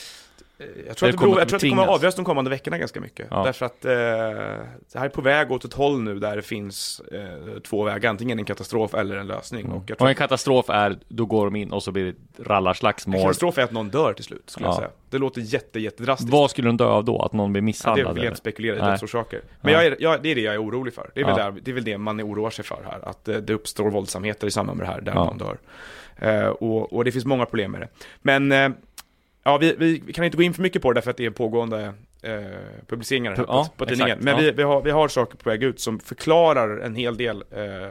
Eh, 0.60 0.66
Jag 0.88 0.98
tror, 0.98 1.08
Eller 1.10 1.14
att 1.14 1.20
det, 1.20 1.26
kommer 1.26 1.46
tror 1.46 1.56
att 1.56 1.62
det 1.62 1.70
kommer 1.70 1.86
avgöras 1.88 2.16
de 2.16 2.26
kommande 2.26 2.50
veckorna 2.50 2.78
ganska 2.78 3.02
mycket. 3.02 3.28
Ja. 3.32 3.44
Därför 3.44 3.66
att 3.66 3.86
eh, 3.86 3.92
det 3.92 5.00
här 5.00 5.06
är 5.06 5.10
på 5.10 5.22
väg 5.22 5.52
åt 5.52 5.66
ett 5.66 5.74
håll 5.74 6.02
nu 6.02 6.20
där 6.20 6.36
det 6.36 6.42
finns 6.42 7.00
eh, 7.12 7.60
två 7.60 7.84
vägar, 7.84 8.10
antingen 8.10 8.40
en 8.40 8.46
katastrof 8.46 8.94
eller 8.94 9.18
en 9.18 9.28
lösning. 9.28 9.66
Och 9.72 9.84
jag 9.88 9.98
tror 9.98 10.06
Och 10.06 10.10
en 10.10 10.16
katastrof 10.16 10.70
är, 10.70 10.98
då 11.08 11.26
går 11.26 11.46
de 11.46 11.56
in 11.56 11.72
och 11.72 11.84
så 11.84 11.92
blir 11.92 12.04
det 12.04 12.10
ett 12.10 12.16
en 12.40 12.46
rallarslagsmål. 12.46 13.22
katastrof 13.22 13.58
är 13.58 13.64
att 13.64 13.72
någon 13.72 13.90
dör 13.90 14.14
till 14.14 14.24
slut, 14.26 14.44
skulle 14.50 14.66
Ja. 14.66 14.70
jag 14.72 14.76
säga. 14.78 14.90
Det 15.10 15.18
låter 15.18 15.42
jätte, 15.42 15.80
jättedrastiskt. 15.80 16.32
Vad 16.32 16.50
skulle 16.52 16.68
de 16.70 16.78
dö 16.78 16.86
av 16.86 17.06
då? 17.06 17.22
Att 17.22 17.34
någon 17.34 17.54
blir 17.54 17.60
Ja, 17.60 17.62
det 17.62 17.66
misshandlad? 17.66 18.14
vill 18.14 18.24
jag 18.24 18.32
inte 18.32 18.40
spekulera 18.40 18.76
i, 18.76 18.80
dödsorsaker. 18.80 19.42
Men 19.62 19.74
Ja. 19.74 19.84
jag 19.84 19.92
är, 19.92 19.96
jag, 20.00 20.24
det 20.24 20.30
är 20.32 20.36
det 20.36 20.42
jag 20.42 20.54
är 20.54 20.64
orolig 20.64 20.94
för. 20.94 21.10
Det 21.14 21.22
är, 21.22 21.26
väl 21.26 21.36
där, 21.36 21.54
det 21.64 21.72
är 21.72 21.76
väl 21.76 21.84
det 21.84 21.98
man 21.98 22.22
oroar 22.22 22.50
sig 22.50 22.66
för 22.66 22.84
här, 22.92 23.10
att 23.10 23.28
eh, 23.28 23.36
det 23.38 23.54
uppstår 23.54 23.90
våldsamheter 23.90 24.48
i 24.48 24.52
samband 24.52 24.78
med 24.78 24.88
det 24.88 24.92
här, 24.92 25.02
där 25.02 25.14
man 25.14 25.38
dör. 25.38 25.58
Eh, 26.22 26.48
och, 26.48 26.94
och 26.94 27.06
det 27.06 27.12
finns 27.12 27.26
många 27.26 27.46
problem 27.46 27.72
med 27.72 27.82
det. 27.82 27.88
Men, 28.22 28.52
eh, 28.52 28.70
ja, 29.44 29.58
vi, 29.58 29.76
vi, 29.78 30.14
kan 30.14 30.26
inte 30.26 30.38
gå 30.38 30.44
in 30.44 30.54
för 30.54 30.62
mycket 30.62 30.82
på 30.82 30.92
det 30.92 30.98
därför 30.98 31.12
att 31.12 31.18
det 31.18 31.26
är 31.26 31.30
pågående 31.30 31.94
eh, 32.22 32.34
publiceringar 32.88 33.36
Ja, 33.38 33.46
på, 33.46 33.78
på 33.78 33.86
tidningen. 33.86 34.18
Men 34.22 34.34
ja. 34.36 34.42
vi, 34.42 34.52
vi, 34.52 34.64
har, 34.64 34.82
vi 34.82 34.92
har 34.92 35.08
saker 35.08 35.38
på 35.38 35.50
väg 35.50 35.64
ut 35.64 35.80
som 35.80 36.00
förklarar 36.00 36.80
en 36.80 36.96
hel 36.96 37.18
del 37.18 37.44
eh, 37.52 37.90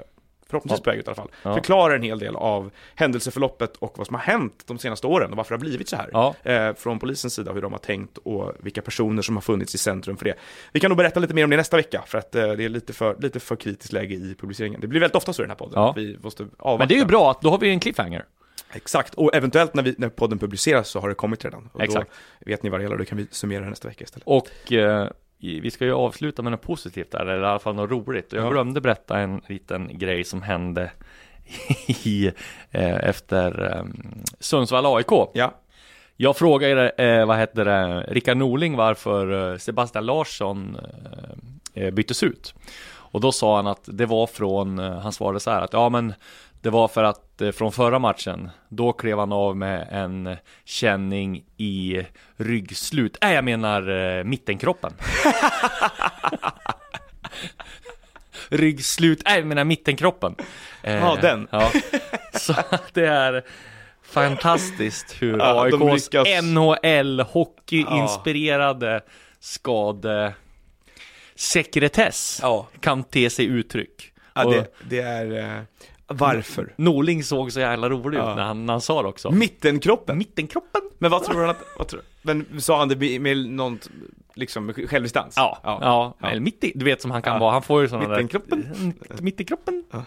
förhoppningsvis 0.51 0.81
på 0.81 0.91
väg 0.91 0.99
ut 0.99 1.07
i 1.07 1.09
alla 1.09 1.15
fall, 1.15 1.31
Ja. 1.43 1.55
förklarar 1.55 1.95
en 1.95 2.03
hel 2.03 2.19
del 2.19 2.37
av 2.37 2.71
händelseförloppet 2.95 3.77
och 3.77 3.99
vad 3.99 4.07
som 4.07 4.15
har 4.15 4.23
hänt 4.23 4.65
de 4.67 4.79
senaste 4.79 5.07
åren 5.07 5.31
och 5.31 5.37
varför 5.37 5.55
det 5.55 5.57
har 5.57 5.69
blivit 5.69 5.89
så 5.89 5.97
här. 5.97 6.35
Eh, 6.43 6.75
från 6.75 6.99
polisens 6.99 7.35
sida, 7.35 7.53
hur 7.53 7.63
de 7.63 7.73
har 7.73 7.79
tänkt 7.79 8.19
och 8.19 8.53
vilka 8.59 8.83
personer 8.83 9.23
som 9.23 9.37
har 9.37 9.41
funnits 9.43 9.75
i 9.75 9.79
centrum 9.79 10.17
för 10.17 10.25
det. 10.25 10.35
Vi 10.73 10.81
kan 10.81 10.89
nog 10.91 10.99
berätta 10.99 11.21
lite 11.21 11.35
mer 11.35 11.45
om 11.45 11.51
det 11.51 11.57
nästa 11.57 11.77
vecka, 11.77 12.03
för 12.07 12.19
att 12.19 12.35
eh, 12.35 12.53
det 12.53 12.65
är 12.65 12.69
lite 12.69 12.93
för, 12.93 13.17
lite 13.21 13.41
för 13.41 13.57
kritiskt 13.57 13.93
läge 13.93 14.15
i 14.15 14.35
publiceringen. 14.41 14.81
Det 14.81 14.87
blir 14.87 15.01
väldigt 15.01 15.17
ofta 15.17 15.33
så 15.33 15.43
i 15.43 15.45
den 15.45 15.51
här 15.51 15.57
podden, 15.57 15.93
vi 15.97 16.19
måste 16.23 16.43
avvakta. 16.43 16.79
Men 16.79 16.89
det 16.89 16.95
är 16.95 16.99
ju 16.99 17.05
bra 17.05 17.31
att 17.31 17.41
då 17.41 17.51
har 17.51 17.59
vi 17.59 17.71
en 17.71 17.81
cliffhanger. 17.81 18.25
Exakt, 18.73 19.15
och 19.15 19.35
eventuellt 19.37 19.75
när, 19.75 19.83
vi, 19.83 19.95
när 19.99 20.09
podden 20.09 20.39
publiceras 20.39 20.89
så 20.89 21.01
har 21.01 21.09
det 21.09 21.15
kommit 21.15 21.45
redan. 21.45 21.69
Och 21.73 21.83
Exakt. 21.83 22.11
Då 22.41 22.51
vet 22.51 22.63
ni 22.63 22.71
vad 22.71 22.81
det 22.81 22.83
gäller, 22.85 22.97
då 22.97 23.05
kan 23.05 23.19
vi 23.19 23.27
summera 23.31 23.65
det 23.65 23.71
nästa 23.71 23.89
vecka 23.89 24.05
istället. 24.05 24.27
Och 24.27 24.73
eh, 24.73 25.09
vi 25.41 25.71
ska 25.71 25.85
ju 25.85 25.93
avsluta 25.93 26.43
med 26.43 26.53
något 26.53 26.63
positivt 26.63 27.11
där, 27.11 27.21
eller 27.21 27.43
i 27.43 27.47
alla 27.47 27.59
fall 27.59 27.75
något 27.75 27.91
roligt. 27.91 28.33
Jag 28.33 28.45
Ja. 28.45 28.51
glömde 28.51 28.81
berätta 28.81 29.19
en 29.19 29.41
liten 29.49 29.99
grej 29.99 30.25
som 30.25 30.43
hände 30.43 30.91
i, 32.05 32.27
eh, 32.71 33.05
efter 33.09 33.77
eh, 33.77 33.85
Sundsvall 34.41 34.87
AIK. 34.97 35.29
Ja, 35.35 35.55
Jag 36.17 36.37
frågade, 36.37 36.89
eh, 36.91 37.27
vad 37.27 37.39
heter 37.39 37.65
det, 37.65 38.01
Rickard 38.09 38.37
Norling 38.37 38.77
varför 38.77 39.53
eh, 39.53 39.59
Sebastian 39.59 40.07
Larsson 40.07 40.77
eh, 41.75 41.83
eh, 41.85 41.91
byttes 41.91 42.23
ut. 42.23 42.55
Och 43.11 43.21
då 43.21 43.33
sa 43.33 43.57
han 43.57 43.67
att 43.67 43.81
det 43.85 44.07
var 44.07 44.27
från, 44.27 44.79
han 44.79 45.13
svarade 45.13 45.41
så 45.41 45.51
här 45.51 45.61
att 45.63 45.73
ja 45.73 45.89
men 45.89 46.15
det 46.61 46.71
var 46.71 46.89
för 46.89 47.05
att 47.05 47.41
eh, 47.41 47.51
från 47.51 47.73
förra 47.73 47.99
matchen, 47.99 48.51
då 48.69 48.93
klev 48.93 49.19
han 49.19 49.33
av 49.33 49.57
med 49.57 49.89
en 49.91 50.37
känning 50.65 51.45
i 51.57 52.03
ryggslut, 52.37 53.19
nej 53.23 53.35
jag 53.35 53.45
menar 53.45 53.89
eh, 54.19 54.25
mittenkroppen. 54.25 54.93
Ryggslut, 58.49 59.23
nej 59.25 59.39
jag 59.39 59.47
menar 59.47 59.65
mittenkroppen. 59.65 60.35
Eh, 60.83 60.95
Ja, 60.97 61.19
den. 61.23 61.49
Ja. 61.51 61.71
Så 62.33 62.55
det 62.93 63.07
är 63.07 63.45
fantastiskt 64.03 65.23
hur 65.23 65.39
Ja, 65.39 65.63
AIKs 65.65 65.79
lyckas- 66.09 66.43
NHL-hockey-inspirerade 66.43 69.01
skade 69.41 70.33
sekretess 71.35 72.39
Ja. 72.43 72.67
kan 72.81 73.05
te 73.05 73.31
sig 73.31 73.45
uttryck. 73.47 74.13
ja 74.35 74.45
det, 74.45 74.67
det 74.91 75.01
är... 75.01 75.65
Varför? 76.09 76.75
Norling 76.77 77.25
såg 77.25 77.53
så 77.53 77.61
jävla 77.61 77.89
rolig 77.91 78.19
Ja. 78.19 78.31
ut 78.31 78.37
när 78.37 78.45
han, 78.45 78.67
när 78.67 78.73
han 78.73 78.81
sa 78.81 79.03
det 79.03 79.09
också. 79.09 79.31
Mittenkroppen? 79.31 80.19
Mittenkroppen? 80.19 80.81
Men 80.99 81.11
vad 81.11 81.25
tror 81.25 81.41
han 81.41 81.51
att... 81.51 81.65
Vad 81.79 81.89
tror, 81.89 82.01
men 82.23 82.61
sa 82.61 82.79
han 82.79 82.89
det 82.89 83.19
med, 83.21 83.37
någon, 83.51 83.79
liksom, 84.35 84.73
självdistans? 84.73 85.35
Ja, 85.37 85.59
ja, 85.63 86.15
Ja. 86.21 86.29
Eller 86.29 86.41
mitt 86.41 86.65
i, 86.65 86.73
du 86.75 86.85
vet 86.85 87.03
som 87.03 87.11
han 87.11 87.23
kan 87.23 87.33
Ja. 87.33 87.39
vara, 87.39 87.53
han 87.53 87.63
får 87.63 87.83
ju 87.83 87.89
sådana 87.89 88.09
Mittenkroppen. 88.09 88.73
där 89.09 89.23
Mitt 89.23 89.41
i 89.41 89.45
kroppen 89.45 89.85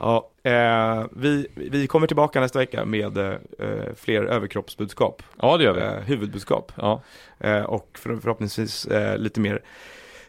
Ja, 0.00 0.30
eh, 0.42 1.04
vi, 1.12 1.46
vi 1.56 1.86
kommer 1.86 2.06
tillbaka 2.06 2.40
nästa 2.40 2.58
vecka 2.58 2.84
med 2.84 3.18
eh, 3.18 3.34
fler 3.96 4.22
överkroppsbudskap, 4.24 5.22
Ja 5.40 5.56
det 5.56 5.64
gör 5.64 5.72
vi 5.72 5.80
eh, 5.80 5.90
huvudbudskap 5.92 6.72
Ja, 6.76 7.02
eh, 7.40 7.62
och 7.62 7.98
för, 7.98 8.16
förhoppningsvis 8.16 8.86
eh, 8.86 9.18
lite 9.18 9.40
mer, 9.40 9.60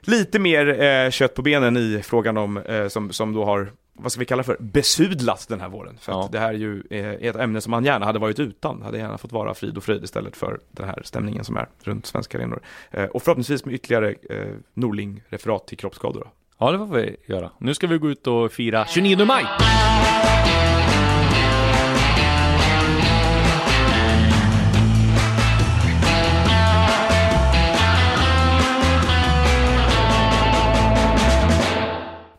lite 0.02 0.40
mer 0.40 0.82
eh, 0.82 1.10
kött 1.10 1.34
på 1.36 1.42
benen 1.42 1.78
i 1.78 2.02
frågan 2.04 2.38
om, 2.38 2.62
som, 2.90 3.12
som 3.12 3.34
då 3.34 3.46
har, 3.46 3.72
vad 3.94 4.12
ska 4.12 4.20
vi 4.20 4.26
kalla 4.26 4.44
för, 4.44 4.58
besudlat 4.60 5.46
den 5.50 5.62
här 5.62 5.70
våren. 5.70 5.98
För 6.02 6.12
Ja. 6.12 6.26
att 6.26 6.32
det 6.32 6.40
här 6.40 6.50
är 6.50 6.58
ju 6.58 6.84
eh, 6.90 7.06
ett 7.10 7.36
ämne 7.36 7.62
som 7.62 7.72
man 7.72 7.86
gärna 7.86 8.06
hade 8.06 8.20
varit 8.20 8.40
utan, 8.40 8.82
hade 8.82 8.98
gärna 8.98 9.18
fått 9.18 9.32
vara 9.32 9.54
frid 9.54 9.78
och 9.78 9.84
fröjd 9.84 10.04
istället 10.04 10.38
för 10.38 10.60
den 10.72 10.86
här 10.88 11.02
stämningen 11.06 11.44
som 11.44 11.58
är 11.58 11.68
runt 11.84 12.06
svenska 12.06 12.38
arenor. 12.38 12.62
Eh, 12.92 13.04
och 13.06 13.24
förhoppningsvis 13.24 13.66
med 13.66 13.76
ytterligare 13.76 14.16
eh, 14.30 14.48
Norling-referat 14.74 15.68
till 15.68 15.78
kroppsskador. 15.78 16.30
Ja 16.58 16.72
det 16.72 16.78
får 16.78 16.86
vi 16.86 17.16
göra 17.26 17.50
Nu 17.58 17.74
ska 17.74 17.88
vi 17.88 17.98
gå 17.98 18.10
ut 18.10 18.28
och 18.28 18.52
fira 18.52 18.86
29 18.86 19.26
maj 19.26 19.46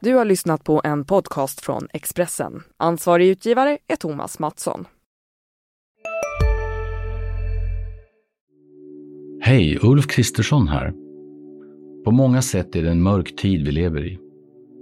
Du 0.05 0.15
har 0.15 0.25
lyssnat 0.25 0.65
på 0.65 0.81
en 0.85 1.05
podcast 1.05 1.61
från 1.61 1.89
Expressen. 1.93 2.63
Ansvarig 2.77 3.29
utgivare 3.29 3.79
är 3.89 3.97
Thomas 3.97 4.39
Mattsson. 4.39 4.85
Hej, 9.41 9.79
Ulf 9.83 10.07
Kristersson 10.07 10.69
här. 10.69 10.93
På 12.05 12.11
många 12.11 12.43
sätt 12.43 12.77
är 12.77 12.83
det 12.83 12.91
en 12.91 13.03
mörk 13.03 13.37
tid 13.37 13.67
vi 13.67 13.73
lever 13.73 14.07
i. 14.07 14.19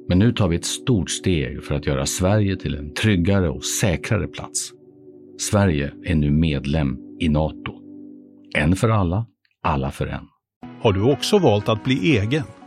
Men 0.09 0.19
nu 0.19 0.33
tar 0.33 0.49
vi 0.49 0.57
ett 0.57 0.65
stort 0.65 1.11
steg 1.11 1.65
för 1.65 1.75
att 1.75 1.87
göra 1.87 2.07
Sverige 2.07 2.57
till 2.57 2.75
en 2.75 2.95
tryggare 2.95 3.51
och 3.51 3.65
säkrare 3.65 4.27
plats. 4.27 4.73
Sverige 5.39 5.93
är 6.05 6.15
nu 6.15 6.31
medlem 6.31 6.99
i 7.21 7.29
Nato. 7.29 7.73
En 8.55 8.77
för 8.77 8.89
alla, 8.89 9.27
alla 9.63 9.91
för 9.91 10.07
en. 10.07 10.29
Har 10.83 10.93
du 10.93 11.13
också 11.13 11.39
valt 11.39 11.69
att 11.69 11.85
bli 11.85 12.19
egen? 12.19 12.45